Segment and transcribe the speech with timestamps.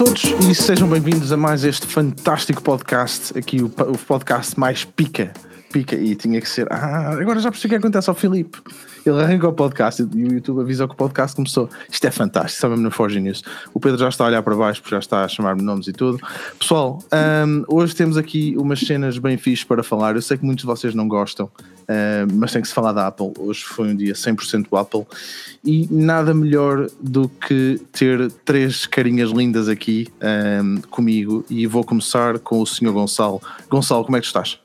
[0.00, 5.30] todos e sejam bem-vindos a mais este fantástico podcast, aqui o, o podcast mais pica
[5.70, 6.66] pica e tinha que ser.
[6.70, 8.58] Ah, agora já percebi o que acontece ao Filipe.
[9.06, 11.70] Ele arranca o podcast e o YouTube avisa que o podcast começou.
[11.90, 13.42] Isto é fantástico, mesmo no Forge News.
[13.72, 15.92] O Pedro já está a olhar para baixo porque já está a chamar-me nomes e
[15.92, 16.20] tudo.
[16.58, 16.98] Pessoal,
[17.46, 20.16] um, hoje temos aqui umas cenas bem fixes para falar.
[20.16, 23.06] Eu sei que muitos de vocês não gostam, uh, mas tem que se falar da
[23.06, 23.32] Apple.
[23.38, 25.06] Hoje foi um dia 100% Apple
[25.64, 30.08] e nada melhor do que ter três carinhas lindas aqui
[30.62, 31.44] um, comigo.
[31.48, 32.92] E vou começar com o Sr.
[32.92, 33.40] Gonçalo.
[33.70, 34.58] Gonçalo, como é que estás?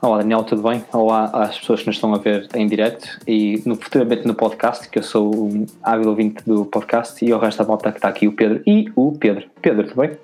[0.00, 0.84] Olá Daniel, tudo bem?
[0.92, 4.88] Olá às pessoas que nos estão a ver em direto e no, futuramente no podcast,
[4.88, 8.08] que eu sou um hábil ouvinte do podcast e o resto da volta que está
[8.08, 9.46] aqui o Pedro e o Pedro.
[9.60, 10.16] Pedro, tudo bem?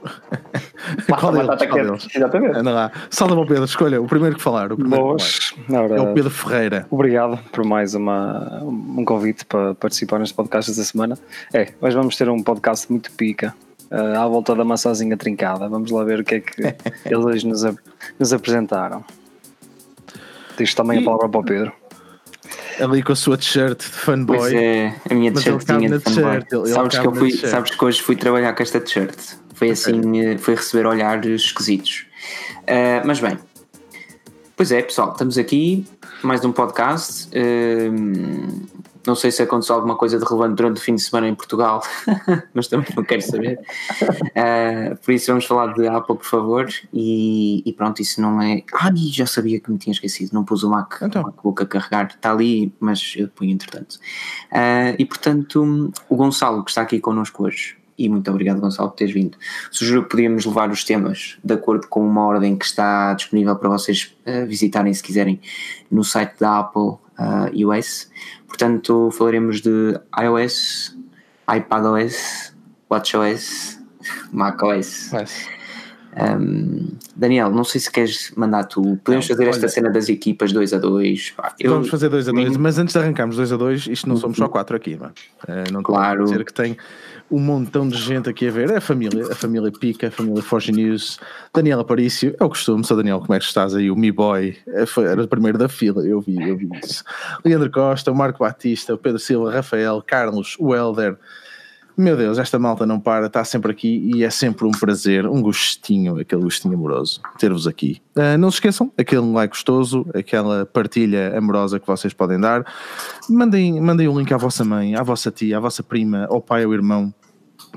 [1.19, 1.69] qual deles?
[1.69, 2.09] Qual deles?
[2.15, 2.57] Exatamente.
[2.57, 2.93] Anda lá.
[3.11, 4.71] Salve ao Pedro, escolha o primeiro que falar.
[4.71, 5.53] O primeiro Boas.
[5.67, 5.91] Falar.
[5.91, 6.87] É o Pedro Ferreira.
[6.89, 11.19] Obrigado por mais uma, um convite para participar neste podcast esta semana.
[11.53, 13.53] É, hoje vamos ter um podcast muito pica.
[13.91, 15.69] Uh, à volta da maçãzinha trincada.
[15.69, 16.63] Vamos lá ver o que é que
[17.05, 17.65] eles hoje nos,
[18.21, 19.05] nos apresentaram.
[20.57, 21.03] Diz também e...
[21.03, 21.73] a palavra para o Pedro.
[22.81, 24.37] Ali com a sua t-shirt de fanboy.
[24.39, 26.43] Pois é, a minha t-shirtzinha de fanboy.
[26.51, 29.17] Ele, sabes, que eu fui, sabes que hoje fui trabalhar com esta t-shirt.
[29.55, 32.07] Foi assim, eh, foi receber olhares esquisitos.
[32.63, 33.39] Uh, mas bem,
[34.57, 35.87] pois é, pessoal, estamos aqui,
[36.23, 37.29] mais um podcast.
[37.29, 38.67] Uh,
[39.07, 41.83] não sei se aconteceu alguma coisa de relevante durante o fim de semana em Portugal,
[42.55, 43.61] mas também não quero saber.
[44.01, 46.69] Uh, por isso vamos falar de Apple, por favor.
[46.93, 48.63] E, e, pronto, isso não é.
[48.73, 51.23] Ai, já sabia que me tinha esquecido, não pus o Mac, então.
[51.23, 53.95] o MacBook a carregar, está ali, mas eu ponho entretanto.
[54.51, 58.97] Uh, e portanto, o Gonçalo, que está aqui connosco hoje, e muito obrigado, Gonçalo, por
[58.97, 59.39] teres vindo.
[59.71, 63.69] Sugiro que podíamos levar os temas de acordo com uma ordem que está disponível para
[63.69, 65.41] vocês uh, visitarem, se quiserem,
[65.91, 68.11] no site da Apple uh, US.
[68.47, 70.97] Portanto, falaremos de iOS,
[71.55, 72.55] iPadOS,
[72.91, 73.79] WatchOS,
[74.33, 75.11] macOS.
[76.17, 78.97] Um, Daniel, não sei se queres mandar tu.
[79.03, 81.35] Podemos não, fazer esta olha, cena das equipas 2 a 2.
[81.65, 84.37] Vamos fazer 2 a 2, mas antes de arrancarmos 2 a 2, isto não somos
[84.37, 85.11] só 4 aqui, não,
[85.49, 85.65] é?
[85.73, 86.25] não claro.
[86.25, 86.77] dizer que tem
[87.35, 88.71] um montão de gente aqui a ver.
[88.71, 91.19] É a família, a família Pica, a família Forge News,
[91.53, 93.91] Daniel Aparício, é o costume, sou Daniel, como é que estás aí?
[93.91, 94.57] O Me Boy,
[94.87, 97.03] foi, era o primeiro da fila, eu vi, eu vi isso.
[97.45, 101.19] Leandro Costa, o Marco Batista, o Pedro Silva, Rafael, Carlos, o Helder.
[101.97, 105.41] Meu Deus, esta malta não para, está sempre aqui e é sempre um prazer, um
[105.41, 108.01] gostinho, aquele gostinho amoroso, ter-vos aqui.
[108.17, 112.65] Uh, não se esqueçam, aquele like gostoso, aquela partilha amorosa que vocês podem dar.
[113.31, 116.67] Mandem, mandem o link à vossa mãe, à vossa tia, à vossa prima, ao pai
[116.67, 117.15] ou irmão,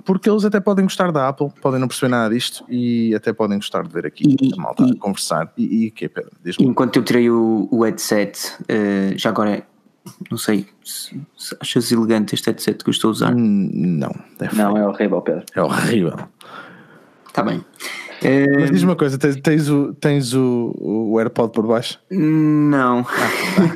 [0.05, 3.57] porque eles até podem gostar da Apple, podem não perceber nada disto e até podem
[3.57, 5.51] gostar de ver aqui e, a malta e, a conversar.
[5.57, 6.31] E, e que Pedro?
[6.59, 9.63] Enquanto eu tirei o, o headset, uh, já agora,
[10.29, 13.33] não sei, se, se achas elegante este headset que eu estou a usar?
[13.33, 15.45] Hum, não, é não, é horrível, Pedro.
[15.55, 16.17] É horrível.
[17.27, 17.63] Está bem.
[18.59, 21.99] Mas diz uma coisa, tens, tens, o, tens o, o AirPod por baixo?
[22.09, 23.05] Não.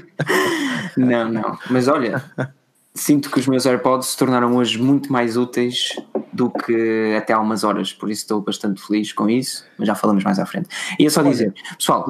[0.97, 1.59] não, não.
[1.69, 2.23] Mas olha,
[2.94, 5.96] sinto que os meus AirPods se tornaram hoje muito mais úteis
[6.31, 9.96] do que até há umas horas, por isso estou bastante feliz com isso, mas já
[9.96, 10.69] falamos mais à frente.
[10.97, 12.06] E é só dizer, pessoal,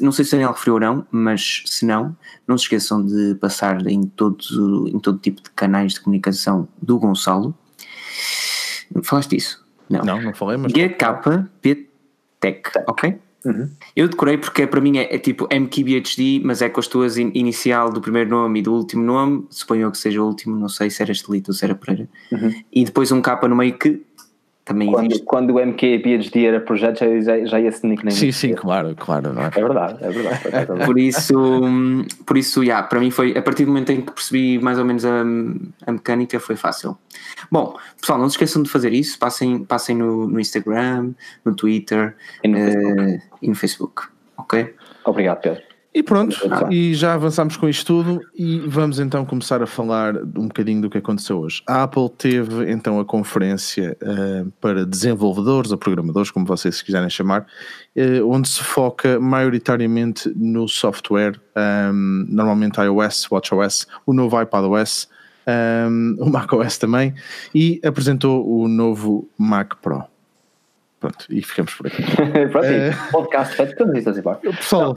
[0.00, 3.86] não sei se Daniel referiu ou não, mas se não, não se esqueçam de passar
[3.86, 7.54] em todo, em todo tipo de canais de comunicação do Gonçalo.
[9.02, 9.64] Falaste isso?
[9.88, 10.72] Não, não, não falei, mas.
[10.72, 11.88] GKP
[12.40, 13.18] Tech, ok?
[13.44, 13.68] Uhum.
[13.94, 17.30] Eu decorei porque para mim é, é, tipo MKBHD, mas é com as tuas in,
[17.34, 20.88] inicial do primeiro nome e do último nome, suponho que seja o último, não sei
[20.88, 22.54] se era Estelito ou se era Pereira, uhum.
[22.72, 24.02] e depois um capa no meio que
[24.64, 25.24] também quando, existe.
[25.26, 28.16] Quando o MKBHD era projeto, já, já, já ia esse nickname.
[28.16, 29.32] Sim, sim, claro, claro.
[29.34, 29.46] Não é?
[29.46, 30.86] é verdade, é verdade.
[30.86, 31.60] por isso,
[32.24, 34.84] por isso yeah, para mim foi, a partir do momento em que percebi mais ou
[34.84, 35.20] menos a,
[35.86, 36.96] a mecânica, foi fácil.
[37.50, 41.12] Bom, pessoal, não se esqueçam de fazer isso, passem, passem no, no Instagram,
[41.44, 44.04] no Twitter e no, uh, e no Facebook.
[44.38, 44.74] Ok?
[45.04, 45.73] Obrigado, Pedro.
[45.94, 46.36] E pronto,
[46.72, 50.90] e já avançamos com isto tudo e vamos então começar a falar um bocadinho do
[50.90, 51.62] que aconteceu hoje.
[51.68, 57.46] A Apple teve então a conferência uh, para desenvolvedores ou programadores, como vocês quiserem chamar,
[57.96, 61.40] uh, onde se foca maioritariamente no software,
[61.92, 65.08] um, normalmente iOS, WatchOS, o novo iPadOS,
[65.46, 67.14] um, o macOS também,
[67.54, 70.02] e apresentou o novo Mac Pro.
[70.98, 72.02] Pronto, e ficamos por aqui.
[72.50, 74.22] Pronto, uh, podcast estamos isso assim,
[74.56, 74.92] Pessoal,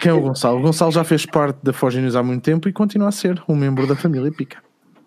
[0.00, 0.58] quem é o Gonçalo?
[0.58, 3.42] O Gonçalo já fez parte da Forge News há muito tempo e continua a ser
[3.48, 4.58] um membro da família Pica.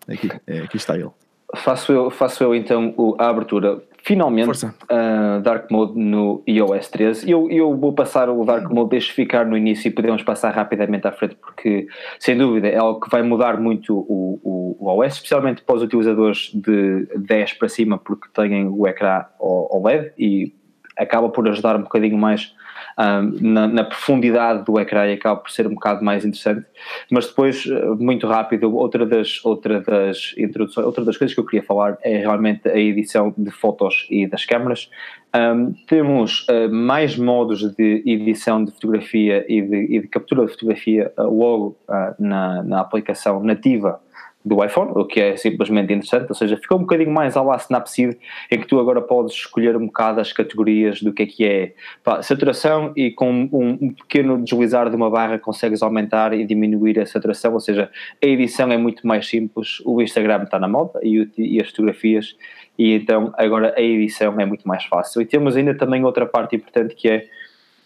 [0.08, 1.10] Aqui, é, aqui está ele.
[1.56, 3.82] Faço eu, faço eu então a abertura.
[4.04, 7.30] finalmente uh, Dark Mode no iOS 13.
[7.30, 11.08] Eu, eu vou passar o Dark Mode, deixe ficar no início e podemos passar rapidamente
[11.08, 11.88] à frente, porque
[12.20, 15.84] sem dúvida é algo que vai mudar muito o, o, o OS, especialmente para os
[15.84, 20.54] utilizadores de 10 para cima, porque têm o ecrã OLED e
[20.98, 22.54] acaba por ajudar um bocadinho mais
[22.98, 26.66] na, na, profundidade do ecrã e acaba por ser um bocado mais interessante.
[27.12, 31.46] Mas depois, eh, muito rápido, outra das, outra das introduções, outra das coisas que eu
[31.46, 34.90] queria falar é realmente a edição de fotos e das câmaras.
[35.36, 40.52] Um, temos uh, mais modos de edição de fotografia e de, e de captura de
[40.52, 44.00] fotografia uh, logo uh, na, na aplicação nativa
[44.46, 47.56] do iPhone, o que é simplesmente interessante, ou seja, ficou um bocadinho mais ao lá
[47.56, 48.16] Snapseed,
[48.52, 51.74] em que tu agora podes escolher um bocado as categorias do que é que é
[52.04, 57.00] pá, saturação e com um, um, pequeno deslizar de uma barra consegues aumentar e diminuir
[57.00, 57.90] a saturação, ou seja,
[58.24, 62.36] a edição é muito mais simples, o Instagram está na moda e, e as fotografias,
[62.78, 65.22] e então agora a edição é muito mais fácil.
[65.22, 67.26] E temos ainda também outra parte importante que é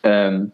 [0.04, 0.52] um,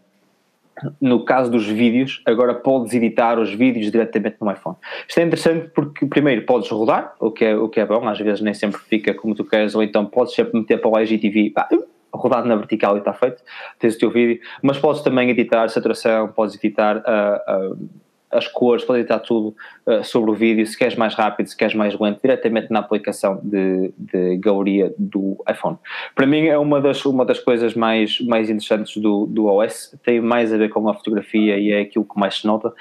[1.02, 4.76] no caso dos vídeos, agora podes editar os vídeos diretamente no iPhone.
[5.08, 8.20] Isto é interessante porque, primeiro, podes rodar, o que é, o que é bom, às
[8.20, 11.52] vezes nem sempre fica como tu queres, ou então podes sempre meter para o IGTV,
[11.52, 11.68] pá,
[12.14, 13.44] rodado na vertical e está feito,
[13.80, 17.90] tens o teu vídeo, mas podes também editar saturação, podes editar uh, uh,
[18.36, 19.56] as cores, pode editar tudo
[19.86, 23.40] uh, sobre o vídeo, se queres mais rápido, se queres mais lento, diretamente na aplicação
[23.44, 25.78] de, de galeria do iPhone.
[26.14, 30.22] Para mim é uma das, uma das coisas mais, mais interessantes do, do OS, tem
[30.22, 32.74] mais a ver com a fotografia e é aquilo que mais se nota.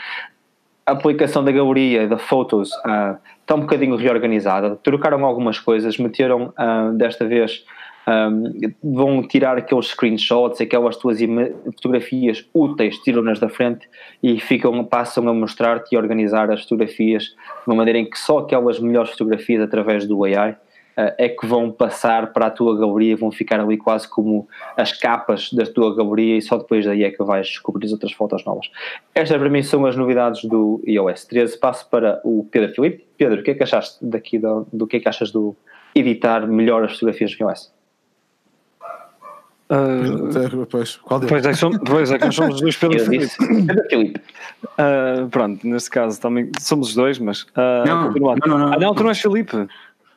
[0.87, 6.53] A aplicação da galeria, da Photos, uh, está um bocadinho reorganizada, trocaram algumas coisas, meteram
[6.59, 7.65] uh, desta vez
[8.07, 8.53] um,
[8.83, 11.19] vão tirar aqueles screenshots, aquelas tuas
[11.77, 13.89] fotografias úteis, tiram-nas da frente
[14.23, 17.37] e ficam, passam a mostrar-te e organizar as fotografias de
[17.67, 20.57] uma maneira em que só aquelas melhores fotografias através do AI uh,
[21.19, 24.47] é que vão passar para a tua galeria, vão ficar ali quase como
[24.77, 28.13] as capas da tua galeria e só depois daí é que vais descobrir as outras
[28.13, 28.71] fotos novas.
[29.15, 31.59] Estas para mim são as novidades do iOS 13.
[31.59, 33.07] Passo para o Pedro Filipe.
[33.17, 35.57] Pedro, o que é que achaste daqui do, do que é que achas do
[35.95, 37.73] editar melhor as fotografias do iOS?
[39.71, 41.31] Uh, pois, qual deles?
[41.31, 44.21] Pois é, somos, pois é que nós somos os dois Pedro Filipe.
[44.63, 47.43] Uh, pronto, neste caso também somos os dois, mas.
[47.43, 49.67] Uh, não, não, não, não, Ah, não, tu não és Filipe.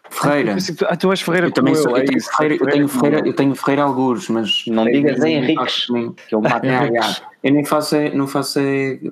[0.10, 0.56] Ferreira.
[0.88, 3.34] Ah, tu és Ferreira eu também sou, eu, é tenho Ferreira, eu tenho Ferreira, eu
[3.34, 5.88] tenho Ferreira algures, mas não é, digas em Henriques,
[6.28, 6.66] que eu mato
[7.44, 8.60] Eu nem faço, não faço,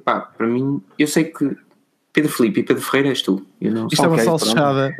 [0.03, 1.57] pá, para mim, eu sei que
[2.15, 3.45] Pedro Felipe e Pedro Ferreira és tu.
[3.59, 3.87] Não...
[3.87, 4.95] Isto okay, é uma salsichada.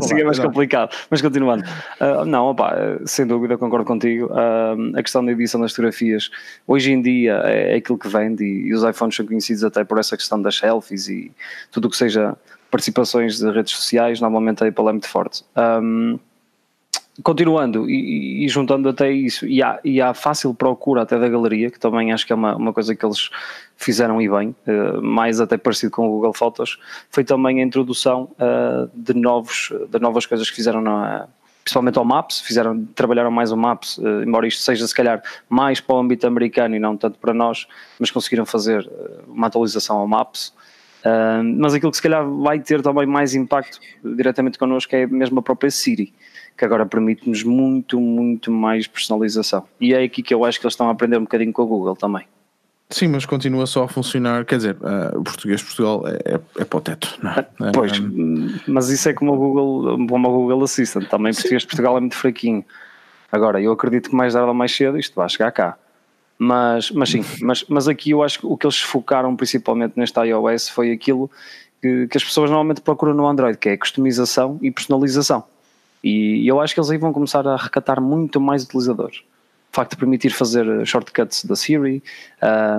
[0.00, 0.94] Sim, é mais complicado.
[1.10, 1.64] Mas continuando.
[2.00, 4.26] Uh, não, opa, sem dúvida concordo contigo.
[4.26, 6.30] Uh, a questão da edição das fotografias,
[6.64, 9.82] hoje em dia é, é aquilo que vende e, e, os iPhones são conhecidos até
[9.82, 11.32] por essa questão das selfies e
[11.72, 12.36] tudo o que seja
[12.70, 15.44] participações de redes sociais, normalmente a Apple é muito forte.
[15.56, 16.20] Um,
[17.22, 21.70] continuando e, e, juntando até isso, e há, e há fácil procura até da galeria,
[21.70, 23.30] que também acho que é uma, uma coisa que eles
[23.76, 26.78] fizeram e bem, uh, mais até parecido com o Google Fotos,
[27.10, 31.28] foi também a introdução uh, de, novos, de novas coisas que fizeram na,
[31.64, 35.80] principalmente ao Maps, fizeram, trabalharam mais o Maps, uh, embora isto seja se calhar mais
[35.80, 37.66] para o âmbito americano e não tanto para nós,
[37.98, 38.88] mas conseguiram fazer
[39.26, 40.56] uma atualização ao Maps.
[41.56, 45.42] Mas aquilo que se calhar vai ter também mais impacto diretamente connosco é mesmo a
[45.42, 46.12] própria Siri
[46.58, 49.64] que agora permite-nos muito, muito mais personalização.
[49.80, 51.64] E é aqui que eu acho que eles estão a aprender um bocadinho com a
[51.64, 52.26] Google também.
[52.90, 56.40] Sim, mas continua só a funcionar, quer dizer, uh, o português de Portugal é, é,
[56.62, 57.46] é para o teto, não é?
[57.60, 58.00] Ah, pois, é,
[58.66, 61.42] mas isso é como o Google, como o Google Assistant, também Sim.
[61.42, 62.64] português de Portugal é muito fraquinho.
[63.30, 65.76] Agora, eu acredito que mais tarde ou mais cedo isto vai chegar cá.
[66.38, 70.18] Mas, mas sim, mas, mas aqui eu acho que o que eles focaram principalmente neste
[70.18, 71.30] iOS foi aquilo
[71.82, 75.44] que, que as pessoas normalmente procuram no Android, que é customização e personalização.
[76.02, 79.18] E eu acho que eles aí vão começar a recatar muito mais utilizadores.
[79.72, 82.02] O facto de permitir fazer shortcuts da Siri,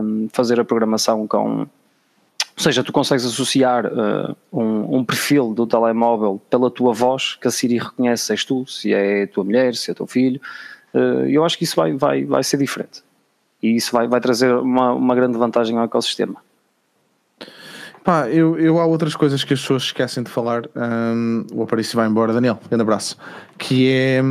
[0.03, 1.59] um, fazer a programação com.
[1.61, 7.47] Ou seja, tu consegues associar uh, um, um, perfil do telemóvel pela tua voz, que
[7.47, 10.41] a Siri reconhece se és tu, se é a tua mulher, se é teu filho.
[10.93, 13.01] Uh, eu acho que isso vai, vai, vai ser diferente.
[13.63, 16.41] E isso vai, vai trazer uma, uma grande vantagem ao ecossistema.
[18.03, 20.63] Pá, eu, eu há outras coisas que as pessoas esquecem de falar.
[20.75, 23.17] Um, o Aparício vai embora, Daniel, grande abraço.
[23.57, 24.21] Que é,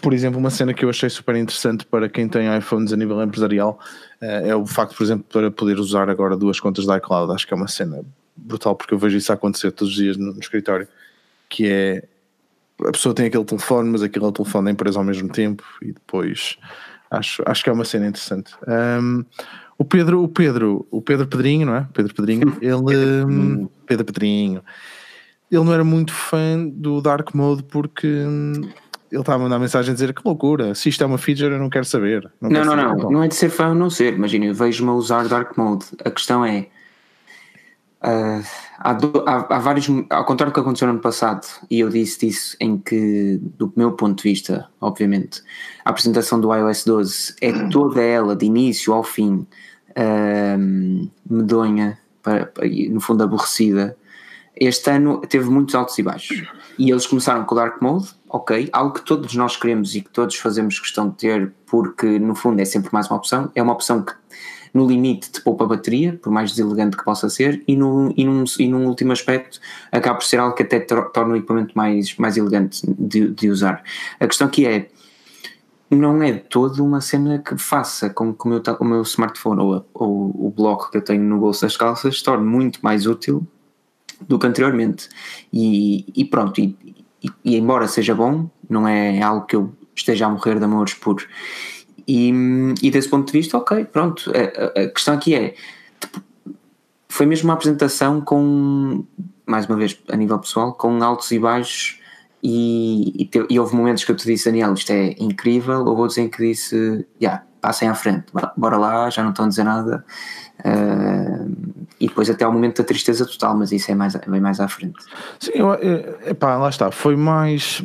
[0.00, 3.22] por exemplo, uma cena que eu achei super interessante para quem tem iPhones a nível
[3.22, 3.78] empresarial.
[4.22, 7.32] Uh, é o facto, por exemplo, para poder usar agora duas contas da iCloud.
[7.32, 8.02] Acho que é uma cena
[8.36, 10.86] brutal, porque eu vejo isso acontecer todos os dias no, no escritório.
[11.48, 12.04] Que é
[12.84, 15.92] a pessoa tem aquele telefone, mas aquele é telefone da empresa ao mesmo tempo, e
[15.92, 16.58] depois
[17.10, 18.52] acho, acho que é uma cena interessante.
[18.66, 19.24] Um,
[19.78, 21.88] o Pedro, o Pedro, o Pedro Pedrinho, não é?
[21.92, 23.24] Pedro Pedrinho, ele.
[23.24, 24.62] Hum, Pedro Pedrinho.
[25.50, 28.68] Ele não era muito fã do Dark Mode porque hum,
[29.10, 31.58] ele está a mandar mensagem a dizer que loucura, se isto é uma feature eu
[31.58, 32.30] não quero saber.
[32.40, 33.02] Não, não, não, saber.
[33.02, 35.56] não, não é de ser fã ou não ser, imagina, eu vejo-me a usar Dark
[35.56, 36.66] Mode, a questão é,
[38.02, 38.44] uh,
[38.78, 42.28] há, há, há, vários, ao contrário do que aconteceu no ano passado, e eu disse
[42.28, 45.42] isso em que, do meu ponto de vista, obviamente,
[45.84, 49.46] a apresentação do iOS 12 é toda ela, de início ao fim,
[51.28, 53.96] medonha, para, para, no fundo aborrecida,
[54.58, 56.42] este ano teve muitos altos e baixos.
[56.78, 60.10] E eles começaram com o Dark Mode, ok, algo que todos nós queremos e que
[60.10, 63.50] todos fazemos questão de ter, porque no fundo é sempre mais uma opção.
[63.54, 64.14] É uma opção que
[64.76, 68.44] no limite te poupa bateria, por mais deselegante que possa ser, e, no, e, num,
[68.58, 69.58] e num último aspecto
[69.90, 73.82] acaba por ser algo que até torna o equipamento mais, mais elegante de, de usar.
[74.20, 74.88] A questão aqui é,
[75.90, 79.86] não é toda uma cena que faça com que o meu, o meu smartphone ou,
[79.94, 83.46] ou o bloco que eu tenho no bolso das calças torne muito mais útil
[84.28, 85.08] do que anteriormente.
[85.52, 86.76] E, e pronto, e,
[87.22, 90.94] e, e, embora seja bom, não é algo que eu esteja a morrer de amores
[90.94, 91.26] por.
[92.06, 92.32] E,
[92.82, 94.30] e desse ponto de vista, ok, pronto.
[94.30, 95.54] A, a questão aqui é:
[96.00, 96.22] tipo,
[97.08, 99.04] foi mesmo uma apresentação com,
[99.44, 102.00] mais uma vez, a nível pessoal, com altos e baixos.
[102.42, 105.96] E, e, te, e houve momentos que eu te disse, Daniel, isto é incrível, ou
[105.96, 109.48] outros em que disse, já, yeah, passem à frente, bora lá, já não estão a
[109.48, 110.04] dizer nada.
[110.60, 114.60] Uh, e depois até ao momento da tristeza total, mas isso é mais, bem mais
[114.60, 115.02] à frente.
[115.40, 117.82] Sim, eu, é, epá, lá está, foi mais.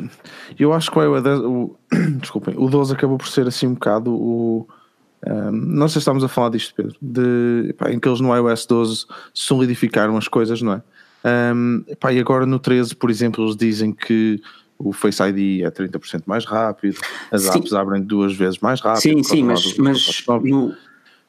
[0.58, 1.16] Eu acho que o,
[1.50, 1.76] o,
[2.20, 4.68] desculpem, o 12 acabou por ser assim um bocado o.
[5.24, 8.66] Um, nós já estamos a falar disto, Pedro, de, epá, em que eles no iOS
[8.66, 10.82] 12 solidificaram as coisas, não é?
[11.54, 14.42] Um, epá, e agora no 13, por exemplo, eles dizem que
[14.76, 16.98] o Face ID é 30% mais rápido,
[17.30, 17.58] as sim.
[17.58, 19.00] apps abrem duas vezes mais rápido.
[19.00, 20.74] Sim, sim, mas, mas no,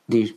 [0.10, 0.34] diz.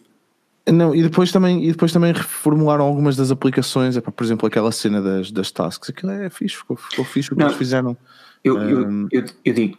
[0.72, 4.72] Não, e depois também, e depois também reformularam algumas das aplicações, é, por exemplo, aquela
[4.72, 7.96] cena das, das tasks, aquilo é fixe, ficou, ficou fixe o que não, eles fizeram.
[8.42, 9.76] Eu, um, eu, eu, eu, digo,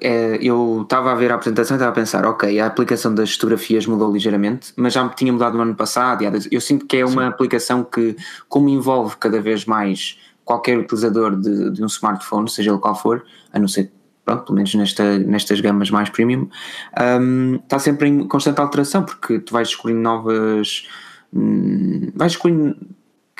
[0.00, 3.32] é, eu estava a ver a apresentação e estava a pensar, ok, a aplicação das
[3.32, 6.22] fotografias mudou ligeiramente, mas já tinha mudado no ano passado.
[6.50, 7.28] Eu sinto que é uma sim.
[7.28, 8.16] aplicação que,
[8.48, 13.24] como envolve cada vez mais qualquer utilizador de, de um smartphone, seja ele qual for,
[13.52, 13.90] a não ser
[14.26, 16.48] pronto, pelo menos nesta, nestas gamas mais premium,
[17.20, 20.86] um, está sempre em constante alteração, porque tu vais descobrindo novas.
[21.32, 22.76] Hum, vais descobrindo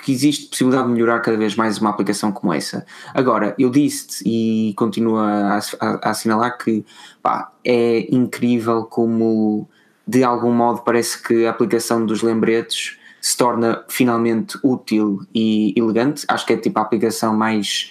[0.02, 2.86] que existe possibilidade de melhorar cada vez mais uma aplicação como essa.
[3.12, 6.84] Agora, eu disse e continuo a, a, a assinalar que
[7.20, 9.68] pá, é incrível como
[10.06, 16.24] de algum modo parece que a aplicação dos lembretes se torna finalmente útil e elegante.
[16.28, 17.90] Acho que é tipo a aplicação mais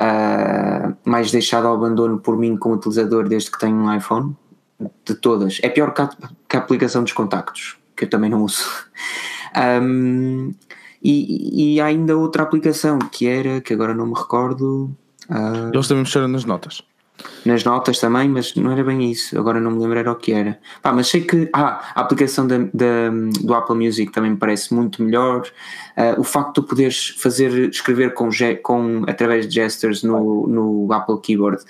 [0.00, 4.34] uh, mais deixado ao abandono por mim como utilizador desde que tenho um iPhone,
[5.04, 5.58] de todas.
[5.62, 6.10] É pior que a,
[6.48, 8.64] que a aplicação dos contactos, que eu também não uso.
[9.82, 10.54] Um,
[11.02, 14.94] e, e há ainda outra aplicação que era, que agora não me recordo.
[15.28, 16.82] Uh, Eles também mexeram nas notas
[17.44, 19.38] nas notas também, mas não era bem isso.
[19.38, 20.58] Agora não me lembro era o que era.
[20.82, 23.10] Pá, mas sei que ah, a aplicação da, da,
[23.42, 25.42] do Apple Music também me parece muito melhor.
[25.96, 28.28] Uh, o facto de poderes fazer, escrever com,
[28.62, 31.62] com, através de gestures no, no Apple Keyboard,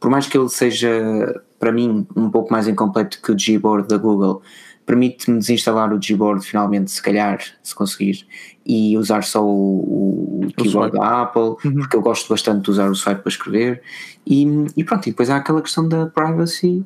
[0.00, 3.96] por mais que ele seja, para mim, um pouco mais incompleto que o Gboard da
[3.96, 4.42] Google,
[4.86, 8.26] permite-me desinstalar o Gboard finalmente, se calhar, se conseguir,
[8.68, 11.74] e usar só o, o keyboard da Apple, uhum.
[11.78, 13.82] porque eu gosto bastante de usar o swipe para escrever.
[14.26, 14.46] E,
[14.76, 16.84] e pronto, e depois há aquela questão da privacy,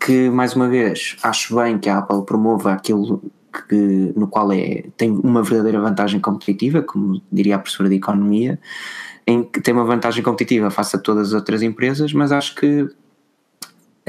[0.00, 3.22] que mais uma vez acho bem que a Apple promova aquilo
[3.68, 8.58] que, no qual é, tem uma verdadeira vantagem competitiva, como diria a professora de Economia,
[9.24, 12.88] em que tem uma vantagem competitiva face a todas as outras empresas, mas acho que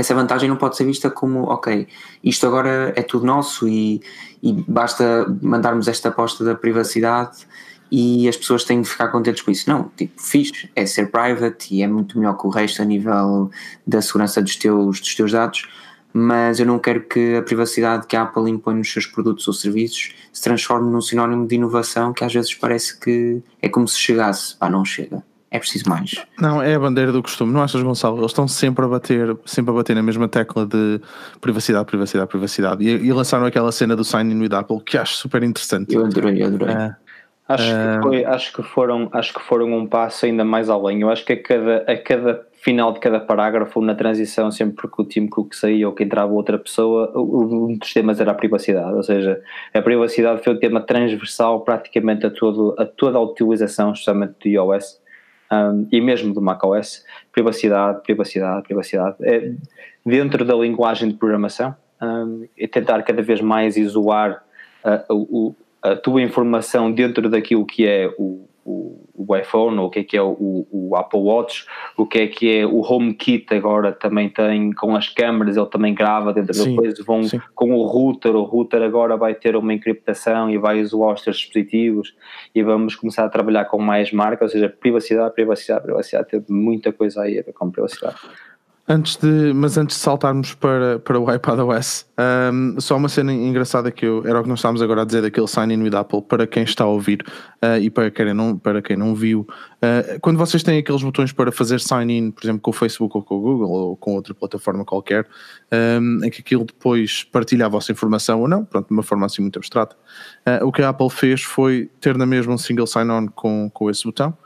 [0.01, 1.87] essa vantagem não pode ser vista como, ok,
[2.23, 4.01] isto agora é tudo nosso e,
[4.41, 7.47] e basta mandarmos esta aposta da privacidade
[7.91, 9.69] e as pessoas têm de ficar contentes com isso.
[9.69, 13.51] Não, tipo, fixe, é ser private e é muito melhor que o resto a nível
[13.85, 15.69] da segurança dos teus, dos teus dados,
[16.13, 19.53] mas eu não quero que a privacidade que a Apple impõe nos seus produtos ou
[19.53, 23.97] serviços se transforme num sinónimo de inovação que às vezes parece que é como se
[23.97, 26.15] chegasse, pá, não chega é preciso mais.
[26.39, 28.19] Não, é a bandeira do costume, não achas, Gonçalo?
[28.19, 31.01] Eles estão sempre a bater, sempre a bater na mesma tecla de
[31.41, 32.83] privacidade, privacidade, privacidade.
[32.85, 35.93] E, e lançaram aquela cena do sign in with Apple que acho super interessante.
[35.93, 36.73] Eu adorei, adorei.
[36.73, 36.95] É.
[37.49, 38.01] Acho, que é.
[38.01, 41.01] foi, acho, que foram, acho que foram um passo ainda mais além.
[41.01, 45.01] Eu acho que a cada, a cada final de cada parágrafo, na transição, sempre que
[45.01, 48.93] o Tim Cook saía ou que entrava outra pessoa, um dos temas era a privacidade.
[48.93, 49.41] Ou seja,
[49.73, 54.47] a privacidade foi um tema transversal praticamente a, todo, a toda a utilização, justamente do
[54.47, 55.00] iOS
[55.51, 59.51] um, e mesmo do macOS, privacidade, privacidade, privacidade, é,
[60.05, 64.43] dentro da linguagem de programação, um, e tentar cada vez mais isolar
[64.83, 69.89] uh, o, a tua informação dentro daquilo que é o, o, o iPhone, ou o
[69.89, 71.65] que é que é o, o, Apple Watch,
[71.97, 75.93] o que é que é o HomeKit agora também tem com as câmeras, ele também
[75.93, 77.41] grava dentro sim, depois vão sim.
[77.55, 81.37] com o router, o router agora vai ter uma encriptação e vai isolar os seus
[81.37, 82.15] dispositivos
[82.53, 86.91] e vamos começar a trabalhar com mais marcas, ou seja, privacidade, privacidade, privacidade, tem muita
[86.91, 88.17] coisa aí a ver com privacidade.
[88.91, 92.05] Antes de, mas antes de saltarmos para, para o iPadOS,
[92.53, 95.21] um, só uma cena engraçada que eu, era o que nós estávamos agora a dizer
[95.21, 97.23] daquele sign-in with Apple, para quem está a ouvir
[97.63, 101.31] uh, e para quem não, para quem não viu, uh, quando vocês têm aqueles botões
[101.31, 104.33] para fazer sign-in, por exemplo, com o Facebook ou com o Google ou com outra
[104.33, 105.25] plataforma qualquer,
[105.71, 109.25] um, em que aquilo depois partilha a vossa informação ou não, pronto, de uma forma
[109.25, 109.95] assim muito abstrata,
[110.45, 113.89] uh, o que a Apple fez foi ter na mesma um single sign-on com, com
[113.89, 114.37] esse botão,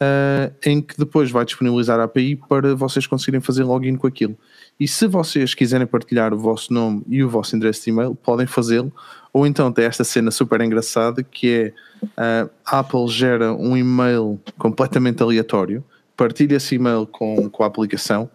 [0.00, 4.36] uh, em que depois vai disponibilizar a API para vocês conseguirem fazer login com aquilo.
[4.78, 8.46] E se vocês quiserem partilhar o vosso nome e o vosso endereço de e-mail, podem
[8.46, 8.92] fazê-lo.
[9.32, 11.74] Ou então tem esta cena super engraçada que
[12.16, 15.84] é uh, a Apple gera um e-mail completamente aleatório,
[16.16, 18.30] partilha esse e-mail com, com a aplicação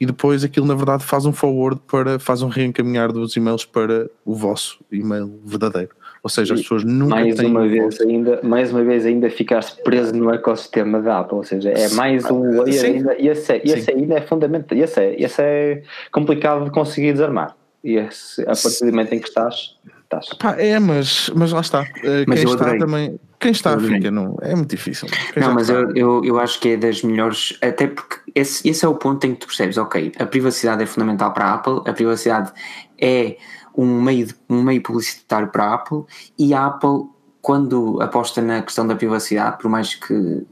[0.00, 4.08] e depois aquilo na verdade faz um forward para, faz um reencaminhar dos e-mails para
[4.24, 5.90] o vosso e-mail verdadeiro.
[6.24, 9.76] Ou seja, as pessoas nunca mais têm uma vez ainda Mais uma vez ainda ficar-se
[9.82, 12.86] preso no ecossistema da Apple, ou seja, é mais um layer Sim.
[12.86, 17.12] ainda, e esse, é, esse ainda é fundamental, esse é, esse é complicado de conseguir
[17.12, 17.54] desarmar.
[17.84, 20.28] E esse, a partir do momento em que estás, estás.
[20.38, 21.82] Pá, é, mas, mas lá está.
[22.02, 23.20] Eh, mas quem está também.
[23.38, 25.06] Quem está fica, não, é muito difícil.
[25.34, 28.82] Quem não, mas eu, eu, eu acho que é das melhores, até porque esse, esse
[28.82, 31.82] é o ponto em que tu percebes, ok, a privacidade é fundamental para a Apple,
[31.86, 32.50] a privacidade
[32.98, 33.36] é
[33.76, 36.04] um meio, um meio publicitário para a Apple
[36.38, 37.08] e a Apple,
[37.42, 40.46] quando aposta na questão da privacidade, por mais que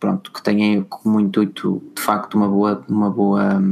[0.00, 3.62] pronto, que tenha como intuito de facto uma boa, uma boa,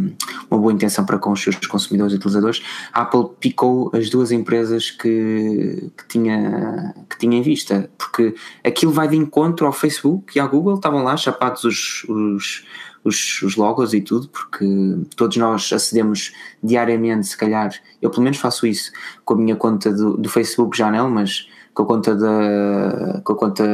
[0.51, 4.31] uma boa intenção para com os seus consumidores e utilizadores, a Apple picou as duas
[4.31, 10.37] empresas que, que, tinha, que tinha em vista, porque aquilo vai de encontro ao Facebook
[10.37, 12.67] e à Google, estavam lá chapados os, os
[13.05, 14.67] os, os logos e tudo, porque
[15.17, 18.93] todos nós acedemos diariamente, se calhar, eu pelo menos faço isso
[19.25, 23.33] com a minha conta do, do Facebook já não, mas com a conta, da, com
[23.33, 23.65] a conta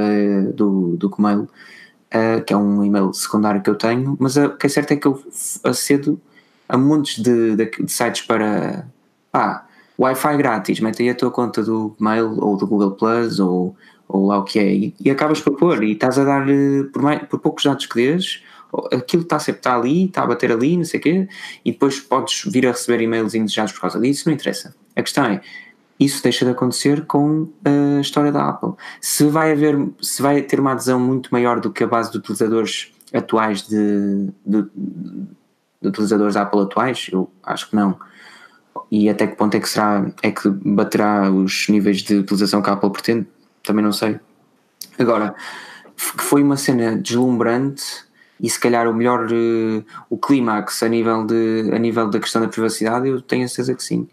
[0.54, 4.66] do, do Gmail, uh, que é um e-mail secundário que eu tenho, mas o que
[4.66, 5.22] é certo é que eu
[5.64, 6.20] acedo
[6.68, 8.86] a montes de, de, de sites para
[9.32, 9.64] ah,
[9.98, 13.76] Wi-Fi grátis, mete aí a tua conta do Gmail ou do Google Plus ou,
[14.08, 16.84] ou lá o que é, e, e acabas por pôr, e estás a dar eh,
[16.92, 18.42] por, mais, por poucos dados que dês,
[18.92, 21.28] aquilo está sempre está ali, está a bater ali, não sei o quê,
[21.64, 24.74] e depois podes vir a receber e-mails indesejados por causa disso, não interessa.
[24.96, 25.40] A questão é,
[25.98, 28.72] isso deixa de acontecer com a história da Apple.
[29.00, 32.18] Se vai haver, se vai ter uma adesão muito maior do que a base de
[32.18, 34.62] utilizadores atuais de, de,
[35.80, 37.98] de utilizadores da Apple atuais, eu acho que não.
[38.90, 42.70] E até que ponto é que será, é que baterá os níveis de utilização que
[42.70, 43.26] a Apple pretende,
[43.62, 44.18] também não sei.
[44.98, 45.34] Agora,
[45.96, 48.04] que foi uma cena deslumbrante
[48.40, 52.42] e se calhar o melhor, uh, o clímax a nível, de, a nível da questão
[52.42, 54.08] da privacidade, eu tenho a certeza que sim.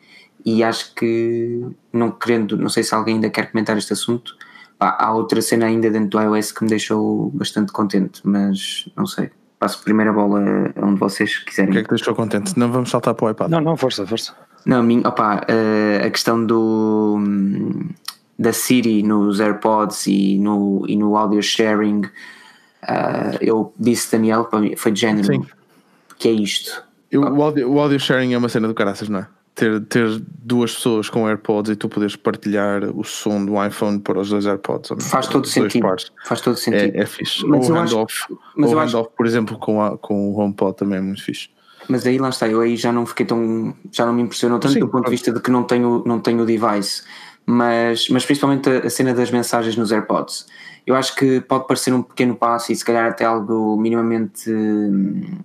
[0.45, 1.61] E acho que,
[1.93, 4.35] não querendo, não sei se alguém ainda quer comentar este assunto,
[4.77, 9.05] pá, há outra cena ainda dentro do iOS que me deixou bastante contente, mas não
[9.05, 9.29] sei.
[9.59, 10.41] Passo a primeira bola
[10.75, 11.69] a um de vocês quiserem.
[11.69, 12.57] O que é que deixou contente?
[12.57, 13.51] Não vamos saltar para o iPad.
[13.51, 14.35] Não, não, força, força.
[14.65, 17.19] Não, a, opa, uh, a questão do
[18.41, 22.01] da Siri nos AirPods e no, e no audio sharing
[22.83, 25.27] Uh, eu disse Daniel, para mim, foi de género.
[25.27, 25.45] Sim.
[26.17, 26.83] Que é isto.
[27.11, 29.27] Eu, o, audio, o audio sharing é uma cena do caraças, não é?
[29.53, 30.07] Ter, ter
[30.43, 34.45] duas pessoas com AirPods e tu poderes partilhar o som do iPhone para os dois
[34.45, 34.91] AirPods.
[35.09, 35.81] Faz todo sentido.
[35.81, 36.09] Pares.
[36.23, 36.95] Faz todo sentido.
[36.95, 37.45] É, é fixe.
[37.45, 38.13] Mas o handoff,
[38.57, 39.11] o handoff acho...
[39.17, 41.49] por exemplo, com, a, com o HomePod também é muito fixe.
[41.87, 43.75] Mas aí lá está, eu aí já não fiquei tão.
[43.91, 46.19] já não me impressionou tanto Sim, do ponto de vista de que não tenho, não
[46.19, 47.03] tenho o device,
[47.45, 50.45] mas, mas principalmente a, a cena das mensagens nos AirPods
[50.85, 55.39] eu acho que pode parecer um pequeno passo e se calhar até algo minimamente hum,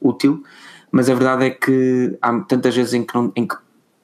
[0.00, 0.42] útil,
[0.90, 3.56] mas a verdade é que há tantas vezes em que, não, em que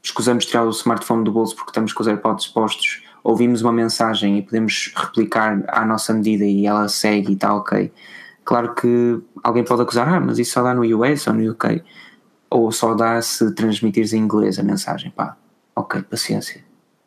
[0.02, 4.38] escusamos tirar o smartphone do bolso porque estamos com os AirPods expostos, ouvimos uma mensagem
[4.38, 7.92] e podemos replicar à nossa medida e ela segue e está ok.
[8.44, 11.82] Claro que alguém pode acusar, ah, mas isso só dá no US ou no UK,
[12.48, 15.36] ou só dá se transmitires em inglês a mensagem, pá,
[15.76, 16.64] ok, paciência.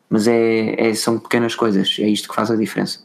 [0.08, 3.00] Mas é, é, são pequenas coisas, é isto que faz a diferença.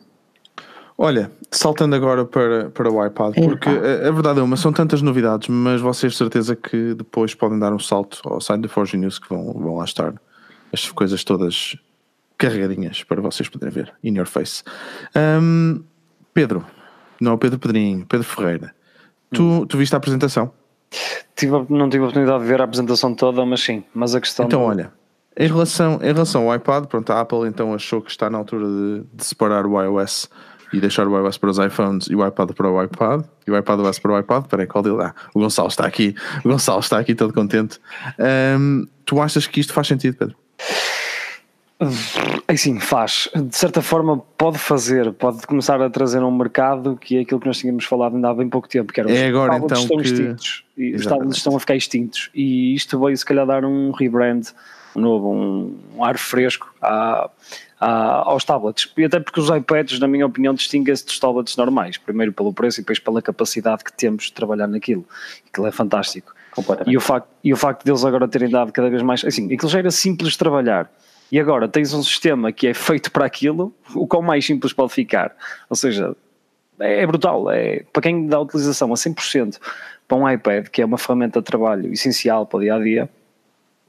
[1.01, 5.01] Olha, saltando agora para, para o iPad, porque a, a, verdade é uma, são tantas
[5.01, 8.97] novidades, mas vocês de certeza que depois podem dar um salto ao site da Forge
[8.97, 10.13] News que vão, vão lá estar
[10.73, 11.77] as coisas todas
[12.37, 14.61] carregadinhas para vocês poderem ver, in your face.
[15.15, 15.81] Um,
[16.33, 16.65] Pedro,
[17.21, 18.75] não, Pedro Pedrinho, Pedro Ferreira,
[19.31, 19.65] tu, hum.
[19.65, 20.51] tu viste a apresentação?
[21.33, 24.47] Tive, não tive a oportunidade de ver a apresentação toda, mas sim, mas a questão...
[24.47, 24.65] Então do...
[24.65, 24.91] olha,
[25.37, 28.67] em relação, em relação ao iPad, pronto, a Apple então achou que está na altura
[28.67, 30.27] de, de separar o iOS
[30.73, 33.57] e deixar o iOS para os iPhones e o iPad para o iPad e o
[33.57, 34.43] iPadOS para o iPad.
[34.43, 35.01] Espera aí, qual dele?
[35.01, 36.15] Ah, o Gonçalo está aqui.
[36.43, 37.79] O Gonçalo está aqui todo contente.
[38.57, 40.35] Um, tu achas que isto faz sentido, Pedro?
[42.45, 43.29] Assim, faz.
[43.33, 47.47] De certa forma, pode fazer, pode começar a trazer um mercado que é aquilo que
[47.47, 50.03] nós tínhamos falado ainda há bem pouco tempo, que era é agora, então, estão que...
[50.03, 50.65] extintos.
[50.77, 52.29] E os tablets estão a ficar extintos.
[52.35, 54.43] E isto veio, se calhar, dar um rebrand
[54.93, 57.29] novo, um, um ar fresco à,
[57.79, 58.91] à, aos tablets.
[58.97, 61.97] E até porque os iPads, na minha opinião, distinguem-se dos tablets normais.
[61.97, 65.05] Primeiro pelo preço e depois pela capacidade que temos de trabalhar naquilo.
[65.51, 66.33] Aquilo é fantástico.
[66.87, 69.23] E o, facto, e o facto deles agora terem dado cada vez mais.
[69.23, 70.91] Assim, aquilo já era simples de trabalhar
[71.31, 74.93] e agora tens um sistema que é feito para aquilo, o quão mais simples pode
[74.93, 75.35] ficar.
[75.69, 76.15] Ou seja,
[76.79, 77.49] é, é brutal.
[77.51, 79.59] É, para quem dá utilização a 100%
[80.07, 83.09] para um iPad, que é uma ferramenta de trabalho essencial para o dia a dia,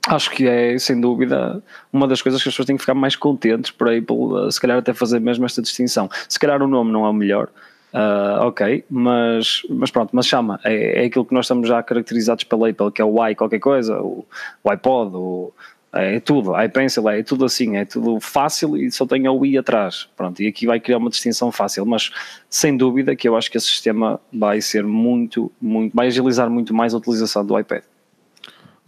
[0.06, 3.16] acho que é, sem dúvida, uma das coisas que as pessoas têm que ficar mais
[3.16, 6.08] contentes por Apple, se calhar até fazer mesmo esta distinção.
[6.28, 7.48] Se calhar o nome não é o melhor,
[7.92, 12.44] uh, ok, mas, mas pronto, mas chama, é, é aquilo que nós estamos já caracterizados
[12.44, 14.24] pela Apple, que é o i qualquer coisa, o,
[14.64, 15.52] o iPod, o,
[15.92, 19.58] é tudo, a iPencil é tudo assim, é tudo fácil e só tem o i
[19.58, 20.08] atrás.
[20.16, 22.10] Pronto, e aqui vai criar uma distinção fácil, mas
[22.48, 26.72] sem dúvida que eu acho que esse sistema vai ser muito, muito, vai agilizar muito
[26.72, 27.82] mais a utilização do iPad.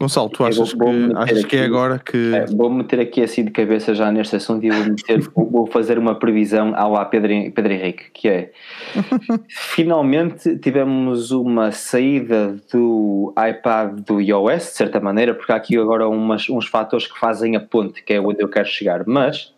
[0.02, 2.34] Gonçalo, tu achas, vou, que, achas aqui, que é agora que.
[2.34, 5.96] É, vou meter aqui assim de cabeça já neste assunto e vou, meter, vou fazer
[5.96, 8.50] uma previsão ao a Pedro, Pedro Henrique, que é
[9.48, 16.08] finalmente tivemos uma saída do iPad do iOS, de certa maneira, porque há aqui agora
[16.08, 19.54] umas, uns fatores que fazem a ponte, que é onde eu quero chegar, mas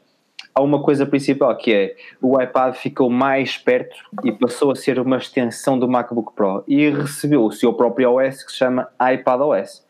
[0.54, 5.00] há uma coisa principal que é o iPad ficou mais perto e passou a ser
[5.00, 9.83] uma extensão do MacBook Pro e recebeu o seu próprio OS que se chama iPadOS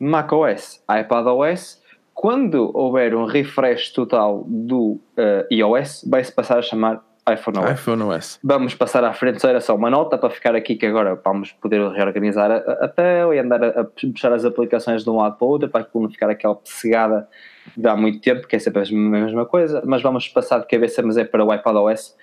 [0.00, 1.80] macOS, iPadOS,
[2.14, 7.80] quando houver um refresh total do uh, iOS, vai-se passar a chamar iPhone OS.
[7.80, 8.38] iPhone OS.
[8.42, 11.52] Vamos passar à frente, só era só uma nota para ficar aqui que agora vamos
[11.52, 15.36] poder reorganizar a, a tela e andar a, a, puxar as aplicações de um lado
[15.36, 17.28] para o outro para não ficar aquela pessegada
[17.76, 21.02] de há muito tempo, que é sempre a mesma coisa, mas vamos passar de cabeça,
[21.02, 22.16] mas é para o iPadOS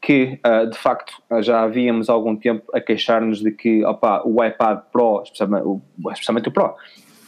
[0.00, 4.80] que uh, de facto já havíamos algum tempo a queixar-nos de que opa, o iPad
[4.92, 6.74] Pro, especialmente o, especialmente o Pro,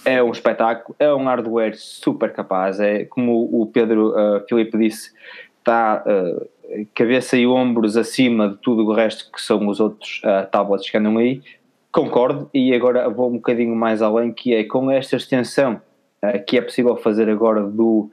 [0.06, 5.10] é um espetáculo, é um hardware super capaz, é como o Pedro uh, Filipe disse,
[5.58, 6.48] está uh,
[6.94, 10.96] cabeça e ombros acima de tudo o resto que são os outros uh, tablets que
[10.96, 11.42] andam aí,
[11.90, 15.82] concordo, e agora vou um bocadinho mais além, que é com esta extensão
[16.22, 18.08] uh, que é possível fazer agora do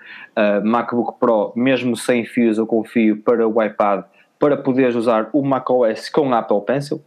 [0.64, 4.06] MacBook Pro, mesmo sem fios ou com fio, para o iPad,
[4.40, 7.00] para poderes usar o macOS com Apple Pencil,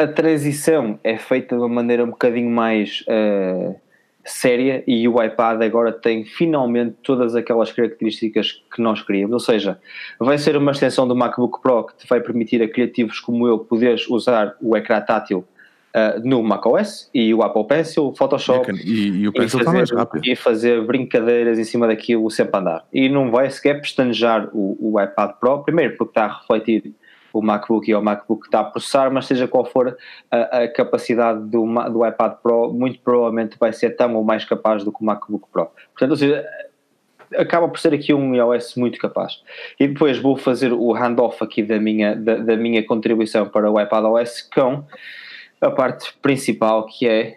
[0.00, 3.76] a transição é feita de uma maneira um bocadinho mais uh,
[4.24, 9.78] séria e o iPad agora tem finalmente todas aquelas características que nós queríamos, ou seja,
[10.18, 13.58] vai ser uma extensão do MacBook Pro que te vai permitir a criativos como eu
[13.58, 15.44] poderes usar o ecrã tátil
[15.94, 19.90] uh, no macOS e o Apple Pencil, Photoshop e, e o Pencil e fazer, mais
[19.90, 20.26] rápido.
[20.26, 22.86] e fazer brincadeiras em cima daquilo sempre andar.
[22.90, 26.94] E não vai sequer pestanejar o, o iPad Pro, primeiro porque está a refletir
[27.32, 29.96] o MacBook e o MacBook está a processar, mas seja qual for
[30.30, 34.84] a, a capacidade do, do iPad Pro, muito provavelmente vai ser tão ou mais capaz
[34.84, 35.70] do que o MacBook Pro.
[35.92, 36.44] Portanto, ou seja,
[37.36, 39.42] acaba por ser aqui um iOS muito capaz.
[39.78, 43.80] E depois vou fazer o handoff aqui da minha, da, da minha contribuição para o
[43.80, 44.84] iPadOS com
[45.60, 47.36] a parte principal que é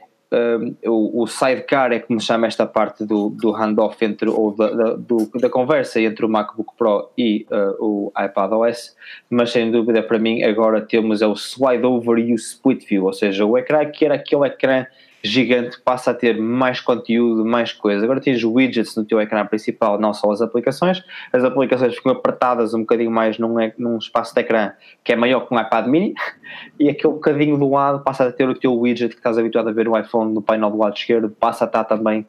[0.86, 4.70] o, o, sidecar é como se chama esta parte do, do handoff entre, ou da,
[4.70, 8.96] da, do, da conversa entre o MacBook Pro e uh, o iPadOS,
[9.30, 13.06] mas sem dúvida para mim agora temos é o slide over e o split view,
[13.06, 14.86] ou seja, o ecrã que era aquele ecrã
[15.24, 18.04] gigante passa a ter mais conteúdo, mais coisas.
[18.04, 21.02] Agora tens widgets no teu ecrã principal, não só as aplicações.
[21.32, 25.48] As aplicações ficam apertadas um bocadinho mais num, num espaço de ecrã que é maior
[25.48, 26.14] que um iPad mini
[26.78, 29.72] e aquele bocadinho do lado passa a ter o teu widget que estás habituado a
[29.72, 32.26] ver no iPhone no painel do lado esquerdo, passa a estar também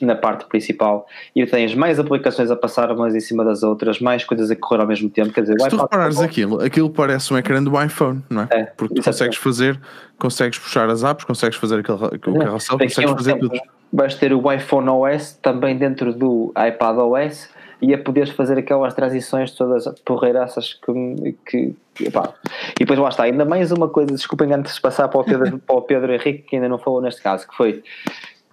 [0.00, 4.24] na parte principal e tens mais aplicações a passar umas em cima das outras, mais
[4.24, 5.32] coisas a correr ao mesmo tempo.
[5.32, 8.48] Quer dizer, Se tu reparares aquilo, aquilo parece um ecrã do iPhone, não é?
[8.50, 9.80] é Porque tu consegues fazer,
[10.18, 13.58] consegues puxar as apps, consegues fazer aquele, é, carrossel, consegues fazer tudo.
[13.92, 17.48] Vais ter o iPhone OS também dentro do iPad OS
[17.80, 23.44] e a poderes fazer aquelas transições todas porreiraças que, que e depois lá está, ainda
[23.44, 26.56] mais uma coisa, desculpem antes de passar para o Pedro, para o Pedro Henrique que
[26.56, 27.82] ainda não falou neste caso, que foi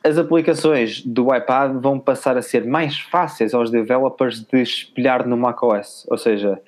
[0.06, 5.36] as aplicações do iPad vão passar a ser mais fáceis aos developers de espelhar no
[5.36, 6.62] macOS, ou seja,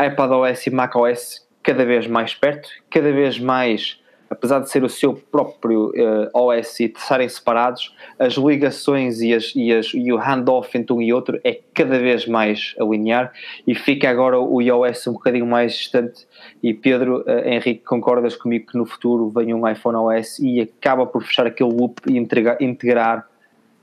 [0.00, 5.14] iPadOS e macOS cada vez mais perto, cada vez mais apesar de ser o seu
[5.14, 10.76] próprio uh, OS e estarem separados, as ligações e, as, e, as, e o handoff
[10.76, 13.32] entre um e outro é cada vez mais a linear
[13.66, 16.26] e fica agora o iOS um bocadinho mais distante.
[16.62, 21.06] E Pedro, uh, Henrique, concordas comigo que no futuro venha um iPhone OS e acaba
[21.06, 23.26] por fechar aquele loop e integrar, integrar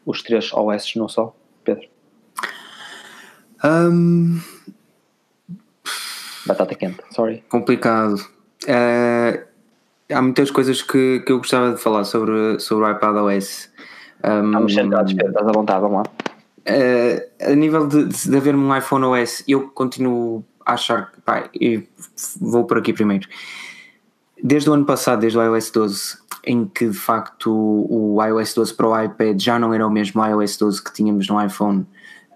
[0.06, 1.36] os três OS, não só?
[1.64, 1.88] Pedro?
[3.64, 4.40] Um...
[6.46, 7.44] Batata quente, sorry.
[7.50, 8.16] Complicado.
[8.68, 9.55] Uh
[10.12, 13.70] há muitas coisas que, que eu gostava de falar sobre, sobre o iPad OS.
[14.24, 16.04] Um, Estamos sentados, estás à vontade, vamos lá.
[16.68, 21.50] Uh, a nível de, de haver um iPhone OS, eu continuo a achar que, pá,
[22.42, 23.28] vou por aqui primeiro.
[24.44, 28.74] Desde o ano passado, desde o iOS 12, em que de facto o iOS 12
[28.74, 31.86] para o iPad já não era o mesmo iOS 12 que tínhamos no iPhone,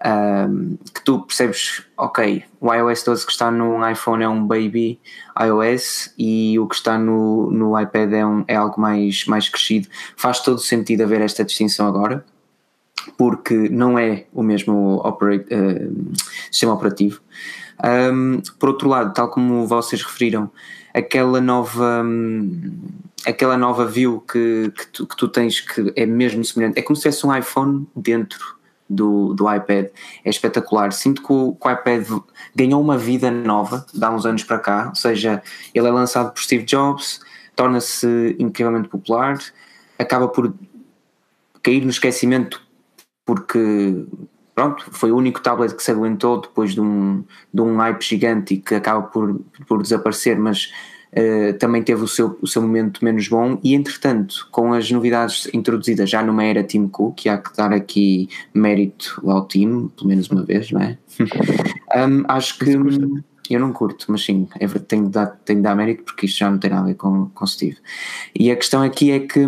[0.04, 4.98] um, que tu percebes, ok, o iOS 12 que está no iPhone é um baby
[5.38, 9.88] iOS e o que está no, no iPad é, um, é algo mais, mais crescido.
[10.16, 12.24] Faz todo sentido haver esta distinção agora,
[13.18, 16.12] porque não é o mesmo operate, uh,
[16.50, 17.20] sistema operativo.
[17.84, 20.50] Um, por outro lado, tal como vocês referiram,
[20.94, 22.02] aquela nova.
[22.02, 22.80] Um,
[23.26, 26.96] aquela nova view que, que, tu, que tu tens que é mesmo semelhante, é como
[26.96, 28.58] se fosse um iPhone dentro
[28.90, 29.86] do, do iPad
[30.24, 30.92] é espetacular.
[30.92, 32.06] Sinto que o, que o iPad
[32.54, 36.32] ganhou uma vida nova de há uns anos para cá, ou seja, ele é lançado
[36.32, 37.20] por Steve Jobs,
[37.54, 39.38] torna-se incrivelmente popular,
[39.98, 40.52] acaba por
[41.62, 42.60] cair no esquecimento
[43.24, 44.06] porque
[44.54, 47.24] pronto, foi o único tablet que se aguentou depois de um,
[47.54, 50.72] de um hype gigante e que acaba por, por desaparecer, mas
[51.12, 55.48] uh, também teve o seu, o seu momento menos bom e entretanto com as novidades
[55.52, 60.08] introduzidas já numa era Tim Cook, que há que dar aqui mérito ao time, pelo
[60.08, 60.98] menos uma vez, não é?
[62.06, 62.70] um, acho que
[63.50, 66.38] eu não curto, mas sim, é, tenho, de dar, tenho de dar mérito porque isto
[66.38, 67.78] já não tem nada a ver com, com Steve.
[68.34, 69.46] E a questão aqui é que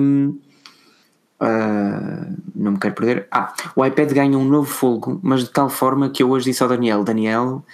[1.42, 3.27] Uh, não me quero perder.
[3.29, 6.62] Ah, o iPad ganha um novo folgo, mas de tal forma que eu hoje disse
[6.62, 7.64] ao Daniel: Daniel,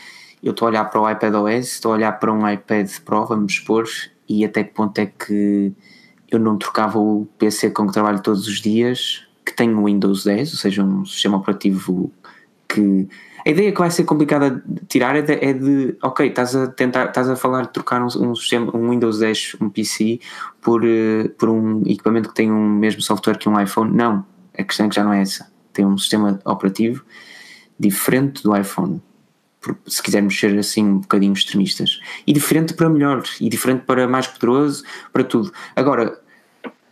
[0.42, 3.26] eu estou a olhar para o iPad OS, estou a olhar para um iPad Pro,
[3.26, 3.84] vamos expor,
[4.28, 5.72] e até que ponto é que
[6.30, 10.24] eu não trocava o PC com que trabalho todos os dias, que tem o Windows
[10.24, 12.12] 10, ou seja, um sistema operativo
[12.68, 13.08] que.
[13.46, 16.66] A ideia que vai ser complicada de tirar é de, é de ok, estás a
[16.66, 20.20] tentar, estás a falar de trocar um, um, sistema, um Windows 10, um PC,
[20.60, 23.96] por, uh, por um equipamento que tem o um mesmo software que um iPhone.
[23.96, 25.50] Não, a questão é que já não é essa.
[25.72, 27.04] Tem um sistema operativo
[27.78, 29.00] diferente do iPhone
[29.86, 34.26] se quisermos ser assim um bocadinho extremistas, e diferente para melhor, e diferente para mais
[34.26, 35.52] poderoso, para tudo.
[35.74, 36.20] Agora,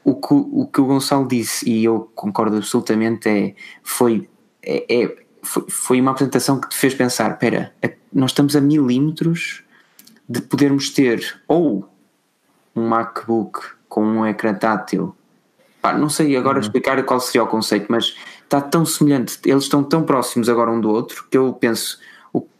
[0.04, 4.28] o que o, que o Gonçalo disse, e eu concordo absolutamente, é foi,
[4.62, 7.74] é, é foi, foi, uma apresentação que te fez pensar: espera,
[8.12, 9.64] nós estamos a milímetros
[10.28, 11.88] de podermos ter ou
[12.74, 15.14] um MacBook com um ecrã tátil.
[15.80, 16.62] Pá, não sei agora uhum.
[16.62, 20.80] explicar qual seria o conceito, mas está tão semelhante, eles estão tão próximos agora um
[20.80, 21.98] do outro que eu penso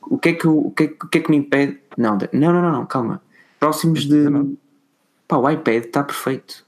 [0.09, 1.79] o que é que, o que, é, o que, é que me impede?
[1.97, 3.21] Não, não, não, não, calma.
[3.59, 4.27] Próximos de.
[5.27, 6.65] Pá, o iPad está perfeito.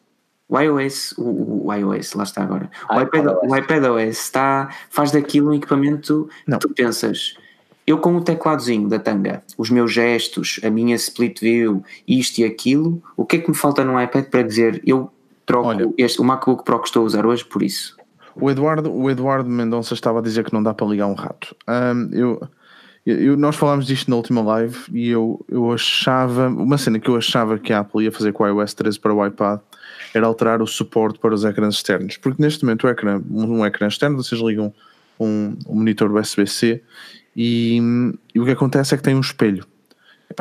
[0.49, 2.71] O iOS, o, o, iOS, lá está agora.
[2.91, 6.59] O iPad, o iPad OS está, faz daquilo um equipamento não.
[6.59, 7.37] que tu pensas.
[7.87, 12.45] Eu com o tecladozinho da tanga, os meus gestos, a minha split view, isto e
[12.45, 15.11] aquilo, o que é que me falta no iPad para dizer eu
[15.47, 17.97] troco Olha, este, o MacBook Pro que estou a usar hoje por isso?
[18.35, 21.57] O Eduardo, o Eduardo Mendonça estava a dizer que não dá para ligar um rato.
[21.67, 22.49] Um, eu,
[23.11, 27.17] eu, nós falámos disto na última live e eu, eu achava, uma cena que eu
[27.17, 29.61] achava que a Apple ia fazer com o iOS 13 para o iPad
[30.13, 33.67] era alterar o suporte para os ecrãs externos, porque neste momento o ecrã, um, um
[33.67, 34.73] ecrã externo, vocês ligam
[35.19, 36.83] um, um monitor USB-C
[37.35, 37.81] e,
[38.35, 39.65] e, o que acontece é que tem um espelho.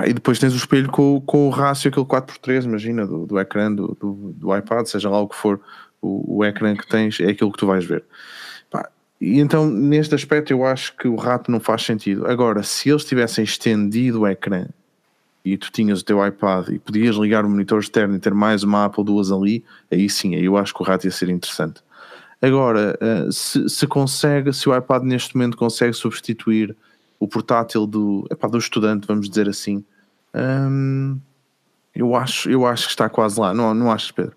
[0.05, 3.73] E depois tens o espelho com, com o rácio, aquele 4x3, imagina, do, do ecrã
[3.73, 5.59] do, do, do iPad, seja lá o que for
[6.01, 8.03] o, o ecrã que tens, é aquilo que tu vais ver.
[9.19, 12.27] E então, neste aspecto, eu acho que o rato não faz sentido.
[12.27, 14.67] Agora, se eles tivessem estendido o ecrã
[15.43, 18.63] e tu tinhas o teu iPad e podias ligar o monitor externo e ter mais
[18.63, 21.81] uma Apple duas ali, aí sim, aí eu acho que o rato ia ser interessante.
[22.39, 26.75] Agora, eh, se, se consegue, se o iPad neste momento consegue substituir
[27.19, 29.83] o portátil do, epá, do estudante, vamos dizer assim,
[30.35, 31.17] hum,
[31.95, 34.36] eu, acho, eu acho que está quase lá, não, não achas, Pedro?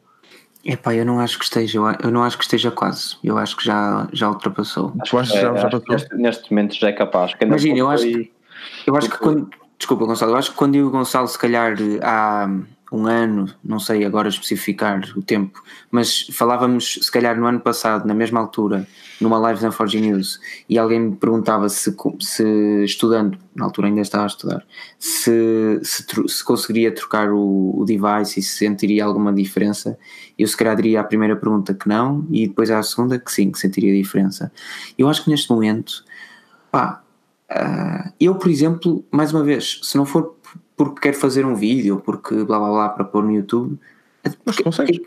[0.65, 3.17] Epá, eu não acho que esteja, eu não acho que esteja quase.
[3.25, 4.93] Eu acho que já, já ultrapassou.
[5.01, 5.83] Acho que já, já passou?
[5.89, 7.33] Neste, neste, momento já é capaz.
[7.41, 8.33] Imagina, eu acho, que,
[8.87, 9.49] eu acho que quando.
[9.79, 12.51] Desculpa, Gonçalo, eu acho que quando eu e o Gonçalo, se calhar, há,
[12.93, 18.07] um ano, não sei agora especificar o tempo, mas falávamos se calhar no ano passado,
[18.07, 18.87] na mesma altura,
[19.21, 24.01] numa live na Forge News, e alguém me perguntava se, se estudando, na altura ainda
[24.01, 24.67] estava a estudar,
[24.99, 29.97] se, se, se conseguiria trocar o, o, device e se sentiria alguma diferença,
[30.37, 33.53] eu se calhar diria à primeira pergunta que não, e depois à segunda que sim,
[33.53, 34.51] que sentiria diferença.
[34.99, 36.05] Eu acho que neste momento,
[36.73, 37.03] pá,
[37.53, 40.40] uh, eu por exemplo, mais uma vez, se não for
[40.81, 43.79] porque quero fazer um vídeo, porque blá blá blá para pôr no YouTube.
[44.47, 44.99] Mas consegues.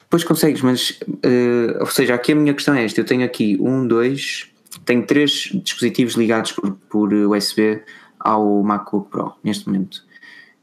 [0.00, 3.58] Depois consegues, mas uh, ou seja, aqui a minha questão é esta: eu tenho aqui
[3.60, 4.50] um, dois,
[4.86, 7.82] tenho três dispositivos ligados por, por USB
[8.18, 10.02] ao MacBook Pro neste momento.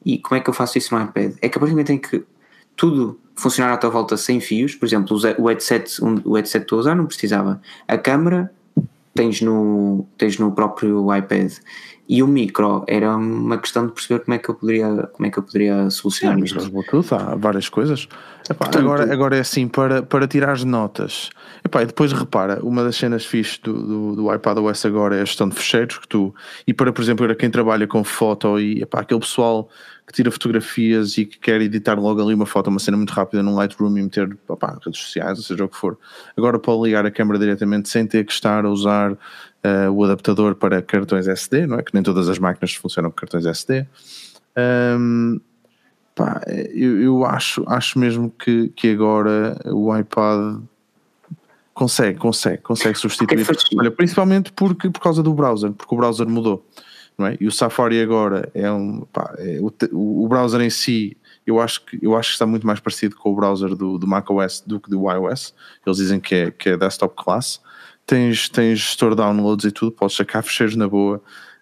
[0.04, 1.36] E como é que eu faço isso no iPad?
[1.40, 2.24] É que a partir do momento em que
[2.76, 6.78] tudo funcionar à tua volta sem fios, por exemplo, o headset, o headset que estou
[6.78, 7.62] a usar não precisava.
[7.88, 8.52] A câmera
[9.14, 11.52] tens no, tens no próprio iPad
[12.10, 15.30] e o micro era uma questão de perceber como é que eu poderia, como é
[15.30, 16.72] que eu poderia solucionar isto.
[16.72, 18.08] Bluetooth, há várias coisas.
[18.50, 21.30] Epá, Portanto, agora, agora é assim, para, para tirar as notas.
[21.66, 25.26] Epá, e depois repara, uma das cenas fixes do, do, do iPadOS agora é a
[25.26, 26.34] gestão de fecheiros que tu,
[26.66, 29.70] e para, por exemplo, para quem trabalha com foto e epá, aquele pessoal
[30.08, 33.44] que tira fotografias e que quer editar logo ali uma foto, uma cena muito rápida
[33.44, 35.98] num Lightroom e meter opá, redes sociais, ou seja o que for.
[36.38, 39.18] Agora pode ligar a câmera diretamente sem ter que estar a usar
[39.68, 41.84] uh, o adaptador para cartões SD, não é?
[41.84, 43.86] Que nem todas as máquinas funcionam com cartões SD.
[44.58, 45.40] Um,
[46.16, 46.42] pá,
[46.74, 50.62] eu, eu, acho, acho mesmo que, que agora o iPad
[51.74, 53.46] consegue, consegue, consegue substituir.
[53.78, 56.66] Olha, principalmente porque, por causa do browser, porque o browser mudou
[57.18, 57.38] não é?
[57.40, 59.02] E o Safari agora é um.
[59.12, 62.68] Pá, é, o, o, browser em si, eu acho, que, eu acho que está muito
[62.68, 65.54] mais parecido com o browser do, do macOS do que do iOS.
[65.86, 67.60] Eles dizem que é, que é desktop class.
[68.08, 71.22] Tens, tens gestor de downloads e tudo, podes sacar fecheiros na boa.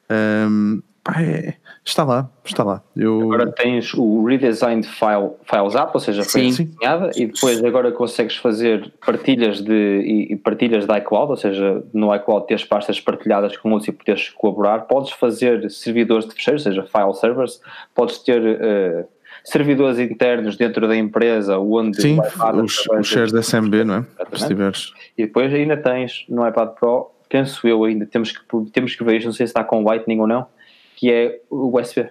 [0.10, 2.84] Um, pá, é, está lá, está lá.
[2.96, 3.22] Eu...
[3.22, 6.66] Agora tens o redesigned file, files app, ou seja, foi Sim.
[6.66, 11.84] desenhada e depois agora consegues fazer partilhas de e, e partilhas da iCloud, ou seja,
[11.92, 14.82] no iCloud teres pastas partilhadas com outros e poderes colaborar.
[14.82, 17.60] Podes fazer servidores de fecheiros, ou seja, file servers,
[17.94, 19.15] podes ter uh,
[19.46, 22.20] servidores internos dentro da empresa onde Sim,
[22.64, 24.06] os, os shares da SMB, não é?
[24.38, 24.92] Se tiveres.
[25.18, 28.40] E depois ainda tens no iPad Pro, penso eu ainda, temos que,
[28.74, 30.48] temos que ver, não sei se está com Lightning ou não,
[30.96, 32.10] que é o USB.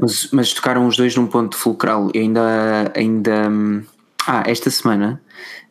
[0.00, 2.10] Mas, mas, tocaram os dois num ponto fulcral.
[2.14, 3.50] Eu ainda, ainda
[4.26, 5.20] ah, esta semana,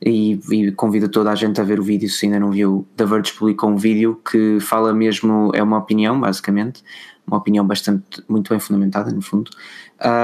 [0.04, 3.06] e, e, convido toda a gente a ver o vídeo se ainda não viu, da
[3.06, 6.84] Verge publicou um vídeo que fala mesmo, é uma opinião basicamente,
[7.30, 9.52] uma opinião bastante, muito bem fundamentada no fundo,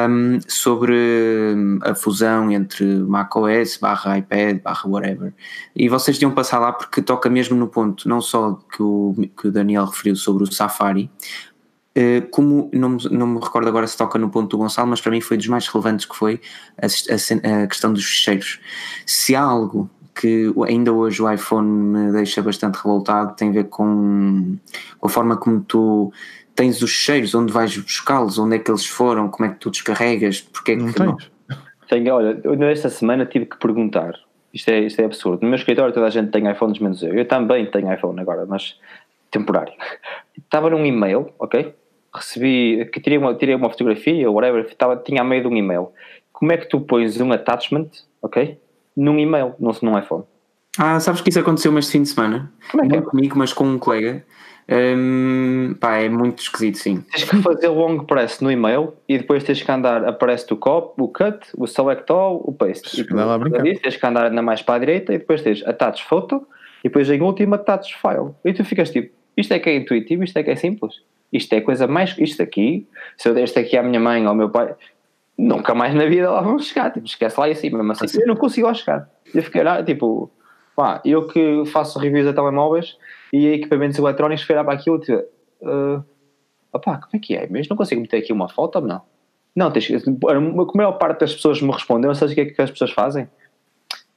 [0.10, 0.96] um, sobre
[1.84, 5.34] a fusão entre macOS barra iPad barra whatever.
[5.76, 9.48] E vocês deviam passar lá porque toca mesmo no ponto, não só que o, que
[9.48, 11.10] o Daniel referiu sobre o Safari,
[11.94, 15.12] eh, como não, não me recordo agora se toca no ponto do Gonçalo, mas para
[15.12, 16.42] mim foi dos mais relevantes que foi
[16.78, 18.60] a, a, a questão dos fecheiros.
[19.06, 23.66] Se há algo que ainda hoje o iPhone me deixa bastante revoltado, tem a ver
[23.66, 24.58] com,
[24.98, 26.12] com a forma como tu
[26.56, 29.70] tens os cheiros, onde vais buscá-los, onde é que eles foram, como é que tu
[29.70, 31.32] descarregas, porque é que não tens.
[31.88, 34.16] Tenho, olha, eu nesta semana tive que perguntar,
[34.54, 37.14] isto é, isto é absurdo, no meu escritório toda a gente tem iPhones menos eu,
[37.14, 38.80] eu também tenho iPhone agora, mas
[39.30, 39.74] temporário.
[40.36, 41.76] Estava num e-mail, ok?
[42.18, 45.56] recebi, que tirei uma, tirei uma fotografia ou whatever, estava, tinha a meio de um
[45.56, 45.90] e-mail.
[46.32, 47.90] Como é que tu pões um attachment,
[48.22, 48.60] ok?
[48.96, 50.24] Num e-mail, não num iPhone.
[50.78, 52.52] Ah, sabes que isso aconteceu este fim de semana?
[52.72, 52.96] Como é que?
[52.96, 53.06] Não é?
[53.06, 54.24] comigo, mas com um colega.
[54.68, 57.02] Hum, pá, é muito esquisito, sim.
[57.12, 61.00] Tens que fazer long press no e-mail e depois tens que andar, aparece o cop,
[61.00, 63.02] o cut, o select all, o paste.
[63.02, 63.38] E lá
[63.82, 66.48] tens que andar ainda mais para a direita e depois tens attach photo
[66.84, 68.32] e depois em último attach file.
[68.44, 71.02] E tu ficas tipo, isto é que é intuitivo, isto é que é simples.
[71.32, 72.18] Isto é coisa mais.
[72.18, 74.74] Isto aqui, se eu deste aqui à minha mãe ou ao meu pai,
[75.38, 76.92] nunca mais na vida lá vão chegar.
[76.92, 79.08] Tipo, esquece lá e assim, mesmo assim, eu não consigo lá chegar.
[79.34, 80.32] Eu fiquei lá, tipo,
[80.76, 82.98] pá, eu que faço reviews de telemóveis
[83.36, 85.24] e equipamentos eletrónicos, lá para aquilo, tipo,
[85.62, 86.04] uh,
[86.72, 87.48] opá, como é que é?
[87.50, 89.02] Mas não consigo meter aqui uma foto não?
[89.56, 92.62] Não, tens, a maior parte das pessoas me respondem, não sei o que é que
[92.62, 93.26] as pessoas fazem.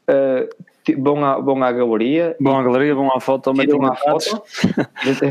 [0.09, 0.48] Uh,
[0.94, 2.37] vão à, vão à galeria.
[2.40, 4.42] Vão à galeria, vão à foto, metem uma foto,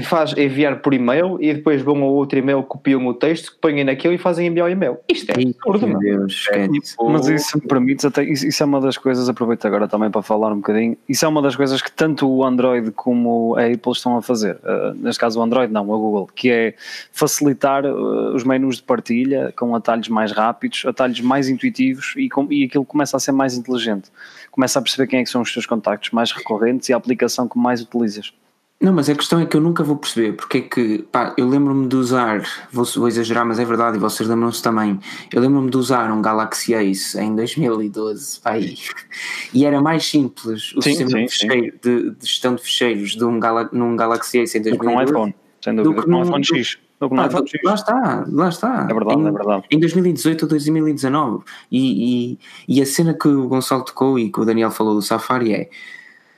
[0.03, 4.13] faz enviar por e-mail e depois vão ao outro e-mail, copiam o texto, põem naquilo
[4.13, 4.97] e fazem enviar o e-mail.
[5.09, 7.09] Isto é absurdo, Deus, é, tipo...
[7.09, 10.21] Mas isso me permites, até, isso, isso, é uma das coisas, aproveito agora também para
[10.21, 13.91] falar um bocadinho, isso é uma das coisas que tanto o Android como a Apple
[13.91, 16.73] estão a fazer, uh, neste caso o Android não, a Google, que é
[17.11, 22.47] facilitar uh, os menus de partilha com atalhos mais rápidos, atalhos mais intuitivos e, com,
[22.51, 24.09] e aquilo começa a ser mais inteligente
[24.57, 27.47] começa a perceber quem é que são os teus contactos mais recorrentes e a aplicação
[27.47, 28.33] que mais utilizas.
[28.81, 31.47] Não, mas a questão é que eu nunca vou perceber porque é que, pá, eu
[31.47, 34.99] lembro-me de usar, vou, vou, exagerar, mas é verdade, e vocês lembram-se também,
[35.31, 38.57] eu lembro-me de usar um Galaxy Ace em 2012, pá,
[39.53, 43.15] e era mais simples o sim, sistema sim, de, fecheiro, de, de, gestão de ficheiros
[43.15, 43.39] de um
[43.71, 46.77] num Galaxy Ace em 2012 do que iPhone, sem dúvida, do que num iPhone X.
[46.99, 47.29] Ah,
[47.63, 48.87] lá está, lá está.
[48.89, 49.63] É verdade, em, é verdade.
[49.69, 51.43] Em 2018 ou 2019.
[51.71, 55.01] E, e, e a cena que o Gonçalo tocou e que o Daniel falou do
[55.01, 55.69] Safari é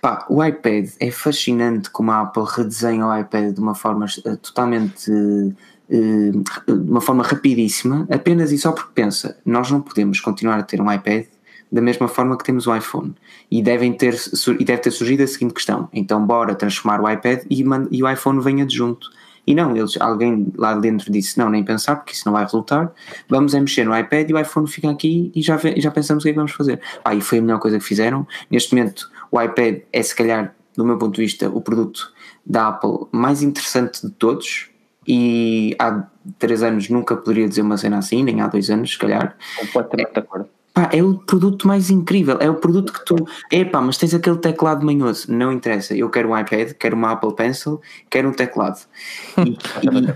[0.01, 4.37] Pá, o iPad é fascinante como a Apple redesenha o iPad de uma forma uh,
[4.37, 5.53] totalmente uh,
[5.89, 10.79] de uma forma rapidíssima, apenas e só porque pensa, nós não podemos continuar a ter
[10.79, 11.25] um iPad
[11.71, 13.13] da mesma forma que temos o iPhone.
[13.49, 14.15] E, devem ter,
[14.59, 18.09] e deve ter surgido a seguinte questão: então, bora transformar o iPad e, e o
[18.09, 19.09] iPhone venha adjunto.
[19.45, 22.91] E não, eles, alguém lá dentro disse: não, nem pensar, porque isso não vai resultar.
[23.27, 26.25] Vamos é mexer no iPad e o iPhone fica aqui e já, já pensamos o
[26.25, 26.81] que é que vamos fazer.
[27.03, 28.27] Ah, e foi a melhor coisa que fizeram.
[28.49, 32.11] Neste momento, o iPad é, se calhar, do meu ponto de vista, o produto
[32.45, 34.69] da Apple mais interessante de todos.
[35.07, 36.05] E há
[36.37, 39.35] três anos nunca poderia dizer uma cena assim, nem há dois anos, se calhar.
[39.57, 40.49] Completamente de acordo.
[40.79, 43.15] Pá, é o produto mais incrível, é o produto que tu.
[43.51, 45.93] É pá, mas tens aquele teclado manhoso, não interessa.
[45.93, 48.79] Eu quero um iPad, quero uma Apple Pencil, quero um teclado.
[49.37, 49.49] E,
[49.83, 50.13] e,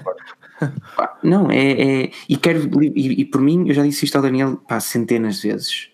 [0.96, 2.12] pá, não, é, é.
[2.30, 2.70] e quero.
[2.82, 5.90] E, e, por mim, eu já disse isto ao Daniel pá, centenas de vezes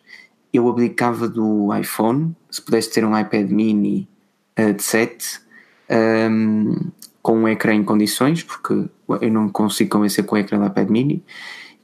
[0.53, 4.07] eu abdicava do iPhone, se pudesse ter um iPad mini
[4.59, 5.41] uh, de 7
[6.31, 6.91] um,
[7.21, 8.73] com um ecrã em condições, porque
[9.21, 11.23] eu não consigo convencer com o ecrã do iPad mini,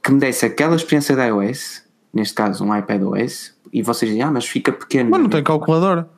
[0.02, 1.85] que me desse aquela experiência da iOS,
[2.16, 5.10] neste caso um iPad OS, e vocês dizem, ah, mas fica pequeno.
[5.10, 6.08] Mas não tem calculadora.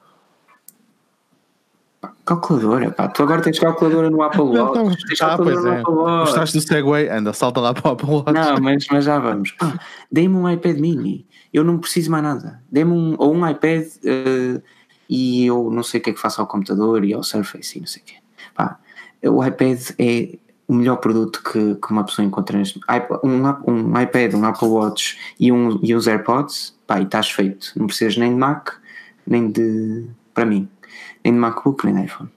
[2.24, 4.78] Calculadora, pá, tu agora tens calculadora no Apple Watch.
[4.78, 5.82] Não, tens ah, pois é.
[5.82, 7.08] Gostaste do Segway?
[7.08, 8.32] Anda, salta lá para o Apple Watch.
[8.32, 9.54] Não, mas, mas já vamos.
[9.60, 9.78] Ah,
[10.12, 12.62] Dei-me um iPad mini eu não preciso mais nada.
[12.70, 14.62] Dê-me um, ou um iPad uh,
[15.08, 17.80] e eu não sei o que é que faço ao computador e ao Surface e
[17.80, 18.14] não sei o quê.
[18.54, 18.78] Pá,
[19.24, 20.38] o iPad é
[20.68, 22.78] o melhor produto que, que uma pessoa encontra neste
[23.24, 27.72] um, um iPad, um Apple Watch e, um, e uns AirPods, pá, e estás feito.
[27.74, 28.74] Não precisas nem de Mac,
[29.26, 30.04] nem de.
[30.34, 30.68] para mim,
[31.24, 32.28] nem de MacBook, nem de iPhone.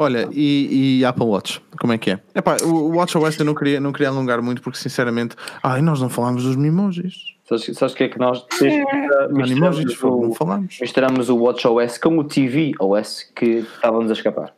[0.00, 2.20] Olha, e, e, Apple Watch, como é que é?
[2.32, 6.08] Epá, o WatchOS eu não queria, não queria alongar muito porque sinceramente, ai, nós não
[6.08, 7.34] falámos dos mimojis.
[7.44, 9.28] Sabes, o que é que nós é.
[9.28, 10.78] misturamos, o, não falamos.
[10.80, 14.52] misturamos o WatchOS com o tvOS que estávamos a escapar?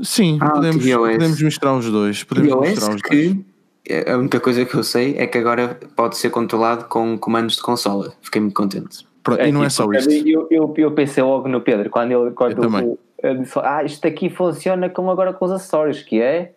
[0.00, 2.22] Sim, ah, podemos, podemos misturar os dois.
[2.22, 3.46] Podemos tvOS misturar os que dois.
[3.88, 7.56] É, a única coisa que eu sei é que agora pode ser controlado com comandos
[7.56, 8.12] de consola.
[8.20, 9.06] Fiquei muito contente.
[9.44, 10.10] e não é só isso.
[10.10, 14.06] Eu, eu, eu, pensei logo no Pedro quando ele, quando eu ele disse: Ah, isto
[14.06, 16.52] aqui funciona com agora com os acessórios, que é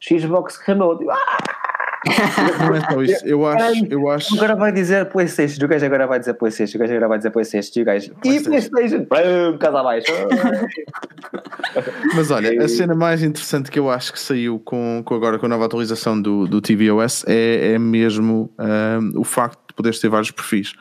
[0.00, 1.04] Xbox Remote.
[1.10, 1.65] Ah!
[2.58, 3.26] Não é só isso.
[3.26, 4.34] Eu acho, eu acho.
[4.36, 5.64] Agora vai dizer PlayStation.
[5.64, 6.76] O gajo agora vai dizer PlayStation.
[6.76, 7.80] O gajo agora vai dizer PlayStation.
[7.80, 8.12] O gajo.
[8.24, 9.06] E PlayStation.
[9.58, 10.12] Casa abaixo.
[12.14, 15.46] Mas olha, a cena mais interessante que eu acho que saiu com, com agora com
[15.46, 20.08] a nova atualização do, do tvOS é, é mesmo um, o facto de poderes ter
[20.08, 20.74] vários perfis.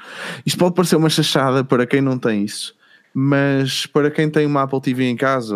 [0.45, 2.75] Isto pode parecer uma chachada para quem não tem isso
[3.17, 5.55] mas para quem tem uma Apple TV em casa,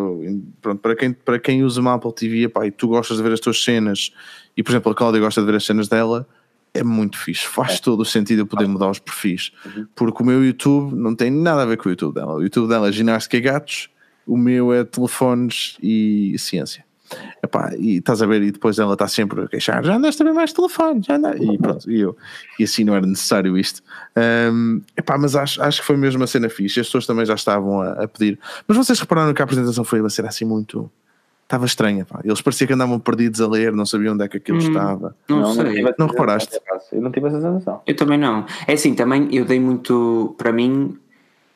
[0.62, 3.34] pronto, para, quem, para quem usa uma Apple TV epá, e tu gostas de ver
[3.34, 4.14] as tuas cenas,
[4.55, 6.26] e por exemplo a Cláudia gosta de ver as cenas dela,
[6.74, 7.78] é muito fixe, faz é.
[7.80, 9.86] todo o sentido eu poder mudar os perfis, uhum.
[9.93, 12.70] porque o meu YouTube não tem nada a ver com o YouTube dela, o YouTube
[12.70, 13.89] dela é ginástica e gatos,
[14.26, 16.86] o meu é telefones e ciência.
[17.43, 20.26] Epá, e estás a ver, e depois ela está sempre a queixar, já andaste a
[20.26, 22.18] ver mais telefone, já andaste, e pronto, e eu,
[22.60, 23.82] e assim não era necessário isto.
[24.51, 27.36] Um, epá, mas acho, acho que foi mesmo uma cena fixe, as pessoas também já
[27.36, 28.38] estavam a, a pedir,
[28.68, 30.91] mas vocês repararam que a apresentação foi uma cena assim muito,
[31.43, 32.20] estava estranha, pá.
[32.24, 35.16] eles pareciam que andavam perdidos a ler, não sabiam onde é que aquilo hum, estava.
[35.28, 36.60] Não, não sei, não, não reparaste?
[36.91, 37.82] Eu não tive essa sensação.
[37.88, 38.45] Eu também não.
[38.68, 40.95] É assim, também eu dei muito, para mim,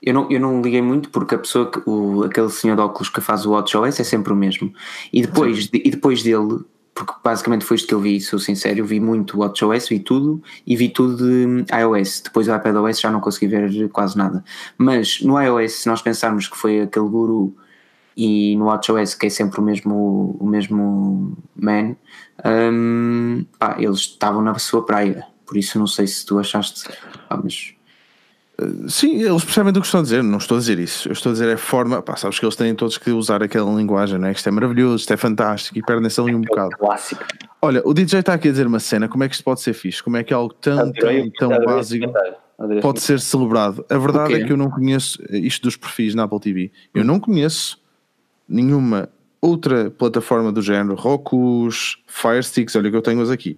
[0.05, 3.09] eu não, eu não liguei muito porque a pessoa, que, o, aquele senhor de óculos
[3.09, 4.73] que faz o WatchOS é sempre o mesmo.
[5.13, 6.59] E depois, de, e depois dele,
[6.93, 10.43] porque basicamente foi isto que eu vi, sou sincero, eu vi muito WatchOS, vi tudo
[10.67, 12.21] e vi tudo de iOS.
[12.21, 14.43] Depois do iPadOS já não consegui ver quase nada.
[14.77, 17.55] Mas no iOS, se nós pensarmos que foi aquele guru
[18.15, 21.95] e no WatchOS que é sempre o mesmo, o mesmo man,
[22.45, 25.25] um, pá, eles estavam na sua praia.
[25.45, 26.89] Por isso não sei se tu achaste.
[27.29, 27.73] Ah, mas
[28.87, 31.09] Sim, eles percebem do que estão a dizer, não estou a dizer isso.
[31.09, 33.41] Eu estou a dizer é a forma, pá, sabes que eles têm todos que usar
[33.41, 34.31] aquela linguagem, né?
[34.31, 36.77] que isto é maravilhoso, isto é fantástico e perdem-se ali um é bocado.
[36.77, 37.23] Clássico.
[37.61, 39.73] Olha, o DJ está aqui a dizer uma cena, como é que isto pode ser
[39.73, 40.03] fixe?
[40.03, 42.13] Como é que algo tão, tão, tão básico
[42.81, 43.83] pode ser celebrado?
[43.89, 46.71] A verdade é que eu não conheço isto dos perfis na Apple TV.
[46.93, 47.81] Eu não conheço
[48.47, 49.09] nenhuma
[49.41, 53.57] outra plataforma do género, Rokus, Firesticks, olha que eu tenho-os aqui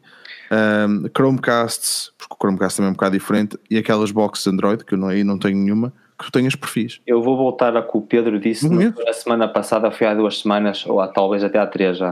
[0.51, 4.93] um, Chromecasts, porque o Chromecast também é um bocado diferente, e aquelas boxes Android, que
[4.93, 7.01] eu não, aí não tenho nenhuma, que tu tenhas perfis.
[7.05, 10.85] Eu vou voltar a que o Pedro disse na semana passada, foi há duas semanas,
[10.85, 12.11] ou há, talvez até há três já,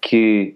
[0.00, 0.54] que,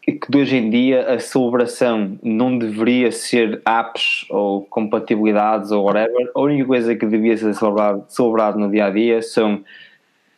[0.00, 6.30] que de hoje em dia a celebração não deveria ser apps ou compatibilidades ou whatever.
[6.34, 9.62] A única coisa que devia ser celebrado, celebrado no dia a dia são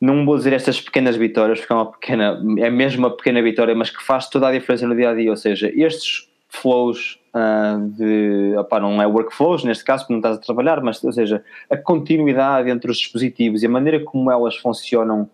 [0.04, 3.74] não vou dizer estas pequenas vitórias, porque é uma pequena, é mesmo uma pequena vitória,
[3.74, 5.30] mas que faz toda a diferença no dia a dia.
[5.30, 10.36] Ou seja, estes flows uh, de, opa, não é workflows neste caso, porque não estás
[10.36, 14.56] a trabalhar, mas, ou seja, a continuidade entre os dispositivos e a maneira como elas
[14.56, 15.28] funcionam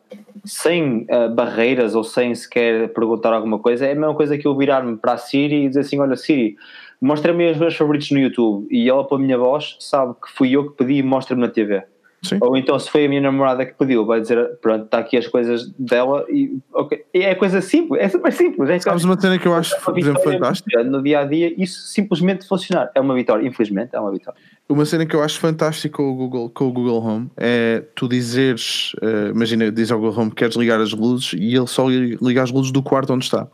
[0.44, 4.56] sem uh, barreiras ou sem sequer perguntar alguma coisa, é a mesma coisa que eu
[4.56, 6.56] virar-me para a Siri e dizer assim: Olha, Siri,
[7.00, 10.70] mostra-me os meus favoritos no YouTube, e ela, pela minha voz, sabe que fui eu
[10.70, 11.82] que pedi e mostra-me na TV.
[12.22, 12.38] Sim.
[12.42, 15.26] Ou então, se foi a minha namorada que pediu, vai dizer: Pronto, está aqui as
[15.26, 17.02] coisas dela e ok.
[17.14, 18.68] É coisa simples, é super simples.
[18.68, 20.84] É Sabes uma cena que eu acho, por exemplo, fantástica?
[20.84, 22.90] No dia a dia, isso simplesmente funcionar.
[22.94, 24.38] É uma vitória, infelizmente, é uma vitória.
[24.68, 28.06] Uma cena que eu acho fantástica com o Google, com o Google Home é tu
[28.06, 31.88] dizeres: uh, Imagina, diz ao Google Home que queres ligar as luzes e ele só
[31.88, 33.48] liga as luzes do quarto onde está.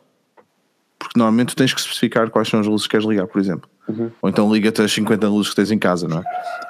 [0.98, 3.68] Porque normalmente tu tens que especificar quais são as luzes que queres ligar, por exemplo.
[3.88, 4.10] Uhum.
[4.20, 6.24] Ou então liga-te as 50 luzes que tens em casa, não é?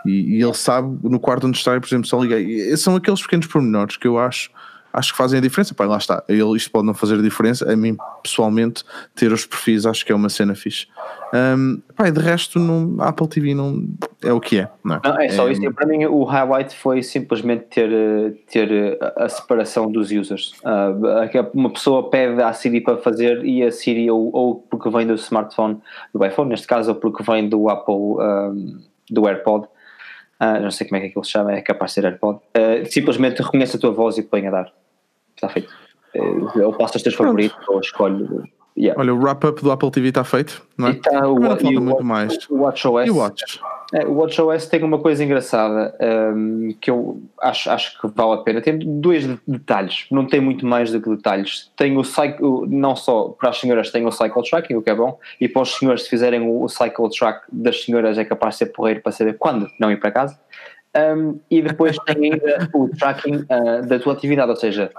[0.05, 2.39] E, e, ele sabe no quarto onde está, por exemplo, só liga.
[2.39, 4.51] E são aqueles pequenos pormenores que eu acho
[4.97, 5.75] acho que fazem a diferença.
[5.75, 6.25] Pai, lá está.
[6.27, 7.71] Ele, isto pode não fazer a diferença.
[7.71, 8.83] A mim, pessoalmente,
[9.15, 10.87] ter os perfis acho que é uma cena fixe.
[11.35, 13.87] Um, pai, de resto, não, a Apple TV não
[14.25, 14.69] é o que é.
[14.83, 15.73] Não é, não, é só é, isso.
[15.75, 17.91] Para mim, o highlight foi simplesmente ter,
[18.51, 20.53] ter a separação dos users.
[20.65, 25.07] Uh, uma pessoa pede à Siri para fazer e a Siri, ou, ou porque vem
[25.07, 25.79] do smartphone,
[26.15, 28.79] do iPhone, neste caso, ou porque vem do Apple, um,
[29.11, 29.67] do AirPod.
[30.41, 32.39] Uh, não sei como é que aquilo se chama, é capaz de ser AirPod.
[32.57, 34.73] Uh, simplesmente reconhece a tua voz e põe a dar
[35.37, 35.73] está feito.
[36.15, 38.45] Ou eh, passa os teus favoritos ou escolho.
[38.79, 39.01] Yeah.
[39.01, 40.91] Olha, o wrap-up do Apple TV está feito, não é?
[40.91, 42.47] E tá, o, falta e muito o, mais.
[42.51, 43.07] O WatchOS.
[43.07, 43.61] E o Watch?
[43.95, 45.97] É, o WatchOS tem uma coisa engraçada
[46.35, 48.61] um, que eu acho, acho que vale a pena.
[48.61, 51.71] Tem dois detalhes, não tem muito mais do que detalhes.
[51.75, 54.95] Tem o cycle, não só para as senhoras tem o cycle tracking, o que é
[54.95, 58.55] bom, e para os senhores, se fizerem o, o cycle track das senhoras, é capaz
[58.55, 60.39] de ser porreiro para saber quando não ir para casa.
[60.97, 64.91] Um, e depois tem ainda o tracking uh, da tua atividade, ou seja,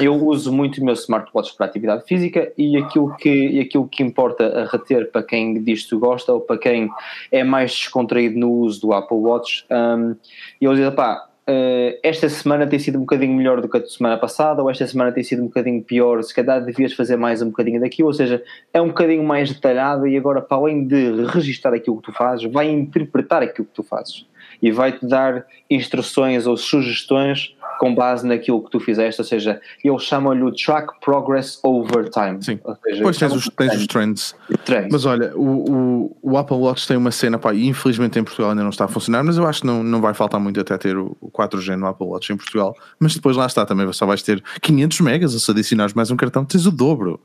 [0.00, 4.02] eu uso muito o meu smartwatch para atividade física e aquilo que, e aquilo que
[4.02, 6.90] importa a reter para quem disto gosta ou para quem
[7.30, 10.16] é mais descontraído no uso do Apple Watch, um,
[10.60, 14.18] eu digo, pá, uh, esta semana tem sido um bocadinho melhor do que a semana
[14.18, 17.50] passada, ou esta semana tem sido um bocadinho pior, se calhar devias fazer mais um
[17.50, 21.72] bocadinho daquilo, ou seja, é um bocadinho mais detalhado e agora, para além de registar
[21.72, 24.26] aquilo que tu fazes, vai interpretar aquilo que tu fazes
[24.62, 30.02] e vai-te dar instruções ou sugestões com base naquilo que tu fizeste, ou seja, eles
[30.02, 32.42] chamam-lhe o Track Progress Over Time.
[32.42, 34.34] Sim, seja, depois tens os, tens os trends.
[34.64, 34.88] trends.
[34.90, 38.62] Mas olha, o, o, o, Apple Watch tem uma cena, pá, infelizmente em Portugal ainda
[38.62, 40.96] não está a funcionar, mas eu acho que não, não vai faltar muito até ter
[40.96, 44.22] o, o 4G no Apple Watch em Portugal, mas depois lá está também, só vais
[44.22, 47.20] ter 500 megas, se adicionares mais um cartão, tens o dobro,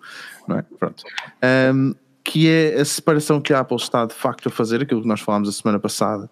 [0.48, 0.66] não é?
[0.80, 1.04] Pronto.
[1.74, 5.08] Um, que é a separação que a Apple está de facto a fazer, aquilo que
[5.08, 6.30] nós falámos a semana passada,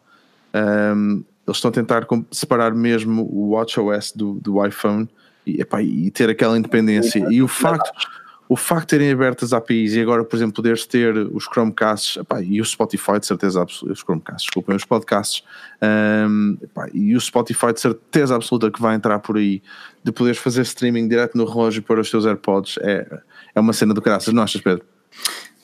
[0.53, 5.09] um, eles estão a tentar separar mesmo o WatchOS do, do iPhone
[5.45, 7.25] e, epá, e ter aquela independência.
[7.29, 7.91] E o facto,
[8.47, 12.17] o facto de terem aberto as APIs e agora, por exemplo, poderes ter os Chromecasts
[12.17, 15.43] epá, e o Spotify, de certeza absoluta, os Chromecasts, desculpem, os podcasts
[15.81, 19.61] um, epá, e o Spotify, de certeza absoluta que vai entrar por aí,
[20.03, 23.21] de poderes fazer streaming direto no relógio para os teus AirPods, é,
[23.55, 24.85] é uma cena do caraças, não achas, Pedro?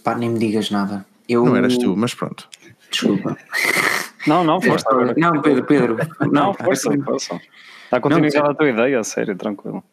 [0.03, 1.05] Pá, nem me digas nada.
[1.29, 1.45] Eu...
[1.45, 2.47] Não eras tu, mas pronto.
[2.89, 3.37] Desculpa.
[4.27, 4.89] Não, não, força.
[5.15, 5.97] Não, Pedro, Pedro.
[6.31, 7.39] Não, força, força.
[7.85, 9.83] Está continuidade a tua ideia, a sério, tranquilo.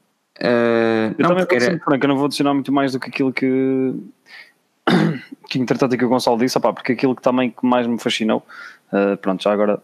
[0.40, 1.78] Uh, eu não, também era...
[1.78, 3.94] franco, eu não vou adicionar muito mais do que aquilo que
[5.48, 8.44] que entretanto aqui o Gonçalo disse, opá, porque aquilo que também que mais me fascinou,
[8.92, 9.80] uh, pronto, já agora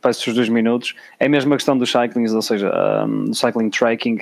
[0.00, 2.70] peço os dois minutos, é mesmo a questão dos cyclings, ou seja,
[3.04, 4.18] um, do cycling tracking,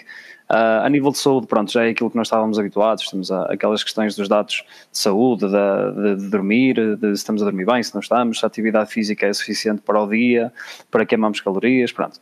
[0.52, 3.44] Uh, a nível de saúde, pronto, já é aquilo que nós estávamos habituados, temos a,
[3.44, 7.64] aquelas questões dos dados de saúde, de, de, de dormir, de se estamos a dormir
[7.64, 10.52] bem, se não estamos, se a atividade física é suficiente para o dia,
[10.90, 12.20] para queimarmos calorias, pronto.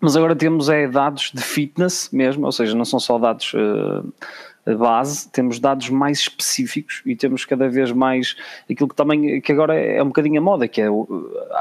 [0.00, 4.76] Mas agora temos é dados de fitness mesmo, ou seja, não são só dados uh,
[4.76, 8.34] base, temos dados mais específicos e temos cada vez mais
[8.68, 10.86] aquilo que também, que agora é um bocadinho a moda, que é,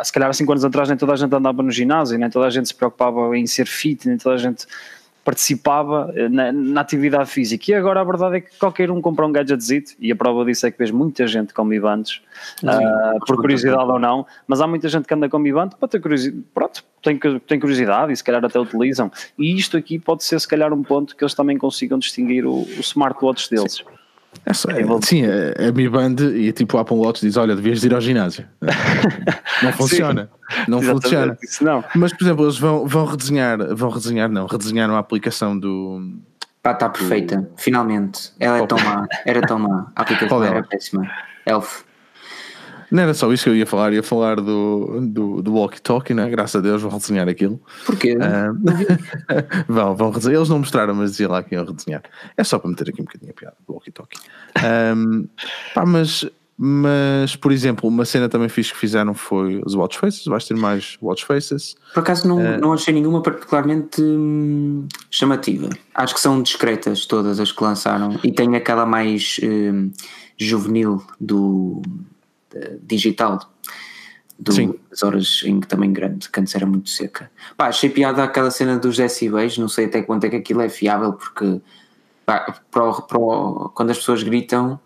[0.03, 2.47] se calhar há 5 anos atrás nem toda a gente andava no ginásio, nem toda
[2.47, 4.65] a gente se preocupava em ser fit, nem toda a gente
[5.23, 7.71] participava eh, na, na, atividade física.
[7.71, 10.67] E agora a verdade é que qualquer um compra um gadgetzito, e a prova disso
[10.67, 12.21] é que vês muita gente com bivantes,
[12.63, 16.01] uh, por curiosidade ou não, mas há muita gente que anda com bivante para ter
[16.01, 19.11] curiosidade, pronto, tem, tem curiosidade e se calhar até utilizam.
[19.37, 22.63] E isto aqui pode ser se calhar um ponto que eles também consigam distinguir o,
[22.63, 23.75] o smartwatch deles.
[23.75, 24.02] Sim.
[24.45, 27.55] É só, é, sim, a, a Mi Band e tipo o Apple Watch diz: Olha,
[27.55, 28.45] devias ir ao ginásio.
[29.63, 30.29] não funciona.
[30.67, 31.37] Não funciona.
[31.61, 31.83] Não.
[31.95, 36.01] Mas, por exemplo, eles vão, vão redesenhar, vão redesenhar, não, redesenharam a aplicação do.
[36.63, 37.47] Ah, está perfeita, do...
[37.57, 38.31] finalmente.
[38.39, 39.91] Ela é tão má, era tão má.
[39.95, 41.09] A aplicação era péssima.
[41.45, 41.83] Elf.
[42.93, 46.29] Não era só isso que eu ia falar, ia falar do, do, do walkie-talkie, né?
[46.29, 47.59] graças a Deus vão redesenhar aquilo.
[47.87, 48.15] Porquê?
[48.15, 48.53] Uh,
[49.67, 50.37] vão, vão redesenhar.
[50.37, 52.03] Eles não mostraram, mas dizia lá que iam redesenhar.
[52.37, 54.19] É só para meter aqui um bocadinho a piada do walkie-talkie.
[54.95, 55.27] Um,
[55.73, 56.23] pá, mas,
[56.55, 60.25] mas, por exemplo, uma cena também fiz que fizeram foi os watch faces.
[60.25, 61.75] Vais ter mais watch faces.
[61.95, 65.67] Por acaso não, uh, não achei nenhuma particularmente hum, chamativa.
[65.95, 69.89] Acho que são discretas todas as que lançaram e tem aquela mais hum,
[70.37, 71.81] juvenil do
[72.81, 73.39] digital
[74.37, 77.31] do, das horas em que também grande, que antes era muito seca.
[77.55, 80.69] Pá, achei piada aquela cena dos decibéis, não sei até quanto é que aquilo é
[80.69, 81.61] fiável, porque
[82.25, 84.79] pá, pro, pro, quando as pessoas gritam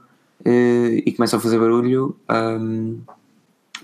[0.45, 2.99] uh, e começam a fazer barulho, um,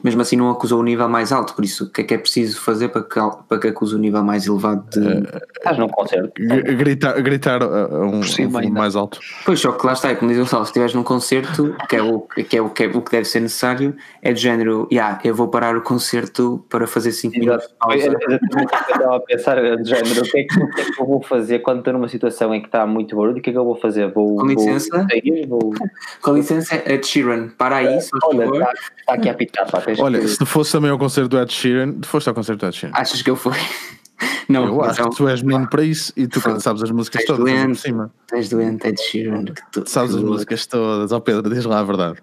[0.04, 2.18] mesmo assim não acusou o nível mais alto, por isso o que é que é
[2.18, 5.24] preciso fazer para que, para que acuse o nível mais elevado de.
[5.58, 6.32] Estás num concerto.
[6.38, 9.20] Gritar, gritar a, um, um mais alto.
[9.46, 11.96] Pois, só que lá está, é como diz o Sal, se estiveres num concerto, que
[11.96, 14.88] é, o, que, é o, que é o que deve ser necessário, é de género,
[14.92, 17.98] yeah, eu vou parar o concerto para fazer 5 minutos de pausa.
[17.98, 20.82] Exatamente o que eu estava a pensar, de género, o que, é que, o que,
[20.82, 23.42] é que eu vou fazer quando estou numa situação em que está muito barulho, o
[23.42, 24.12] que é que eu vou fazer?
[24.12, 25.74] Vou, com licença, vou sair, vou...
[26.22, 30.20] com licença, Ed Sheeran, para aí, se Olha, está, está aqui a pitar, pá, Olha,
[30.20, 30.28] que...
[30.28, 32.94] se fosse também ao concerto do Ed Sheeran, foste ao concerto do Ed Sheeran.
[32.96, 33.54] Achas que eu fui?
[34.48, 36.60] Não, eu acho que tu és menino para isso e tu Foi.
[36.60, 38.14] sabes as músicas todas doente, por cima.
[38.28, 39.46] Tens doente, Ed Sheeran.
[39.72, 41.12] Tu, sabes as músicas todas.
[41.12, 42.20] Ó oh, Pedro, diz lá a verdade.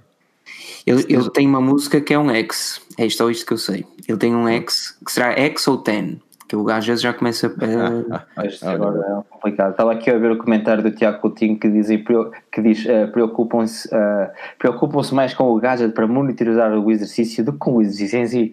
[0.87, 3.59] Ele, ele tem uma música que é um X, é isto ou isto que eu
[3.59, 3.85] sei.
[4.09, 7.13] Ele tem um X, que será X ou Ten, que o gajo às vezes já
[7.13, 8.43] começa a.
[8.45, 9.71] Isto agora é complicado.
[9.71, 11.87] Estava aqui a ver o comentário do Tiago Coutinho que diz,
[12.51, 14.29] que diz uh, preocupam-se uh,
[14.59, 18.27] preocupam-se mais com o gadget para monitorizar o exercício do que com o exercício em
[18.27, 18.53] si.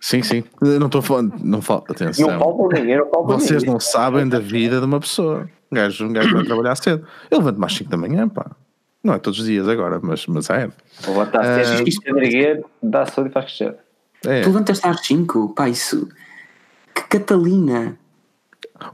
[0.00, 0.42] Sim, sim.
[0.62, 1.34] não estou falando.
[1.44, 2.30] Não falo, atenção.
[2.30, 5.50] Não falta dinheiro, falta Vocês não sabem da vida de uma pessoa.
[5.70, 7.06] Um gajo, um gajo vai trabalhar cedo.
[7.30, 8.52] Eu levanto mais 5 da manhã, pá.
[9.04, 10.70] Não é todos os dias agora, mas, mas é.
[11.02, 13.76] Vou levantar uh, cedo, isto é erguer, dá saúde e faz crescer.
[14.24, 14.40] É.
[14.40, 16.08] Tu levantas às 5, pá, isso.
[16.94, 17.98] Que Catalina!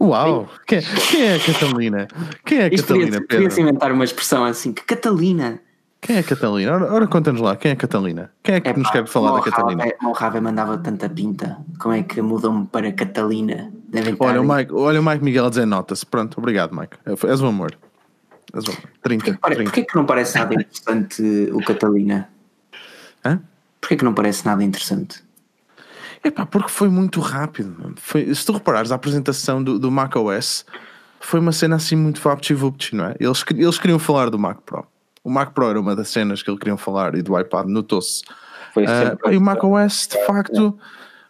[0.01, 0.49] Uau!
[0.67, 0.81] Quem,
[1.11, 2.09] quem, é a Catalina?
[2.45, 3.21] Quem é a Catalina?
[3.21, 5.61] Podia-se inventar uma expressão assim, que Catalina!
[6.01, 6.73] Quem é a Catalina?
[6.73, 8.31] Ora, ora conta-nos lá, quem é a Catalina?
[8.43, 9.85] Quem é que é, nos quer falar da Catalina?
[10.05, 13.73] O Rave mandava tanta pinta, como é que mudou-me para Catalina?
[14.21, 16.05] olha, o Mike, olha o Mike Miguel a dizer nota-se.
[16.05, 16.97] Pronto, obrigado, Mike.
[17.07, 17.77] És um amor.
[18.55, 18.91] És um amor.
[19.03, 19.25] 30.
[19.25, 19.65] Porquê, 30.
[19.65, 22.29] porquê que não parece nada interessante o Catalina?
[23.25, 23.41] Hã?
[23.81, 25.26] Porquê que não parece nada interessante?
[26.27, 27.95] Epá, porque foi muito rápido.
[27.97, 30.65] Foi, se tu reparares, a apresentação do, do macOS
[31.21, 32.55] foi uma cena assim muito vapt
[32.93, 33.17] não é?
[33.19, 34.87] Eles, eles queriam falar do Mac Pro
[35.27, 38.23] o Mac Pro era uma das cenas que ele queriam falar e do iPad notou-se.
[38.77, 40.79] Uh, e o Mac OS, de facto,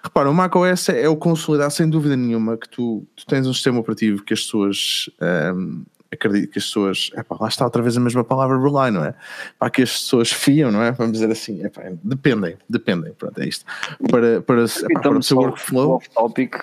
[0.02, 3.46] repara, o Mac OS é, é o consolidar sem dúvida nenhuma que tu, tu tens
[3.46, 5.08] um sistema operativo que as pessoas
[5.54, 5.82] um,
[6.12, 9.14] acredito que as pessoas, epá, lá está outra vez a mesma palavra rely, não é?
[9.58, 10.92] Para que as pessoas fiam, não é?
[10.92, 13.64] Vamos dizer assim, epá, dependem, dependem, pronto, é isto.
[14.10, 15.96] Para, para, epá, para o seu workflow.
[15.96, 16.56] Off topic,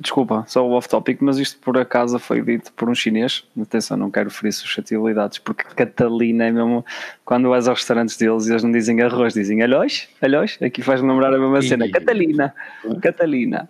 [0.00, 3.96] desculpa, só o off topic, mas isto por acaso foi dito por um chinês, atenção,
[3.96, 6.84] não quero ferir suscetibilidades, porque Catalina é mesmo,
[7.24, 11.34] quando vais aos restaurantes deles, eles não dizem arroz, dizem alhós, alhós, aqui faz lembrar
[11.34, 12.54] a mesma cena, Catalina,
[13.00, 13.68] Catalina.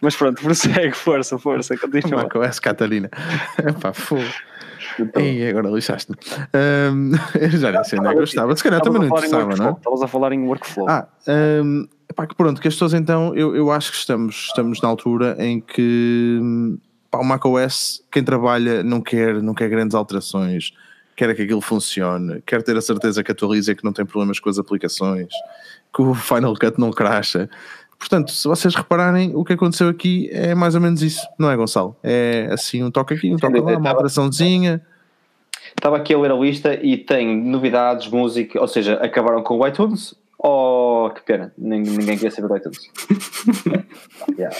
[0.00, 2.22] Mas pronto, prossegue, força, força, continua.
[2.22, 2.60] Marco S.
[2.60, 3.10] Catarina.
[3.58, 4.24] Epá, fogo.
[4.98, 6.16] Então, e agora lixaste-me.
[6.54, 8.56] Um, eu já nem sei onde é que eu estava.
[8.56, 9.72] Se calhar também não interessava, não é?
[9.72, 10.88] Estavas a falar em workflow.
[10.88, 11.06] Ah,
[11.62, 14.88] um, epá, que pronto, que as pessoas então, eu, eu acho que estamos, estamos na
[14.88, 16.40] altura em que
[17.10, 20.72] pá, o macOS, quem trabalha não quer, não quer grandes alterações,
[21.16, 24.40] quer que aquilo funcione, quer ter a certeza que atualiza e que não tem problemas
[24.40, 25.28] com as aplicações,
[25.94, 27.48] que o Final Cut não cracha.
[28.00, 31.56] Portanto, se vocês repararem, o que aconteceu aqui é mais ou menos isso, não é,
[31.56, 31.94] Gonçalo?
[32.02, 34.80] É assim, um toque aqui, um toque lá, uma alteraçãozinha.
[35.68, 39.66] Estava aqui a ler a lista e tem novidades, música, ou seja, acabaram com o
[39.66, 40.14] iTunes.
[40.38, 42.90] Oh, que pena, ninguém queria saber do iTunes.
[44.38, 44.56] yeah.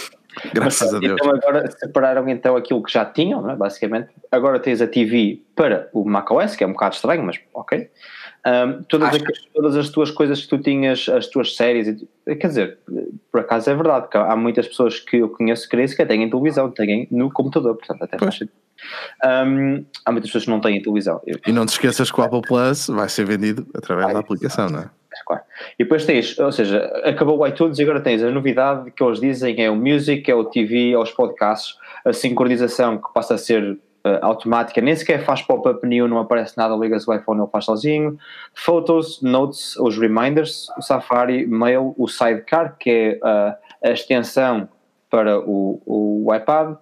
[0.53, 1.19] Graças Mas, a Deus.
[1.19, 3.55] Então agora separaram então aquilo que já tinham, é?
[3.55, 4.09] basicamente.
[4.31, 7.89] Agora tens a TV para o macOS, que é um bocado estranho, mas ok.
[8.45, 9.21] Um, todas, as,
[9.53, 12.79] todas as tuas coisas que tu tinhas, as tuas séries, quer dizer,
[13.31, 16.27] por acaso é verdade, que há muitas pessoas que eu conheço que nem sequer têm
[16.27, 18.51] televisão, têm no computador, portanto até faz sentido.
[19.23, 21.21] Um, há muitas pessoas que não têm televisão.
[21.45, 24.69] E não te esqueças que o Apple Plus vai ser vendido através ah, da aplicação,
[24.69, 24.89] não é?
[25.25, 25.43] Claro.
[25.77, 29.19] E depois tens, ou seja, acabou o iTunes e agora tens a novidade que eles
[29.19, 33.37] dizem é o Music, é o TV, é os podcasts, a sincronização que passa a
[33.37, 37.49] ser uh, automática, nem sequer faz pop-up nenhum, não aparece nada, liga-se o iPhone, ele
[37.49, 38.17] faz sozinho.
[38.53, 44.69] Photos, Notes, os Reminders, o Safari, Mail, o Sidecar, que é uh, a extensão
[45.09, 46.75] para o, o iPad,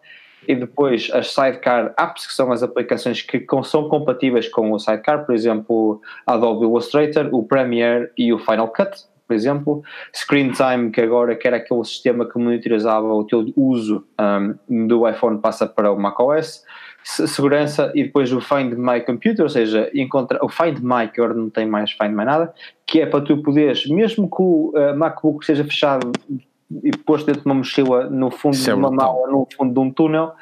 [0.48, 5.26] e depois as Sidecar Apps, que são as aplicações que são compatíveis com o Sidecar,
[5.26, 8.92] por exemplo, Adobe Illustrator, o Premiere e o Final Cut,
[9.28, 9.84] por exemplo.
[10.12, 15.08] Screen Time, que agora que era aquele sistema que monitorizava o teu uso um, do
[15.08, 16.64] iPhone, passa para o macOS.
[17.04, 21.34] Segurança e depois o Find My Computer, ou seja, encontra, o Find My, que agora
[21.34, 22.54] não tem mais Find My nada,
[22.86, 26.12] que é para tu poderes, mesmo que o uh, MacBook seja fechado
[26.84, 29.48] e posto dentro de uma mochila no fundo Isso de é uma é mala, no
[29.58, 30.34] fundo de um túnel,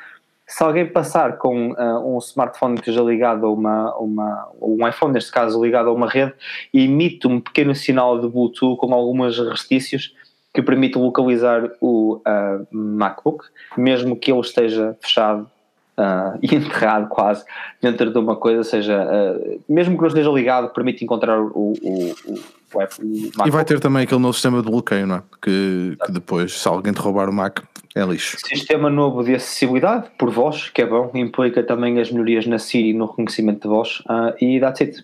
[0.47, 5.11] se alguém passar com uh, um smartphone que esteja ligado a uma, uma, um iPhone,
[5.11, 6.33] neste caso ligado a uma rede,
[6.73, 10.15] emite um pequeno sinal de Bluetooth com alguns restícios
[10.53, 13.45] que permite localizar o uh, MacBook,
[13.77, 15.51] mesmo que ele esteja fechado
[15.97, 17.43] uh, e enterrado quase
[17.81, 21.47] dentro de uma coisa, ou seja, uh, mesmo que não esteja ligado, permite encontrar o,
[21.55, 25.23] o, o, o, E vai ter também aquele novo sistema de bloqueio, não é?
[25.41, 27.59] Que, que depois, se alguém te roubar o Mac,
[27.95, 28.37] é lixo.
[28.45, 32.93] Sistema novo de acessibilidade por voz, que é bom, implica também as melhorias na Siri
[32.93, 35.03] no reconhecimento de voz uh, e that's it.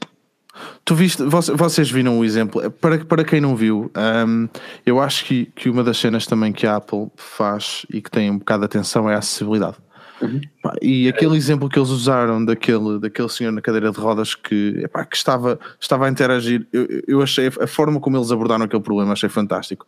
[0.86, 3.92] Tu viste, vocês viram o exemplo, para, para quem não viu,
[4.28, 4.48] um,
[4.86, 8.30] eu acho que, que uma das cenas também que a Apple faz e que tem
[8.30, 9.78] um bocado de atenção é a acessibilidade.
[10.24, 10.42] Uhum.
[10.82, 15.06] E aquele exemplo que eles usaram daquele, daquele senhor na cadeira de rodas que, epá,
[15.06, 19.14] que estava, estava a interagir, eu, eu achei a forma como eles abordaram aquele problema,
[19.14, 19.86] achei fantástico.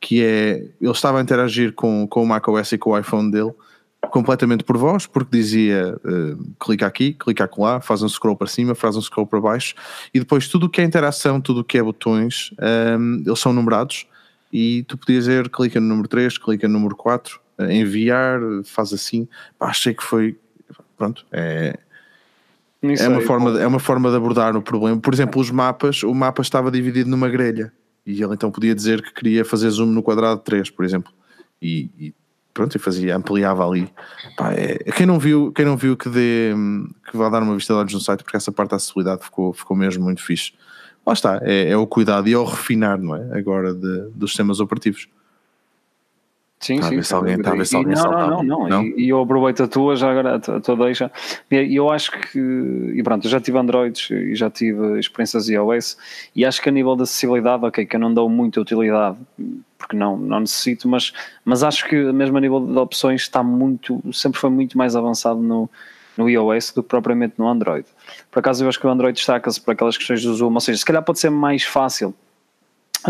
[0.00, 3.52] Que é, ele estava a interagir com, com o macOS e com o iPhone dele
[4.10, 8.74] completamente por voz, porque dizia uh, clica aqui, clica lá, faz um scroll para cima,
[8.74, 9.74] faz um scroll para baixo,
[10.14, 13.38] e depois tudo o que é interação, tudo o que é botões, um, ehm, eles
[13.40, 14.06] são numerados,
[14.52, 19.28] e tu podias dizer clica no número 3, clica no número 4, enviar, faz assim.
[19.58, 20.36] Pá, achei que foi.
[20.96, 21.78] Pronto, é.
[22.82, 25.00] É uma, forma de, é uma forma de abordar o problema.
[25.00, 27.72] Por exemplo, os mapas, o mapa estava dividido numa grelha
[28.06, 31.12] e ele então podia dizer que queria fazer zoom no quadrado 3, por exemplo.
[31.60, 32.14] E, e
[32.54, 33.92] pronto, e fazia, ampliava ali.
[34.36, 36.52] Pá, é, quem não viu, quem não viu que, dê,
[37.10, 39.52] que vá dar uma vista de olhos no site, porque essa parte da acessibilidade ficou,
[39.52, 40.52] ficou mesmo muito fixe.
[41.04, 43.38] Lá está, é, é o cuidado e é o refinar, não é?
[43.38, 45.08] Agora de, dos sistemas operativos.
[46.58, 47.02] Sim, sim.
[47.02, 49.94] Se alguém, ver se alguém não, não, não, não, E, e eu aproveito a tua,
[49.94, 51.12] já agora a tua deixa.
[51.50, 55.98] E eu acho que, e pronto, eu já tive Androids e já tive experiências iOS
[56.34, 59.18] e acho que a nível de acessibilidade, ok, que eu não dou muita utilidade
[59.78, 61.12] porque não, não necessito, mas,
[61.44, 65.38] mas acho que mesmo a nível de opções está muito, sempre foi muito mais avançado
[65.38, 65.68] no,
[66.16, 67.86] no iOS do que propriamente no Android.
[68.30, 70.78] Por acaso eu acho que o Android destaca-se por aquelas questões do zoom, ou seja,
[70.78, 72.14] se calhar pode ser mais fácil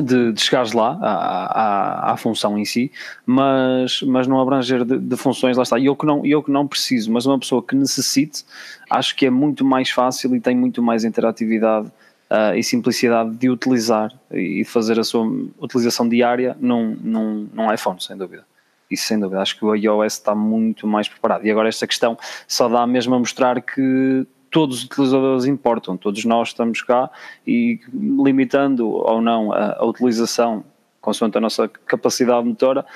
[0.03, 2.91] de, de chegares lá à, à, à, função em si,
[3.25, 5.79] mas, mas não abranger de, de, funções, lá está.
[5.79, 8.45] Eu que, não, eu que não preciso, mas uma pessoa que necessite,
[8.91, 11.89] acho que é muito mais fácil e tem muito mais interatividade
[12.31, 15.27] uh, e simplicidade de utilizar e fazer a sua
[15.59, 18.45] utilização diária num, num, num iPhone, sem dúvida.
[18.91, 21.45] Isso sem dúvida, acho que o iOS está muito mais preparado.
[21.45, 22.17] E agora esta questão
[22.47, 24.27] só dá mesmo a mostrar que
[24.57, 27.11] todos os utilizadores importam, todos nós estamos cá
[27.47, 30.65] e limitando ou não a, a utilização
[30.99, 32.87] consoante a nossa capacidade motora,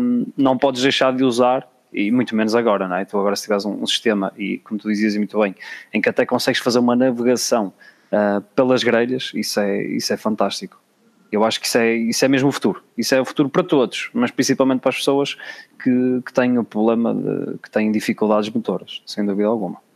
[0.00, 3.04] um, não podes deixar de usar e muito menos agora, não é?
[3.04, 5.54] Tu agora se tiveres um, um, sistema e, como tu dizias muito bem,
[5.92, 7.70] em que até consegues fazer uma navegação
[8.10, 10.80] uh, pelas grelhas, isso é, isso é fantástico.
[11.30, 12.82] Eu acho que isso é, isso é mesmo o futuro.
[12.96, 15.36] Isso é o futuro para todos, mas principalmente para as pessoas
[15.84, 19.86] que, que têm o problema, de, que têm dificuldades motoras, sem dúvida alguma.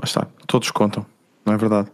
[0.00, 1.04] Lá está, todos contam,
[1.44, 1.88] não é verdade?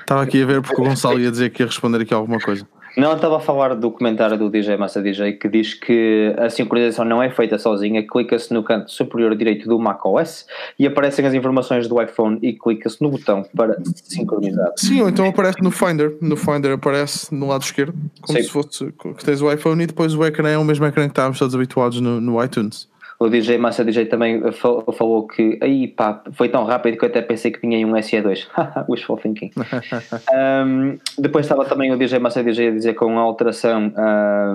[0.00, 2.66] Estava aqui a ver porque o Gonçalo ia dizer que ia responder aqui alguma coisa.
[2.96, 7.04] Não, estava a falar do comentário do DJ Massa DJ que diz que a sincronização
[7.04, 10.46] não é feita sozinha, clica-se no canto superior direito do macOS
[10.78, 14.72] e aparecem as informações do iPhone e clica-se no botão para sincronizar.
[14.76, 18.44] Sim, ou então aparece no Finder, no Finder aparece no lado esquerdo, como Sim.
[18.44, 21.12] se fosse que tens o iPhone e depois o ecrã é o mesmo ecrã que
[21.12, 22.88] estávamos todos habituados no, no iTunes.
[23.20, 27.20] O DJ Massa DJ também falou que aí pá, foi tão rápido que eu até
[27.20, 28.46] pensei que vinha em um SE2.
[28.88, 29.50] Wishful thinking.
[30.64, 33.92] um, depois estava também o DJ Massa DJ a dizer com a alteração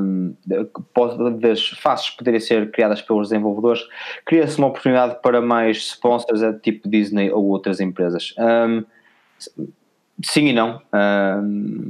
[0.01, 0.33] um,
[1.41, 3.81] das faces poderem ser criadas pelos desenvolvedores,
[4.25, 8.33] cria-se uma oportunidade para mais sponsors, tipo Disney ou outras empresas.
[8.39, 8.85] Um,
[10.23, 10.81] Sim e não,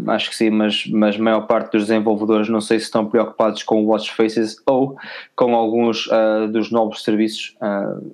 [0.08, 3.62] acho que sim, mas, mas a maior parte dos desenvolvedores não sei se estão preocupados
[3.62, 4.98] com o Watch Faces ou
[5.36, 8.12] com alguns uh, dos novos serviços uh,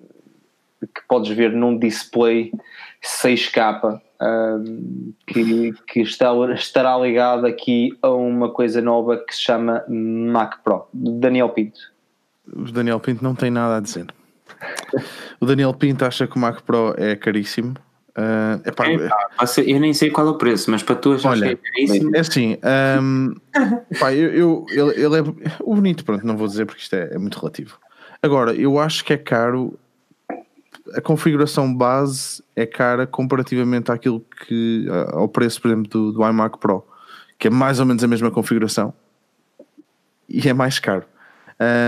[0.82, 2.52] que podes ver num display
[3.02, 4.02] 6K
[5.26, 10.88] que, que está, estará ligado aqui a uma coisa nova que se chama Mac Pro.
[10.94, 11.80] Daniel Pinto.
[12.54, 14.08] O Daniel Pinto não tem nada a dizer.
[15.40, 17.76] O Daniel Pinto acha que o Mac Pro é caríssimo.
[18.20, 18.98] Uh, epá, é,
[19.66, 22.16] eu nem sei qual é o preço, mas para tu achas olha, que é caríssimo.
[22.16, 22.58] É assim,
[23.02, 23.34] um,
[23.98, 27.14] pá, eu, eu, ele, ele, é o bonito, pronto, não vou dizer porque isto é,
[27.14, 27.78] é muito relativo.
[28.22, 29.80] Agora, eu acho que é caro.
[30.94, 36.58] A configuração base é cara comparativamente àquilo que ao preço, por exemplo, do, do iMac
[36.58, 36.84] Pro,
[37.38, 38.94] que é mais ou menos a mesma configuração
[40.28, 41.06] e é mais caro.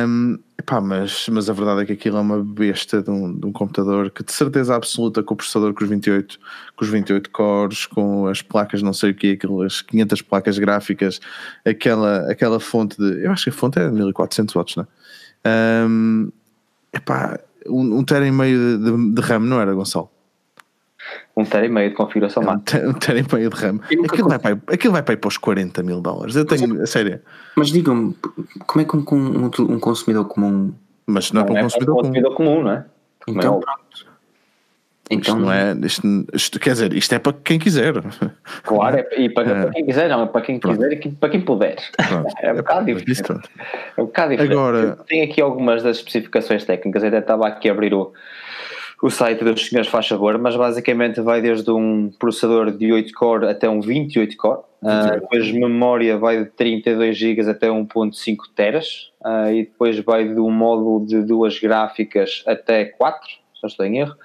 [0.08, 3.46] Um, epá, mas, mas a verdade é que aquilo é uma besta de um, de
[3.46, 6.40] um computador que de certeza absoluta com o processador com os 28,
[6.76, 11.20] com os 28 cores, com as placas não sei o que, aquelas 500 placas gráficas,
[11.66, 13.26] aquela, aquela fonte de.
[13.26, 14.88] Eu acho que a fonte é 1400 watts, não
[15.44, 15.86] é?
[15.88, 16.32] Um,
[16.94, 20.10] epá, um, um tera e meio de, de, de RAM, não era, Gonçalo?
[21.36, 22.90] Um tera e meio de configuração máxima.
[22.90, 23.80] Um tera e meio de RAM.
[24.06, 26.36] Aquilo vai, para, aquilo vai para ir para os 40 mil dólares.
[26.36, 27.22] Eu tenho, mas, a sério.
[27.56, 28.16] Mas digam-me,
[28.68, 30.74] como é que um, um, um, consumidor comum.
[31.06, 32.02] Mas não, é para um é consumidor, comum.
[32.04, 32.86] consumidor comum, não é?
[33.28, 34.12] Então, pronto.
[35.12, 37.96] Então, isto não é, isto, isto, quer dizer, isto é para quem quiser.
[38.64, 39.62] Claro, é, e para, é.
[39.64, 40.78] para, quem quiser, não, é para quem pronto.
[40.80, 41.76] quiser e para quem puder.
[42.08, 42.34] Pronto.
[42.42, 43.50] É um bocado diferente.
[43.98, 44.54] É um bocado diferente.
[44.54, 48.14] Agora, tem aqui algumas das especificações técnicas, até estava aqui a abrir o,
[49.02, 53.48] o site dos senhores faz favor, mas basicamente vai desde um processador de 8 core
[53.48, 59.52] até um 28 core, uh, depois memória vai de 32 GB até 1.5 teras, uh,
[59.52, 63.98] e depois vai de um módulo de duas gráficas até 4, se não estou em
[63.98, 64.16] erro,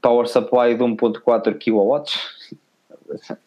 [0.00, 2.02] power supply de 1.4 kW,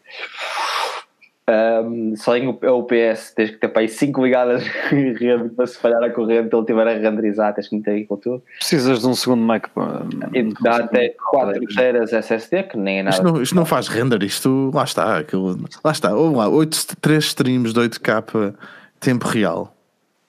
[1.47, 5.77] um, só em UPS tens que ter para aí 5 ligadas em rede para se
[5.77, 8.43] falhar a corrente ele estiver a renderizar, tens que meter com tudo.
[8.57, 10.05] Precisas de um segundo Mac para.
[10.33, 13.15] E dá até 4 teras SSD, que nem é nada.
[13.15, 15.19] Isto não, isto não faz render, isto lá está.
[15.19, 18.55] Aquilo, lá está, vamos lá, 8, 3 streams de 8K
[18.99, 19.75] tempo real.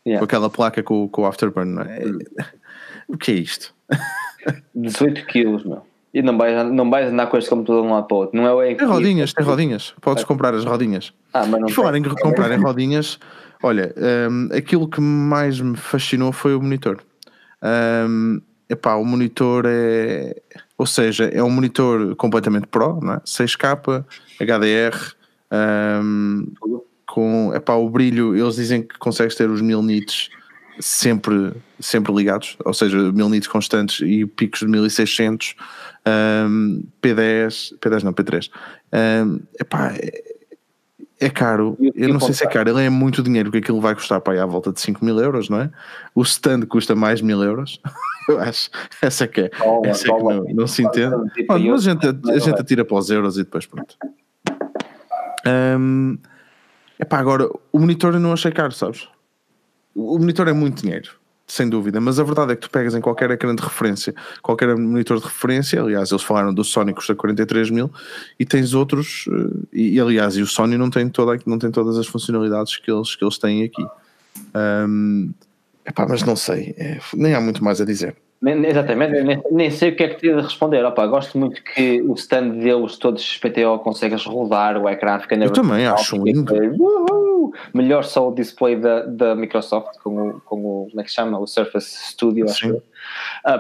[0.07, 0.21] Yeah.
[0.21, 2.05] Com aquela placa com, com o Afterburn, é?
[3.09, 3.75] O que é isto?
[4.75, 5.83] 18 quilos, meu.
[6.17, 8.35] E não vais, não vais andar com este computador de um lado para o outro.
[8.41, 9.95] Não é o tem rodinhas, tem rodinhas.
[10.01, 10.27] Podes é.
[10.27, 11.12] comprar as rodinhas.
[11.35, 13.19] Ah, mas não e falar em comprar em rodinhas,
[13.62, 13.95] olha,
[14.31, 17.01] um, aquilo que mais me fascinou foi o monitor.
[17.62, 20.37] Um, epá, o monitor é.
[20.79, 23.19] Ou seja, é um monitor completamente pro, não é?
[23.19, 24.03] 6K,
[24.41, 24.97] HDR,
[26.03, 26.47] um,
[27.07, 30.31] com epá, o brilho, eles dizem que consegues ter os 1000 nits
[30.79, 35.55] sempre, sempre ligados, ou seja, 1000 nits constantes e picos de 1600
[36.49, 38.51] um, P10, P10 não, P3.
[38.93, 40.37] Um, epá, é,
[41.18, 41.77] é caro.
[41.95, 44.35] Eu não sei se é caro, ele é muito dinheiro, porque aquilo vai custar para
[44.35, 45.70] aí à volta de 5 mil euros, não é?
[46.14, 47.81] O stand custa mais mil euros.
[48.29, 48.70] Eu acho.
[49.01, 49.51] Essa é que é.
[49.85, 51.14] essa é que não, não se entende.
[51.49, 53.97] mas a gente, a gente atira para os euros e depois pronto.
[55.47, 56.18] Um,
[56.99, 59.09] epá, agora, o monitor eu não achei caro, sabes?
[59.97, 61.11] O monitor é muito dinheiro
[61.47, 64.76] sem dúvida, mas a verdade é que tu pegas em qualquer ecrã de referência, qualquer
[64.76, 67.90] monitor de referência, aliás, eles falaram do Sony custa 43 mil
[68.38, 71.97] e tens outros, eh, e, aliás, e o Sony não tem, toda, não tem todas
[71.99, 73.86] as funcionalidades que eles, que eles têm aqui.
[74.88, 75.32] Um,
[75.86, 78.16] epá, mas não sei, é, nem há muito mais a dizer.
[78.43, 80.84] Exatamente, nem, nem, sei o que é que te de responder.
[80.84, 85.18] Opa, gosto muito que o stand deles, todos PTO, consegues rodar o ecrã.
[85.18, 86.55] Fica Eu também acho lindo.
[87.72, 90.89] Melhor só o display da, da Microsoft com o, com o.
[90.91, 91.39] Como é que se chama?
[91.39, 92.72] O Surface Studio, acho Sim.
[92.72, 92.82] Uh,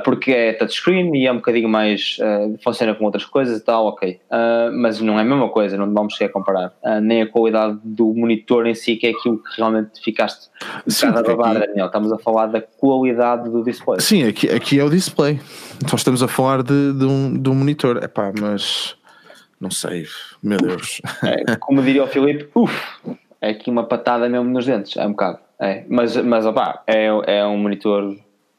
[0.04, 2.18] porque é touchscreen e é um bocadinho mais.
[2.18, 4.20] Uh, funciona com outras coisas e tal, ok.
[4.30, 6.72] Uh, mas não é a mesma coisa, não vamos a comparar.
[7.02, 10.48] nem a qualidade do monitor em si, que é aquilo que realmente ficaste
[10.86, 11.86] um bocado a babar, Daniel.
[11.86, 14.00] Estamos a falar da qualidade do display.
[14.00, 15.40] Sim, aqui, aqui é o display.
[15.76, 18.02] Então estamos a falar de, de, um, de um monitor.
[18.02, 18.96] Epá, mas.
[19.60, 20.06] Não sei,
[20.42, 21.00] meu Deus.
[21.24, 22.74] É, como diria o Filipe, uff,
[23.40, 25.38] é aqui uma patada mesmo nos dentes, é um bocado.
[25.58, 28.14] É, mas, mas opá, é, é um monitor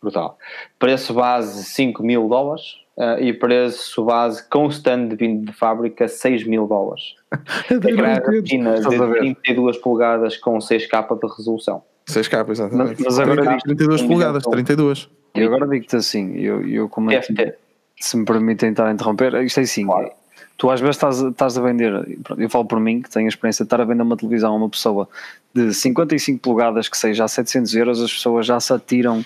[0.08, 0.38] brutal.
[0.80, 6.45] Preço base 5 mil dólares uh, e preço base com stand vindo de fábrica 6
[6.45, 7.16] mil dólares.
[7.70, 11.84] Ecrã retina de 32 polegadas com 6K de resolução.
[12.10, 12.89] 6K, exatamente.
[12.89, 15.10] Mas, mas agora 30, 32 polegadas, 32.
[15.36, 17.53] E agora digo-te assim, eu, eu como é que,
[17.99, 20.12] se me permitem estar a interromper, isto é assim, claro
[20.58, 23.64] tu às vezes estás, estás a vender, eu falo por mim que tenho a experiência
[23.64, 25.08] de estar a vender uma televisão a uma pessoa
[25.53, 29.24] de 55 polegadas que seja a 700 euros, as pessoas já se atiram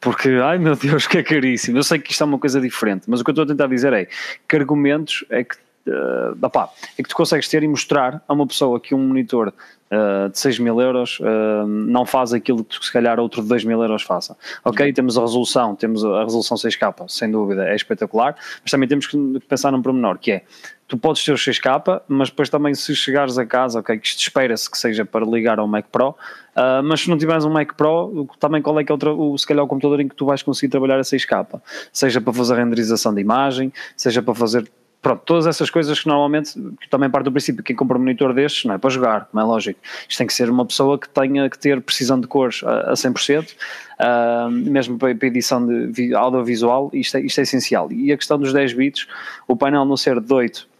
[0.00, 1.78] porque, ai meu Deus, que é caríssimo.
[1.78, 3.66] Eu sei que isto é uma coisa diferente, mas o que eu estou a tentar
[3.68, 4.06] dizer é
[4.46, 5.56] que argumentos é que,
[5.88, 6.68] uh, opá,
[6.98, 10.38] é que tu consegues ter e mostrar a uma pessoa que um monitor uh, de
[10.38, 14.02] 6 mil euros uh, não faz aquilo que se calhar outro de 2 mil euros
[14.02, 14.36] faça.
[14.62, 19.06] Ok, temos a resolução, temos a resolução 6K, sem dúvida, é espetacular, mas também temos
[19.06, 19.16] que
[19.48, 20.42] pensar num pormenor, que é
[20.86, 24.20] tu podes ter o 6K, mas depois também se chegares a casa, ok, que isto
[24.20, 27.74] espera-se que seja para ligar ao Mac Pro, uh, mas se não tiveres um Mac
[27.74, 30.42] Pro, também qual é que é o, se calhar o computador em que tu vais
[30.42, 31.60] conseguir trabalhar a 6K?
[31.92, 34.70] Seja para fazer renderização de imagem, seja para fazer
[35.00, 38.00] pronto, todas essas coisas que normalmente que também parte do princípio que quem compra um
[38.00, 39.78] monitor destes não é para jogar, como é lógico.
[40.08, 42.94] Isto tem que ser uma pessoa que tenha que ter precisão de cores a, a
[42.94, 47.92] 100%, uh, mesmo para, para edição de audiovisual, isto é, isto é essencial.
[47.92, 49.06] E a questão dos 10 bits,
[49.46, 50.73] o painel não ser de 8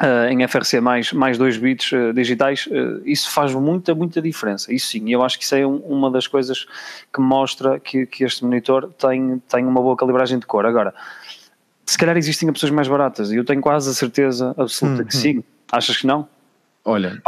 [0.00, 4.72] Uh, em FRC mais, mais 2 bits uh, digitais, uh, isso faz muita, muita diferença.
[4.72, 6.66] Isso sim, eu acho que isso é um, uma das coisas
[7.12, 10.64] que mostra que, que este monitor tem, tem uma boa calibragem de cor.
[10.64, 10.94] Agora,
[11.84, 15.14] se calhar existem opções mais baratas e eu tenho quase a certeza absoluta hum, que
[15.14, 15.44] sim.
[15.70, 16.26] Achas que não?
[16.84, 17.22] Olha,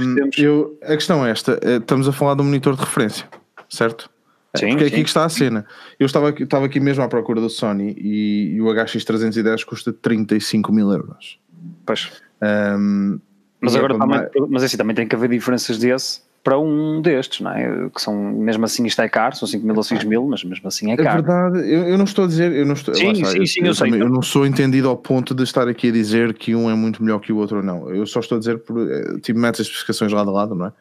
[0.00, 3.26] um, que eu, a questão é esta: estamos a falar de um monitor de referência,
[3.68, 4.10] certo?
[4.56, 5.64] Sim, Porque é aqui que está a cena.
[5.98, 9.92] Eu estava aqui, estava aqui mesmo à procura do Sony e, e o HX310 custa
[9.92, 11.38] 35 mil euros.
[11.84, 12.10] Pois.
[12.42, 13.18] Um,
[13.60, 14.30] mas agora é também, mais...
[14.48, 17.90] mas assim, também tem que haver diferenças desse para um destes, não é?
[17.90, 20.66] Que são, mesmo assim isto é caro, são 5 mil ou 6 mil, mas mesmo
[20.66, 21.08] assim é, é caro.
[21.08, 23.60] É verdade, eu, eu não estou a dizer, eu não estou, sim, está, sim, sim,
[23.60, 26.32] eu, eu, sei, também, eu não sou entendido ao ponto de estar aqui a dizer
[26.32, 27.90] que um é muito melhor que o outro ou não.
[27.90, 30.66] Eu só estou a dizer, por, eh, tipo, metes as especificações lado a lado, não
[30.66, 30.72] é?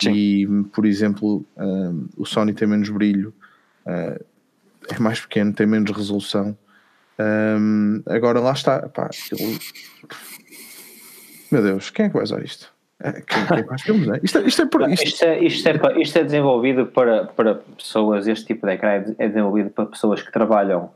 [0.00, 0.12] Sim.
[0.12, 3.32] E, por exemplo, um, o Sony tem menos brilho,
[3.86, 4.22] uh,
[4.88, 6.56] é mais pequeno, tem menos resolução.
[7.20, 9.38] Um, agora lá está, pá, eu...
[11.50, 12.72] meu Deus, quem é que vai usar isto?
[13.00, 14.20] É, quem, quem faz filmes, é?
[14.22, 15.04] Isto, é, isto, é por, isto...
[15.06, 19.28] Isto, é, isto, é, isto é desenvolvido para, para pessoas, este tipo de ecrã é
[19.28, 20.90] desenvolvido para pessoas que trabalham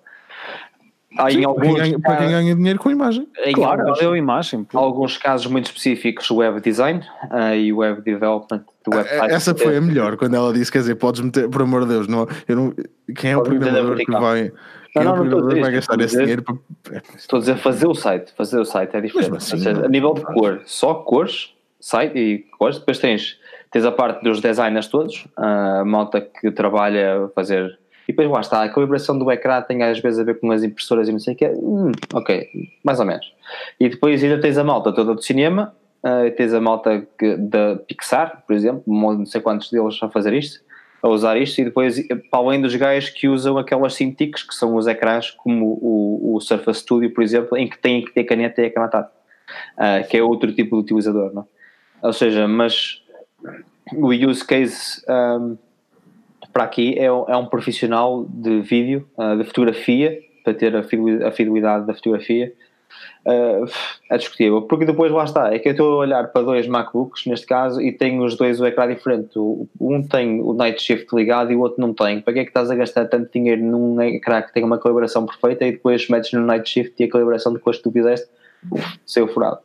[1.18, 3.28] Há Sim, alguns, para, quem ganha, para, quem ganha, dinheiro com imagem.
[3.54, 4.66] Claro, alguns, a imagem.
[4.72, 9.32] Alguns casos muito específicos, web design uh, e web development do website.
[9.32, 12.08] Essa foi a melhor, quando ela disse, quer dizer, podes meter, por amor de Deus,
[12.08, 12.74] não, eu não,
[13.14, 14.52] quem é o programador que vai...
[14.92, 17.02] Quem não, é o programador vai gastar esse dizer, dinheiro para...
[17.16, 19.36] Estou a dizer fazer o site, fazer o site é diferente.
[19.36, 23.38] Assim, seja, a nível de cor, só cores, site e cores, depois tens,
[23.70, 27.78] tens a parte dos designers todos, a malta que trabalha a fazer
[28.08, 30.62] e depois lá está, a calibração do ecrã tem às vezes a ver com as
[30.62, 31.48] impressoras e não sei o que.
[31.48, 32.48] Hum, ok,
[32.82, 33.32] mais ou menos.
[33.78, 37.06] E depois ainda tens a malta toda do cinema, uh, tens a malta
[37.38, 40.60] da Pixar, por exemplo, não sei quantos deles a fazer isto,
[41.02, 42.00] a usar isto, e depois,
[42.30, 46.40] para além dos gajos que usam aquelas Cintiqs, que são os ecrãs como o, o
[46.40, 50.22] Surface Studio, por exemplo, em que tem que ter caneta e ecrã uh, que é
[50.22, 51.46] outro tipo de utilizador, não?
[52.00, 53.02] Ou seja, mas
[53.92, 55.02] o use case.
[55.08, 55.56] Um,
[56.52, 61.86] para aqui é, é um profissional de vídeo, uh, de fotografia, para ter a fidelidade
[61.86, 62.52] da fotografia.
[63.24, 63.70] Uh,
[64.10, 67.26] é discutível, porque depois lá está, é que eu estou a olhar para dois MacBooks
[67.26, 69.38] neste caso e tenho os dois o ecrã diferente.
[69.80, 72.20] Um tem o Night Shift ligado e o outro não tem.
[72.20, 75.24] Para que é que estás a gastar tanto dinheiro num ecrã que tem uma calibração
[75.24, 78.26] perfeita e depois metes no Night Shift e a calibração depois que tu fizeste
[79.06, 79.58] saiu furado?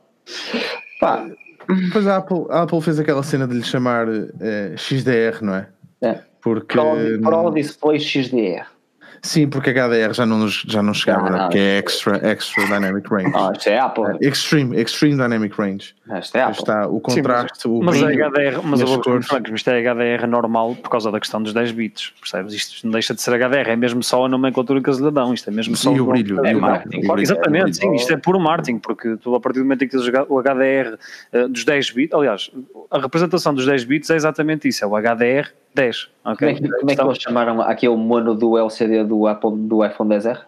[1.00, 1.28] Pá.
[1.68, 5.68] Depois a Apple, a Apple fez aquela cena de lhe chamar eh, XDR, não é?
[6.02, 6.20] É.
[6.42, 6.78] Porque,
[7.22, 8.77] Pro, Display XDR.
[9.22, 13.08] Sim, porque HDR já não, já não chegava, não, não, que é extra, extra Dynamic
[13.10, 13.32] Range.
[13.36, 14.04] Ah, isto é Apple.
[14.06, 15.96] É, extreme, Extreme Dynamic Range.
[16.10, 16.60] Ah, isto é Apple.
[16.60, 20.28] Está o contraste, Sim, mas, o mas HDR, mas eu vou francos, isto é HDR
[20.28, 22.54] normal por causa da questão dos 10 bits, percebes?
[22.54, 25.34] Isto não deixa de ser HDR, é mesmo só a nomenclatura que eles lhe dão,
[25.34, 26.46] isto é mesmo só e o brilho.
[26.46, 27.02] É, e o marketing.
[27.02, 27.22] Brilho.
[27.22, 30.08] Exatamente, sim, isto é puro marketing, porque tu a partir do momento em que tens
[30.08, 30.98] o HDR uh,
[31.34, 32.52] eh, dos 10 bits, aliás,
[32.92, 36.10] a representação dos 10 bits é exatamente isso, é o HDR 10.
[36.26, 36.56] Okay?
[36.56, 40.16] Como, é, como é que eles chamaram aquele mono do LCD do Apple do iPhone
[40.16, 40.42] 10R?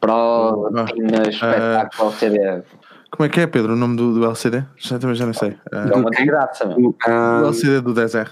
[0.00, 2.62] Pro uh, espetáculo uh, LCD.
[3.10, 4.64] Como é que é, Pedro, o nome do, do LCD?
[4.76, 5.50] Já, também já não sei.
[5.50, 6.88] Uh, Dá uma desgraça, meu.
[6.88, 8.28] O LCD do 10R.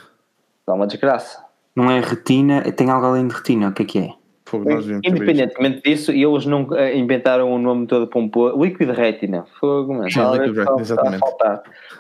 [0.67, 1.45] Dá uma desgraça.
[1.77, 4.20] Não é retina, tem algo além de retina, o que é que é?
[4.51, 4.69] Fogo,
[5.05, 8.61] Independentemente disso, eles não uh, inventaram um nome todo pomposo.
[8.61, 9.45] Liquid Retina.
[9.61, 10.11] Fogo, mano.
[10.11, 11.23] Sim, Liquid Retina, exatamente.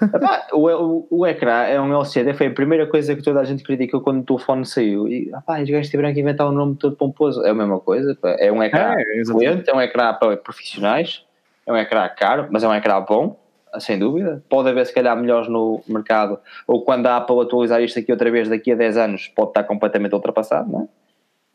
[0.02, 3.44] Epá, o, o, o, ecrã é um LCD, foi a primeira coisa que toda a
[3.44, 5.06] gente criticou quando o telefone saiu.
[5.06, 7.44] E epá, os gajos tiveram que inventar um nome todo pomposo.
[7.46, 8.18] É a mesma coisa.
[8.40, 11.24] É um ecrã é, excelente, é um ecrã para profissionais,
[11.64, 13.38] é um ecrã caro, mas é um ecrã bom
[13.78, 14.42] sem dúvida.
[14.48, 18.28] Pode haver, se calhar, melhores no mercado, ou quando a Apple atualizar isto aqui outra
[18.28, 20.99] vez daqui a 10 anos, pode estar completamente ultrapassado, não é?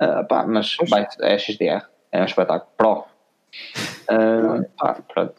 [0.01, 3.05] Uh, pá, mas vai, é XDR, é um espetáculo Pro.
[4.11, 5.33] Uh, pá, pronto.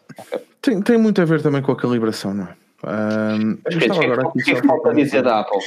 [0.62, 2.56] Tem, tem muito a ver também com a calibração, não é?
[2.82, 5.58] Uh, mas que, agora que, que falta dizer da Apple?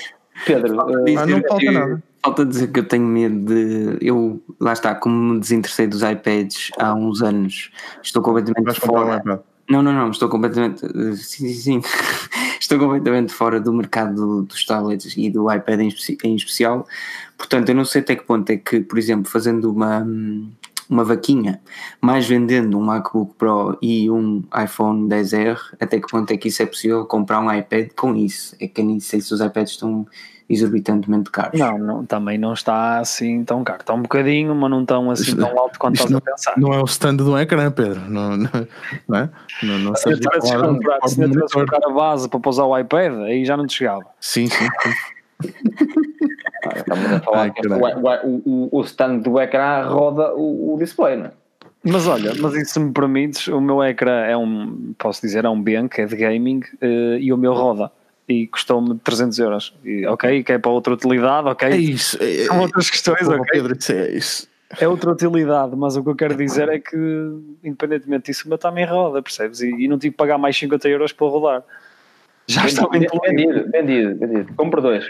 [0.45, 2.03] Pedro, ah, não falta nada.
[2.23, 3.97] Falta dizer que eu tenho medo de.
[4.01, 7.71] Eu, lá está, como me desinteressei dos iPads há uns anos,
[8.01, 9.21] estou completamente Vais fora.
[9.25, 9.39] Um
[9.69, 10.81] não, não, não, estou completamente.
[11.17, 11.81] Sim, sim, sim.
[12.59, 16.85] estou completamente fora do mercado dos tablets e do iPad em, em especial,
[17.39, 20.05] Portanto, eu não sei até que ponto é que, por exemplo, fazendo uma,
[20.89, 21.61] uma vaquinha,
[22.01, 26.61] mais vendendo um MacBook Pro e um iPhone 10R, até que ponto é que isso
[26.61, 28.57] é possível comprar um iPad com isso?
[28.59, 30.05] É que nem sei se os iPads estão
[30.49, 31.59] exorbitantemente caros.
[31.59, 33.81] Não, não, também não está assim tão caro.
[33.81, 36.53] Está um bocadinho, mas não tão assim tão alto quanto estás a pensar.
[36.57, 38.01] Não é o stand do ecrã, Pedro.
[38.09, 38.49] Não, não,
[39.07, 39.29] não é?
[39.61, 43.45] Não, não se tivesse comprar, se tivesse comprar a base para pousar o iPad, aí
[43.45, 44.05] já não te chegava.
[44.19, 44.67] Sim, sim.
[46.65, 50.77] ah, estamos a falar Ai, que o, o, o, stand do ecrã roda o, o
[50.79, 51.31] display, não é?
[51.81, 55.49] Mas olha, mas isso se me permites, o meu ecrã é um, posso dizer, é
[55.49, 57.89] um Benk, é de gaming, uh, e o meu roda
[58.29, 59.73] e custou-me 300 euros.
[59.83, 61.67] E, ok, que é para outra utilidade, ok.
[61.67, 62.17] É isso.
[62.21, 63.41] É, São outras questões, ok.
[63.51, 64.47] Pedro, é isso.
[64.79, 66.95] É outra utilidade, mas o que eu quero dizer é que,
[67.63, 69.61] independentemente disso, o meu também roda, percebes?
[69.61, 71.63] E, e não tive que pagar mais 50 euros para rodar.
[72.45, 74.53] Já está vendido, vendido, vendido, vendido.
[74.53, 75.05] Compre dois.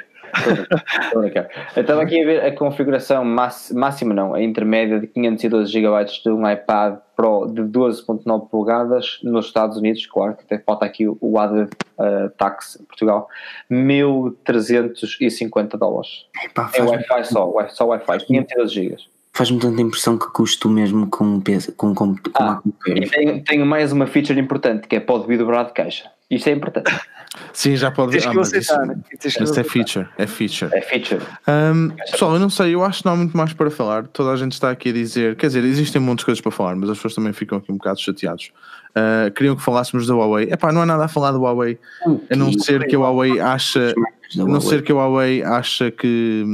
[1.75, 6.49] Estava aqui a ver a configuração máxima, não, a intermédia de 512 GB de um
[6.49, 11.69] iPad Pro de 12.9 polegadas nos Estados Unidos, claro que até falta aqui o added
[11.97, 13.27] uh, tax em Portugal,
[13.69, 16.25] 1350 dólares.
[16.45, 18.95] Epá, é Wi-Fi só, só Wi-Fi, 512 GB.
[19.33, 23.65] Faz-me tanta impressão que custo mesmo com, peso, com, com, com ah, e tenho, tenho
[23.65, 26.09] mais uma feature importante que é pode vir dobrar de caixa.
[26.29, 26.91] Isto é importante.
[27.53, 28.97] Sim, já pode Tens ah, aceitar, né?
[29.23, 30.71] isso, isso é feature, é feature.
[30.73, 31.21] É feature.
[31.47, 34.07] Um, pessoal, eu não sei, eu acho que não há muito mais para falar.
[34.07, 36.89] Toda a gente está aqui a dizer, quer dizer, existem muitas coisas para falar, mas
[36.89, 38.51] as pessoas também ficam aqui um bocado chateados.
[38.89, 40.51] Uh, queriam que falássemos da Huawei.
[40.51, 41.79] Epá, não há nada a falar da Huawei,
[42.29, 43.93] a não ser que a Huawei acha
[44.37, 46.45] a não ser que a Huawei acha que,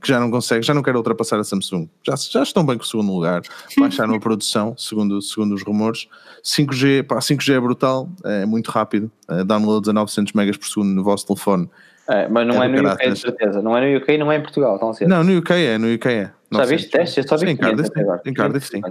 [0.00, 1.88] que, já não consegue, já não quer ultrapassar a Samsung.
[2.06, 3.40] Já, já estão bem com o segundo lugar,
[3.78, 6.08] baixaram a produção, segundo, segundo os rumores.
[6.44, 10.90] 5G, pá, 5G é brutal, é muito rápido, é, downloads a 900 megas por segundo
[10.90, 11.70] no vosso telefone.
[12.08, 13.62] É, mas não é, é no UK, de certeza.
[13.62, 15.08] Não é no UK, não é em Portugal, tão cedo.
[15.08, 16.30] Não, no UK é, no UK é.
[16.52, 17.16] Já viste testes?
[17.16, 17.90] Eu só vi em Cardiff,
[18.26, 18.82] em Cardiff, sim.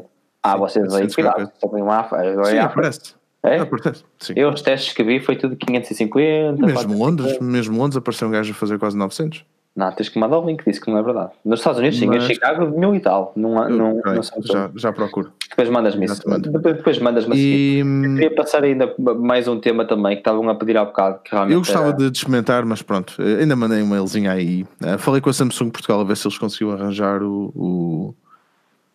[0.43, 1.51] Ah, vocês aí, cuidado.
[1.59, 3.13] Também uma Sim, aparece.
[3.43, 3.57] É?
[3.57, 3.67] Ah,
[4.19, 4.33] sim.
[4.35, 6.63] Eu os testes que vi foi tudo 550.
[6.63, 9.43] Mesmo Londres, mesmo Londres apareceu um gajo a fazer quase 900.
[9.73, 11.31] Não, tens que mandar o link, disse que não é verdade.
[11.45, 12.25] Nos Estados Unidos, sim, Mas...
[12.25, 13.31] em Chicago, mil e tal.
[13.37, 14.13] Não, não, okay.
[14.13, 15.31] não já, já procuro.
[15.49, 16.21] Depois mandas-me isso.
[16.41, 17.79] Depois, depois mandas-me e...
[17.79, 21.19] Eu queria passar ainda mais um tema também que estavam a pedir há bocado.
[21.23, 21.97] Que eu gostava era...
[21.97, 24.65] de experimentar, mas pronto, ainda mandei um mailzinho aí.
[24.83, 28.15] Eh, falei com a Samsung Portugal a ver se eles conseguiam arranjar o, o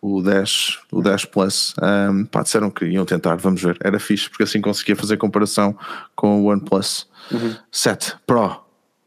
[0.01, 4.29] o 10, o 10 Plus, um, pá, disseram que iam tentar, vamos ver, era fixe,
[4.29, 5.75] porque assim conseguia fazer comparação
[6.15, 7.55] com o OnePlus uhum.
[7.71, 8.61] 7 Pro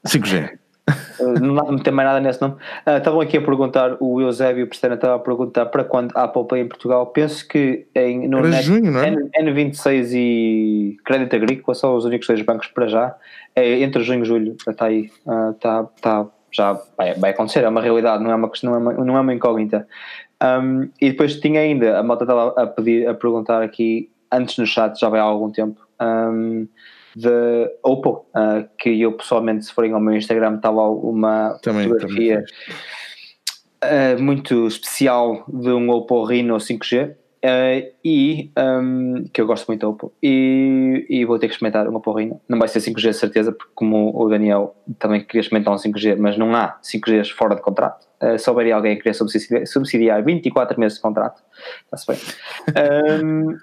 [0.07, 0.59] 5G.
[1.41, 2.55] não, não tem mais nada nesse nome.
[2.87, 6.47] Uh, estavam aqui a perguntar, o Eusébio Pestana estava a perguntar para quando a Apple
[6.47, 7.07] Pay em Portugal.
[7.07, 9.09] Penso que em, no Net, junho, não é?
[9.09, 13.15] N, 26 e Crédito Agrícola são os únicos dois bancos para já.
[13.55, 17.69] É entre junho e julho, está aí, uh, está, está, já vai, vai acontecer, é
[17.69, 19.87] uma realidade, não é uma, não é uma, não é uma incógnita.
[20.43, 24.67] Um, e depois tinha ainda, a malta estava a pedir, a perguntar aqui, antes no
[24.67, 26.67] chat, já vai há algum tempo, um,
[27.15, 32.45] de Oppo, uh, que eu pessoalmente, se forem ao meu Instagram, estava uma também, fotografia
[32.45, 32.91] também
[33.85, 37.15] uh, muito especial de um Oppo Reno 5G.
[37.43, 40.13] Uh, e um, que eu gosto muito da Oppo.
[40.23, 42.39] E, e, vou ter que experimentar uma porrinha.
[42.47, 46.37] Não vai ser 5G certeza porque como o Daniel também queria experimentar um 5G mas
[46.37, 48.07] não há 5Gs fora de contrato.
[48.23, 51.43] Uh, se alguém que queria subsidiar, subsidiar 24 meses de contrato
[51.85, 52.19] está-se bem.
[53.25, 53.57] Um,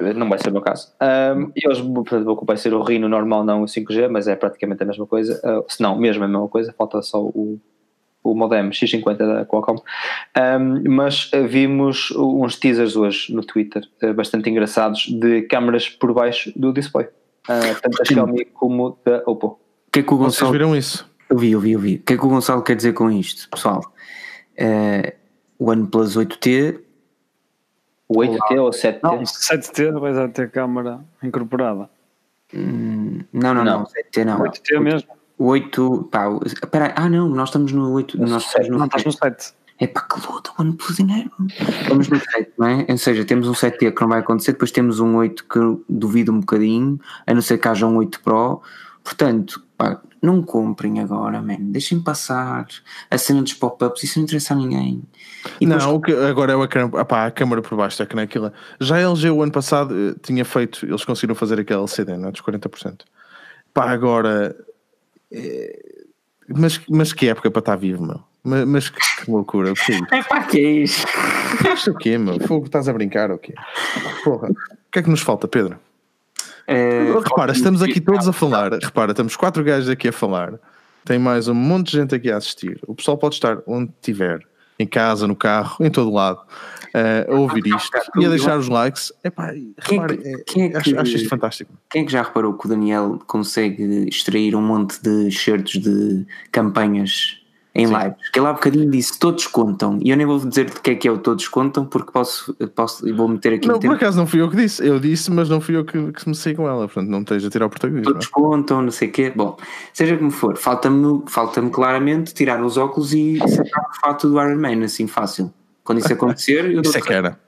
[0.16, 0.90] não vai ser o meu caso.
[1.02, 4.82] Um, e hoje portanto, vai ser o Rino normal não o 5G mas é praticamente
[4.82, 5.38] a mesma coisa.
[5.44, 7.60] Uh, se não mesmo a mesma coisa falta só o
[8.30, 14.14] o modem X50 da Qualcomm, um, mas eh, vimos uns teasers hoje no Twitter uh,
[14.14, 19.58] bastante engraçados de câmaras por baixo do display, uh, tanto da Xiaomi como da Oppo.
[19.88, 20.50] O que é que o Gonçalo...
[20.50, 21.10] Vocês viram isso?
[21.30, 21.96] Eu vi, eu vi, eu vi.
[21.96, 23.80] O que é que o Gonçalo quer dizer com isto, pessoal?
[24.58, 25.12] Uh,
[25.58, 26.88] o OnePlus 8T
[28.08, 29.00] o 8T ou 7T?
[29.02, 31.90] Não, 7T vai ter câmara incorporada.
[32.54, 34.38] Hum, não, não, não, não, 7T não.
[34.40, 35.17] 8T mesmo.
[35.38, 39.04] O 8, pá, espera, ah não, nós estamos no 8, nós estamos no não, estás
[39.04, 39.52] no 7.
[39.80, 41.30] É pá, que luta, o OnePlus dinheiro.
[41.82, 42.86] Estamos no 7, não é?
[42.88, 46.32] Ou seja, temos um 7T que não vai acontecer, depois temos um 8 que duvido
[46.32, 48.60] um bocadinho, a não ser que haja um 8 Pro.
[49.04, 51.56] Portanto, pá, não comprem agora, man.
[51.60, 52.66] Deixem passar
[53.08, 55.02] a cena dos pop-ups, isso não interessa a ninguém.
[55.60, 55.94] E não, depois...
[55.94, 58.52] o que agora é a câmera, opá, a câmera por baixo, é que naquilo.
[58.80, 62.28] Já a LG o ano passado eh, tinha feito, eles conseguiram fazer aquele LCD, não
[62.28, 62.32] é?
[62.32, 63.02] Dos 40%.
[63.72, 64.67] Pá, agora é,
[66.48, 68.20] mas, mas que época para estar vivo, meu.
[68.42, 70.18] Mas, mas que, que, loucura, o que é?
[70.18, 71.06] É pá, que é isso?
[71.74, 72.40] Isto o quê, meu?
[72.40, 73.54] Fogo, estás a brincar ou quê?
[74.24, 75.78] Porra, o que é que nos falta, Pedro?
[76.66, 78.72] É, repara, estamos aqui todos a falar.
[78.72, 80.54] Repara, estamos quatro gajos aqui a falar.
[81.04, 82.78] Tem mais um monte de gente aqui a assistir.
[82.86, 84.40] O pessoal pode estar onde tiver.
[84.78, 86.40] Em casa, no carro, em todo lado,
[86.94, 89.12] uh, a ouvir isto e a deixar os likes.
[89.24, 91.72] Epá, quem repare, é, quem é que, acho, acho isto fantástico.
[91.90, 96.24] Quem é que já reparou que o Daniel consegue extrair um monte de certos de
[96.52, 97.37] campanhas
[97.78, 97.96] em Sim.
[97.96, 98.30] lives.
[98.32, 100.00] Que ele há bocadinho disse todos contam.
[100.02, 102.52] E eu nem vou dizer de que é que é o todos contam, porque posso,
[102.74, 103.68] posso vou meter aqui.
[103.68, 104.84] Não, por acaso não fui eu que disse.
[104.84, 106.88] Eu disse, mas não fui eu que, que me sei com ela.
[106.88, 108.12] Portanto, não esteja a tirar o protagonismo.
[108.12, 109.32] Todos contam, não sei o quê.
[109.34, 109.56] Bom,
[109.92, 114.56] seja como for, falta-me falta claramente tirar os óculos e sacar o fato do Iron
[114.56, 115.52] Man, assim fácil.
[115.84, 117.38] Quando isso acontecer, eu dou Isso é que era.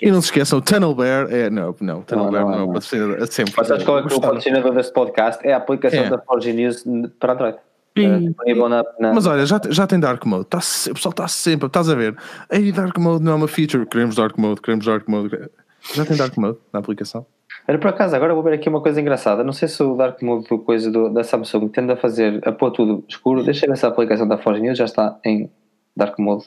[0.00, 1.48] E não se esqueçam, Tunnel Bear é.
[1.50, 2.76] Não, não, Tunnel não, Bear não, não, não, não.
[2.76, 3.54] é sempre.
[3.56, 5.44] Mas sabes qual é, é o patrocinador desse podcast?
[5.46, 6.10] É a aplicação é.
[6.10, 6.84] da Forge News
[7.18, 7.58] para Android.
[7.96, 9.12] É, na, na...
[9.14, 12.16] Mas olha, já, já tem Dark Mode, tá, o pessoal está sempre, estás a ver?
[12.50, 15.48] Aí Dark Mode não é uma feature, queremos Dark Mode, queremos Dark Mode.
[15.94, 17.24] Já tem Dark Mode na aplicação.
[17.68, 19.44] Era por acaso, agora vou ver aqui uma coisa engraçada.
[19.44, 22.50] Não sei se o Dark Mode do coisa do, da Samsung tende a fazer, a
[22.50, 23.44] pôr tudo escuro.
[23.44, 25.48] Deixa eu ver se a aplicação da Forge News já está em
[25.96, 26.46] Dark Mode.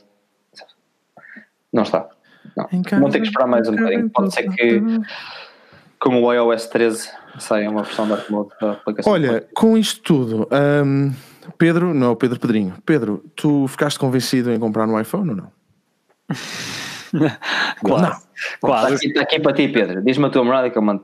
[1.71, 2.09] Não está.
[2.55, 2.67] Não.
[2.99, 4.09] Vão ter que esperar mais um bocadinho.
[4.09, 4.81] Pode ser que,
[5.99, 7.09] como o iOS 13,
[7.39, 9.13] saia uma versão Dark Mode da aplicação.
[9.13, 10.47] Olha, com isto tudo.
[10.51, 11.11] Um
[11.57, 12.75] Pedro, não, Pedro Pedrinho.
[12.85, 15.51] Pedro, tu ficaste convencido em comprar um iPhone ou não?
[17.81, 18.03] Quase.
[18.03, 18.27] Não.
[18.61, 18.93] Quase.
[18.93, 20.01] Está aqui, está aqui para ti, Pedro.
[20.03, 21.03] Diz-me a tua morada que eu mando.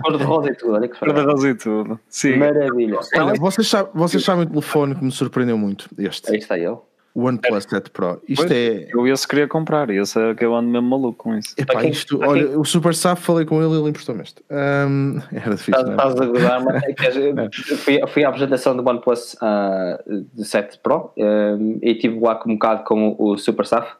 [0.00, 0.74] Cor de rosa e tudo.
[0.74, 2.00] Olha que Cor de rosa e tudo.
[2.08, 2.36] Sim.
[2.36, 2.98] Maravilha.
[3.16, 5.88] Olha, vocês, sabem, vocês sabem o telefone que me surpreendeu muito?
[5.98, 6.30] Este.
[6.30, 6.76] Aí está ele.
[7.16, 8.20] OnePlus 7 Pro.
[8.28, 8.88] Isto pois, é.
[8.92, 11.54] Eu esse queria comprar, esse é que eu ando mesmo maluco com isso.
[11.56, 14.42] Epá, quem, isto, olha, o Super Saf falei com ele e ele emprestou-me este.
[14.50, 15.90] Um, era difícil.
[15.90, 16.22] Estás, é?
[16.22, 17.76] a gozar, mas é que é.
[17.76, 22.84] fui, fui à apresentação do OnePlus uh, 7 Pro um, e estive lá um bocado
[22.84, 23.94] com o Super Saf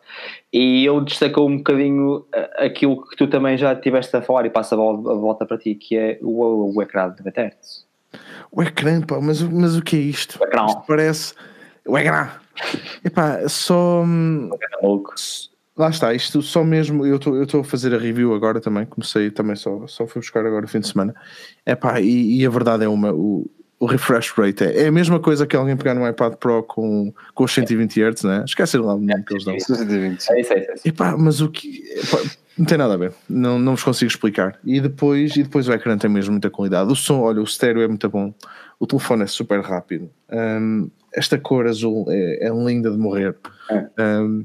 [0.52, 4.50] e ele destacou um bocadinho ah, aquilo que tu também já tiveste a falar e
[4.50, 7.86] passa a volta para ti, que é o, o ecrã de 90 Hz.
[8.50, 10.38] O ecrã, pá, mas, mas o que é isto?
[10.40, 10.66] O ecrã.
[10.66, 11.34] Isto parece.
[11.86, 12.30] O ecrã.
[13.04, 14.02] Epá, só.
[14.02, 14.50] Hum,
[15.76, 17.06] lá está, isto só mesmo.
[17.06, 18.86] Eu estou a fazer a review agora também.
[18.86, 21.14] Comecei também só, só fui buscar agora o fim de semana.
[21.64, 23.12] Epá, e, e a verdade é uma.
[23.12, 26.62] O, o refresh rate é, é, a mesma coisa que alguém pegar no iPad Pro
[26.62, 28.42] com, com os 120 Hz, né?
[28.46, 29.58] Esquecem lá o nome que eles dão.
[29.58, 30.30] 120.
[30.30, 30.88] É isso, é isso.
[30.88, 31.84] Epá, mas o que.
[31.94, 32.18] Epá,
[32.58, 34.58] não tem nada a ver, não, não vos consigo explicar.
[34.64, 36.90] E depois, e depois o ecrã tem mesmo muita qualidade.
[36.90, 38.32] O som, olha, o estéreo é muito bom,
[38.78, 40.10] o telefone é super rápido.
[40.30, 43.36] Um, esta cor azul é, é linda de morrer.
[43.70, 43.88] É.
[44.02, 44.44] Um,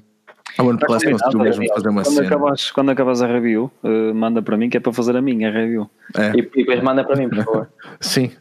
[0.58, 2.28] a OnePlus conseguiu mesmo fazer uma quando cena.
[2.28, 5.50] Acabas, quando acabas a review, uh, manda para mim que é para fazer a minha
[5.50, 5.90] review.
[6.18, 6.32] É.
[6.36, 7.70] E, e, depois manda para mim, por favor.
[8.02, 8.32] Sim,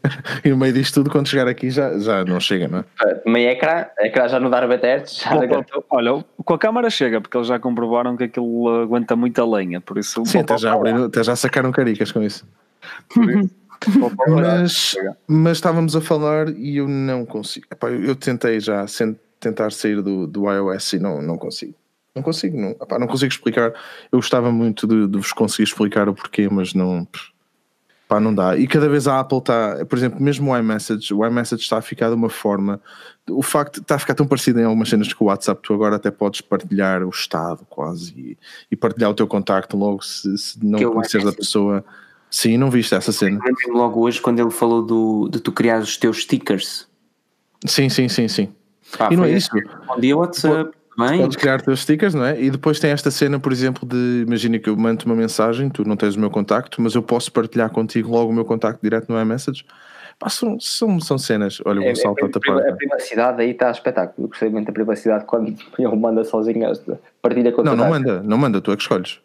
[0.43, 3.21] e no meio disto tudo, quando chegar aqui já, já não chega, não é?
[3.25, 5.25] Meio ecrã, ecrã já não dá BTS.
[5.89, 9.97] Olha, com a câmara chega, porque eles já comprovaram que aquilo aguenta muita lenha, por
[9.97, 10.25] isso.
[10.25, 12.45] Sim, até já, abriram, até já sacaram caricas com isso.
[13.13, 13.60] Por isso.
[14.27, 14.95] Mas,
[15.27, 17.65] mas estávamos a falar e eu não consigo.
[17.71, 18.85] Epá, eu tentei já
[19.39, 21.73] tentar sair do, do iOS e não, não consigo.
[22.13, 23.73] Não consigo, não, epá, não consigo explicar.
[24.11, 27.07] Eu gostava muito de, de, vos conseguir explicar o porquê, mas não,
[28.07, 28.57] pá, não dá.
[28.57, 31.81] E cada vez a Apple está, por exemplo, mesmo o iMessage, o iMessage está a
[31.81, 32.81] ficar de uma forma.
[33.29, 35.95] O facto está a ficar tão parecido em algumas cenas que o WhatsApp, tu agora
[35.95, 38.37] até podes partilhar o estado quase e,
[38.69, 41.83] e partilhar o teu contacto logo se, se não conheceres a pessoa.
[42.31, 43.39] Sim, não viste essa cena.
[43.67, 46.87] Logo hoje, quando ele falou do, de tu criar os teus stickers.
[47.65, 48.49] Sim, sim, sim, sim.
[48.97, 49.49] Ah, e não é isso.
[49.85, 50.71] Bom dia, WhatsApp.
[50.97, 51.21] Bem.
[51.21, 52.41] Podes criar teus stickers, não é?
[52.41, 55.85] E depois tem esta cena, por exemplo, de imagina que eu mando uma mensagem, tu
[55.85, 59.11] não tens o meu contacto, mas eu posso partilhar contigo logo o meu contacto direto
[59.11, 59.65] no iMessage.
[60.19, 61.59] Pá, são, são, são cenas.
[61.65, 64.25] Olha, o é, Gonçalo é, é, A privacidade aí está a espetáculo.
[64.25, 68.21] Eu gostei muito da privacidade quando ele manda sozinho esta partilha com Não, não manda,
[68.21, 69.19] não manda, tu é que escolhes.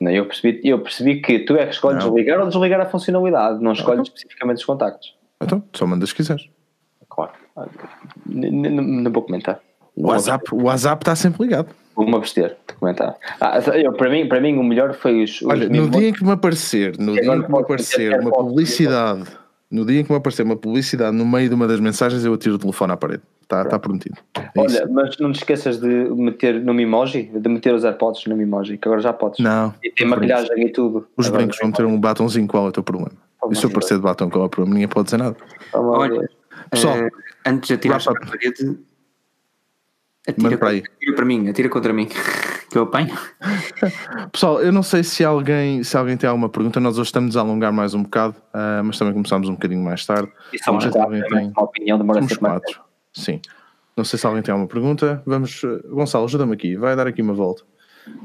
[0.00, 2.14] Eu percebi, eu percebi que tu é que escolhes não.
[2.14, 4.14] ligar ou desligar a funcionalidade, não escolhes okay.
[4.14, 5.14] especificamente os contactos.
[5.40, 6.48] Então, só mandas se quiseres.
[7.08, 7.32] Claro.
[8.26, 9.60] Não vou comentar.
[9.94, 11.68] O WhatsApp, o WhatsApp está sempre ligado.
[11.94, 13.14] Vou-me abster de comentar.
[13.38, 15.42] Ah, eu, para, mim, para mim, o melhor foi os.
[15.42, 18.30] os Olha, no dia em que me aparecer, no dia em que me aparecer uma
[18.30, 19.24] publicidade,
[19.72, 22.34] no dia em que me aparecer uma publicidade no meio de uma das mensagens, eu
[22.34, 23.22] atiro o telefone à parede.
[23.40, 24.16] Está, está prometido.
[24.34, 24.92] É Olha, isso.
[24.92, 28.86] mas não te esqueças de meter no Mimoji, de meter os AirPods no Mimoji, que
[28.86, 29.40] agora já podes.
[29.40, 29.74] Não.
[29.82, 31.06] E tem maquilhagem e tudo.
[31.16, 33.12] Os agora brincos vão ter um batomzinho, qual é o teu problema?
[33.50, 34.74] e se eu aparecer de batom, qual é o problema?
[34.74, 35.36] Ninguém pode dizer nada.
[35.72, 36.30] Olha,
[36.70, 37.10] pessoal, uh,
[37.46, 38.78] antes de atirar para a parede,
[40.28, 40.82] atira, para aí.
[40.96, 42.08] atira para mim, atira contra mim.
[42.72, 43.14] Que eu apanho.
[44.32, 46.80] Pessoal, eu não sei se alguém, se alguém tem alguma pergunta.
[46.80, 50.04] Nós hoje estamos a alongar mais um bocado, uh, mas também começámos um bocadinho mais
[50.06, 50.32] tarde.
[50.52, 51.50] E somos quatro, tem...
[51.50, 52.80] uma opinião demora somos quatro.
[53.12, 53.40] Sim.
[53.94, 55.22] Não sei se alguém tem alguma pergunta.
[55.26, 57.62] Vamos, uh, Gonçalo, ajuda-me aqui, vai dar aqui uma volta.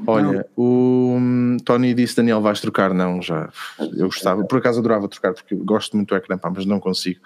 [0.06, 0.64] Olha, não.
[0.64, 2.94] o um, Tony disse: Daniel, vais trocar?
[2.94, 3.50] Não, já.
[3.78, 7.20] Eu gostava, por acaso adorava trocar, porque gosto muito do ecrã, pá, mas não consigo.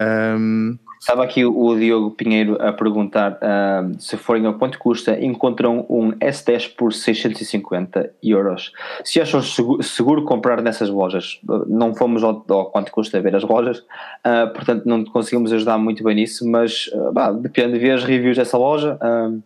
[0.00, 5.84] Um, Estava aqui o Diogo Pinheiro a perguntar uh, se forem ao quanto custa, encontram
[5.90, 8.70] um S10 por 650 euros.
[9.02, 13.42] Se acham seguro, seguro comprar nessas lojas, não fomos ao, ao, quanto custa ver as
[13.42, 18.04] lojas, uh, portanto não conseguimos ajudar muito bem nisso, mas uh, bah, depende, ver as
[18.04, 18.96] reviews dessa loja.
[19.02, 19.42] Uh,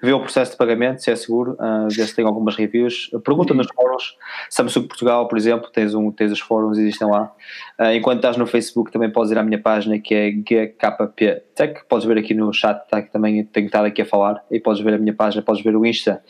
[0.00, 3.52] vê o processo de pagamento, se é seguro, uh, vê se tem algumas reviews, pergunta
[3.54, 4.16] nos fóruns,
[4.48, 7.32] Samsung Portugal, por exemplo, tens, um, tens os fóruns, existem lá.
[7.78, 11.80] Uh, enquanto estás no Facebook, também podes ir à minha página que é GKP Tech,
[11.88, 14.82] podes ver aqui no chat, tá, que também tenho estado aqui a falar, e podes
[14.82, 16.22] ver a minha página, podes ver o Insta,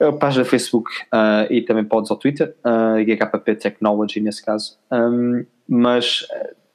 [0.00, 4.78] a página do Facebook uh, e também podes ao Twitter, uh, GKP Technology nesse caso.
[4.90, 6.26] Um, mas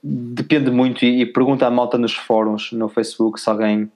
[0.02, 3.92] depende muito e, e pergunta à malta nos fóruns no Facebook se alguém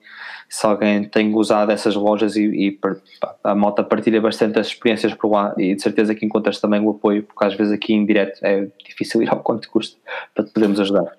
[0.53, 2.95] se alguém tem usado essas lojas e, e pá,
[3.43, 6.91] a malta partilha bastante as experiências por lá e de certeza que encontras também o
[6.91, 9.97] apoio, porque às vezes aqui em direto é difícil ir ao quanto custa
[10.35, 11.11] para te podermos ajudar.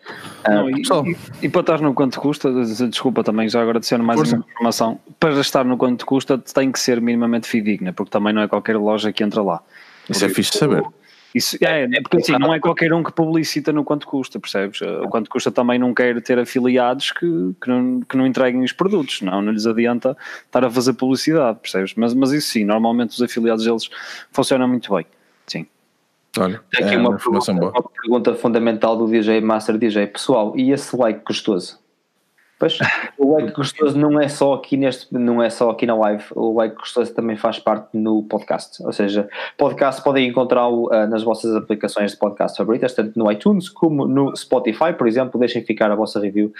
[0.48, 2.48] Não, uh, e, e, e, para estar no quanto custa,
[2.88, 6.78] desculpa também, já agora adiciono mais uma informação, para estar no quanto custa tem que
[6.78, 9.60] ser minimamente fidedigna, porque também não é qualquer loja que entra lá.
[10.08, 10.84] Isso é fixe de saber.
[11.34, 14.80] Isso, é, é porque assim, não é qualquer um que publicita no quanto custa, percebes?
[14.80, 17.26] O quanto custa também não quer ter afiliados que,
[17.60, 20.16] que, não, que não entreguem os produtos, não, não lhes adianta
[20.46, 21.92] estar a fazer publicidade, percebes?
[21.96, 23.90] Mas, mas isso sim, normalmente os afiliados deles
[24.30, 25.04] funcionam muito bem,
[25.44, 25.66] sim.
[26.38, 30.06] Olha, Tem aqui é uma, uma, pergunta, uma pergunta fundamental do DJ Master DJ.
[30.06, 31.80] Pessoal, e esse like gostoso?
[32.64, 32.78] Pois,
[33.18, 36.54] o like gostoso não é só aqui neste, não é só aqui na live, o
[36.54, 39.28] like gostoso também faz parte no podcast, ou seja,
[39.58, 44.34] podcast podem encontrá-lo uh, nas vossas aplicações de podcast favoritas, tanto no iTunes como no
[44.34, 46.54] Spotify, por exemplo, deixem ficar a vossa review.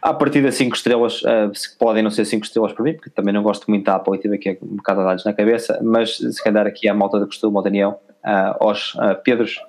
[0.00, 3.34] A partir das 5 estrelas, uh, podem não ser 5 estrelas para mim, porque também
[3.34, 6.16] não gosto muito da Apple e tive aqui um bocado de dados na cabeça, mas
[6.16, 9.60] se calhar aqui à malta de costume, ao Daniel, uh, aos Pedros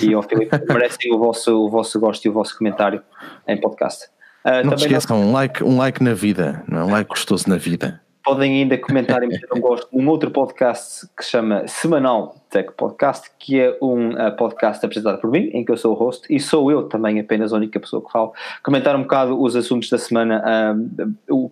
[0.00, 3.02] e ao Filipe, merecem o vosso, o vosso gosto e o vosso comentário
[3.46, 4.13] em podcast.
[4.44, 5.28] Uh, não se esqueçam, não...
[5.28, 6.84] um, like, um like na vida, não é?
[6.84, 8.00] um like gostoso na vida.
[8.22, 12.70] Podem ainda comentar e meter um gosto num outro podcast que se chama Semanal Tech
[12.76, 16.32] Podcast, que é um uh, podcast apresentado por mim, em que eu sou o host,
[16.32, 18.32] e sou eu também apenas a única pessoa que falo.
[18.62, 20.40] Comentar um bocado os assuntos da semana.
[20.88, 21.50] Uh, o,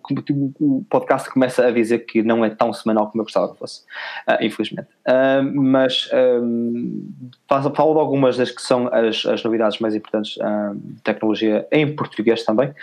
[0.61, 3.81] o, podcast começa a dizer que não é tão semanal como eu gostava que fosse,
[4.29, 4.87] uh, infelizmente.
[5.53, 6.09] mas
[7.49, 12.45] falo de algumas das que são as, as novidades mais importantes de tecnologia em português
[12.45, 12.73] também,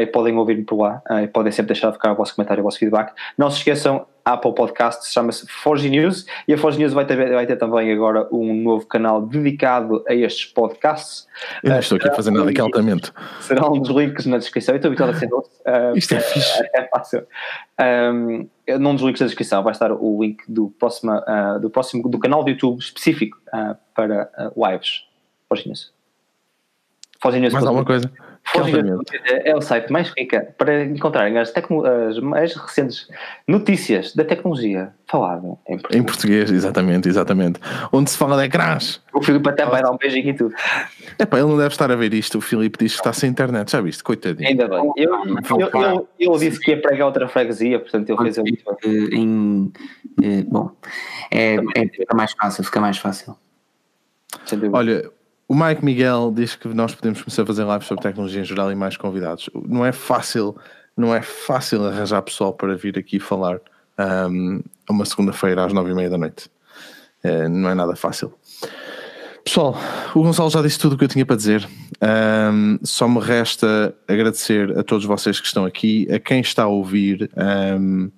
[0.00, 2.78] e podem ouvir-me por lá, e podem sempre deixar ficar o vosso comentário, o vosso
[2.78, 3.12] feedback.
[3.36, 7.46] Não se esqueçam, Apple Podcast, chama-se Forge News, e a Forge News vai ter, vai
[7.46, 11.28] ter também agora um novo canal dedicado a estes podcasts.
[11.62, 13.12] Eu não estou aqui a fazer nada aqui altamente.
[13.40, 15.50] Será um dos links na descrição, eu estou habituado a ser doce.
[15.60, 16.62] Uh, Isto é fixe.
[16.74, 17.24] É, é fácil.
[17.80, 18.48] Um,
[18.80, 22.18] num dos links da descrição vai estar o link do próximo, uh, do, próximo do
[22.18, 25.04] canal do YouTube específico uh, para lives.
[25.48, 25.92] Forge News.
[27.22, 27.52] Forge News.
[27.52, 28.10] Mais alguma coisa?
[29.44, 31.52] É o site mais rica para encontrarem as,
[32.08, 33.08] as, mais recentes
[33.46, 36.00] notícias da tecnologia falada em português.
[36.00, 37.60] Em português, exatamente, exatamente.
[37.92, 39.02] Onde se fala de ecrãs.
[39.12, 40.54] O Filipe até vai dar um beijinho e tudo.
[41.18, 42.38] É pá, ele não deve estar a ver isto.
[42.38, 44.02] O Filipe diz que está sem internet, já viste?
[44.02, 44.48] Coitadinho.
[44.48, 44.92] Ainda bem.
[44.96, 49.08] Eu, eu, eu, eu disse que ia pregar outra freguesia, portanto eu fiz muito bem.
[49.12, 49.72] Em,
[50.22, 50.70] eh, bom,
[51.30, 53.36] é, é, fica mais fácil, fica mais fácil.
[54.72, 55.10] Olha,
[55.48, 58.70] o Mike Miguel diz que nós podemos começar a fazer lives sobre tecnologia em geral
[58.72, 59.48] e mais convidados.
[59.68, 60.56] Não é fácil,
[60.96, 63.60] não é fácil arranjar pessoal para vir aqui falar
[64.28, 64.60] um,
[64.90, 66.50] uma segunda-feira às nove e meia da noite.
[67.22, 68.34] É, não é nada fácil.
[69.44, 69.78] Pessoal,
[70.12, 71.68] o Gonçalo já disse tudo o que eu tinha para dizer.
[72.52, 76.68] Um, só me resta agradecer a todos vocês que estão aqui, a quem está a
[76.68, 77.30] ouvir.
[77.78, 78.10] Um,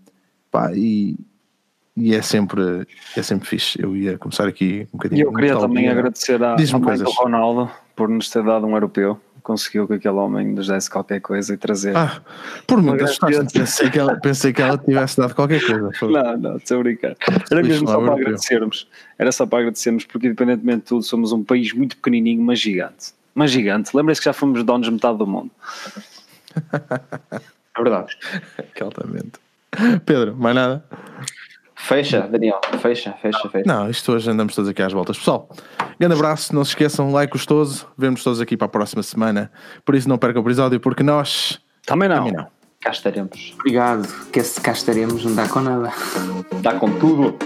[0.50, 1.18] pá, e
[1.98, 3.80] e é sempre, é sempre fixe.
[3.82, 5.18] Eu ia começar aqui um bocadinho.
[5.18, 9.20] E eu queria também agradecer a, ao Ronaldo por nos ter dado um europeu.
[9.42, 11.96] Conseguiu que aquele homem nos desse qualquer coisa e trazer.
[11.96, 12.20] Ah,
[12.66, 12.96] por mim,
[13.52, 15.90] pensei que, ela, pensei que ela tivesse dado qualquer coisa.
[16.02, 17.16] Não, não, estou a brincar.
[17.50, 18.88] Era mesmo só para agradecermos.
[19.18, 23.12] Era só para agradecermos, porque independentemente de tudo, somos um país muito pequenininho, mas gigante.
[23.34, 23.96] Mas gigante.
[23.96, 25.50] Lembra-se que já fomos donos de metade do mundo.
[27.78, 28.16] É verdade.
[28.80, 29.38] Altamente.
[30.04, 30.84] Pedro, mais nada?
[31.80, 33.64] Fecha, Daniel, fecha, fecha, fecha.
[33.64, 35.16] Não, isto hoje andamos todos aqui às voltas.
[35.16, 35.48] Pessoal,
[35.98, 39.50] grande abraço, não se esqueçam, like gostoso, vemos todos aqui para a próxima semana.
[39.84, 42.16] Por isso não percam o episódio, porque nós também não.
[42.16, 42.46] Também não.
[42.80, 43.54] Cá estaremos.
[43.54, 45.92] Obrigado, que esse cá estaremos não dá com nada.
[46.60, 47.36] Dá com tudo.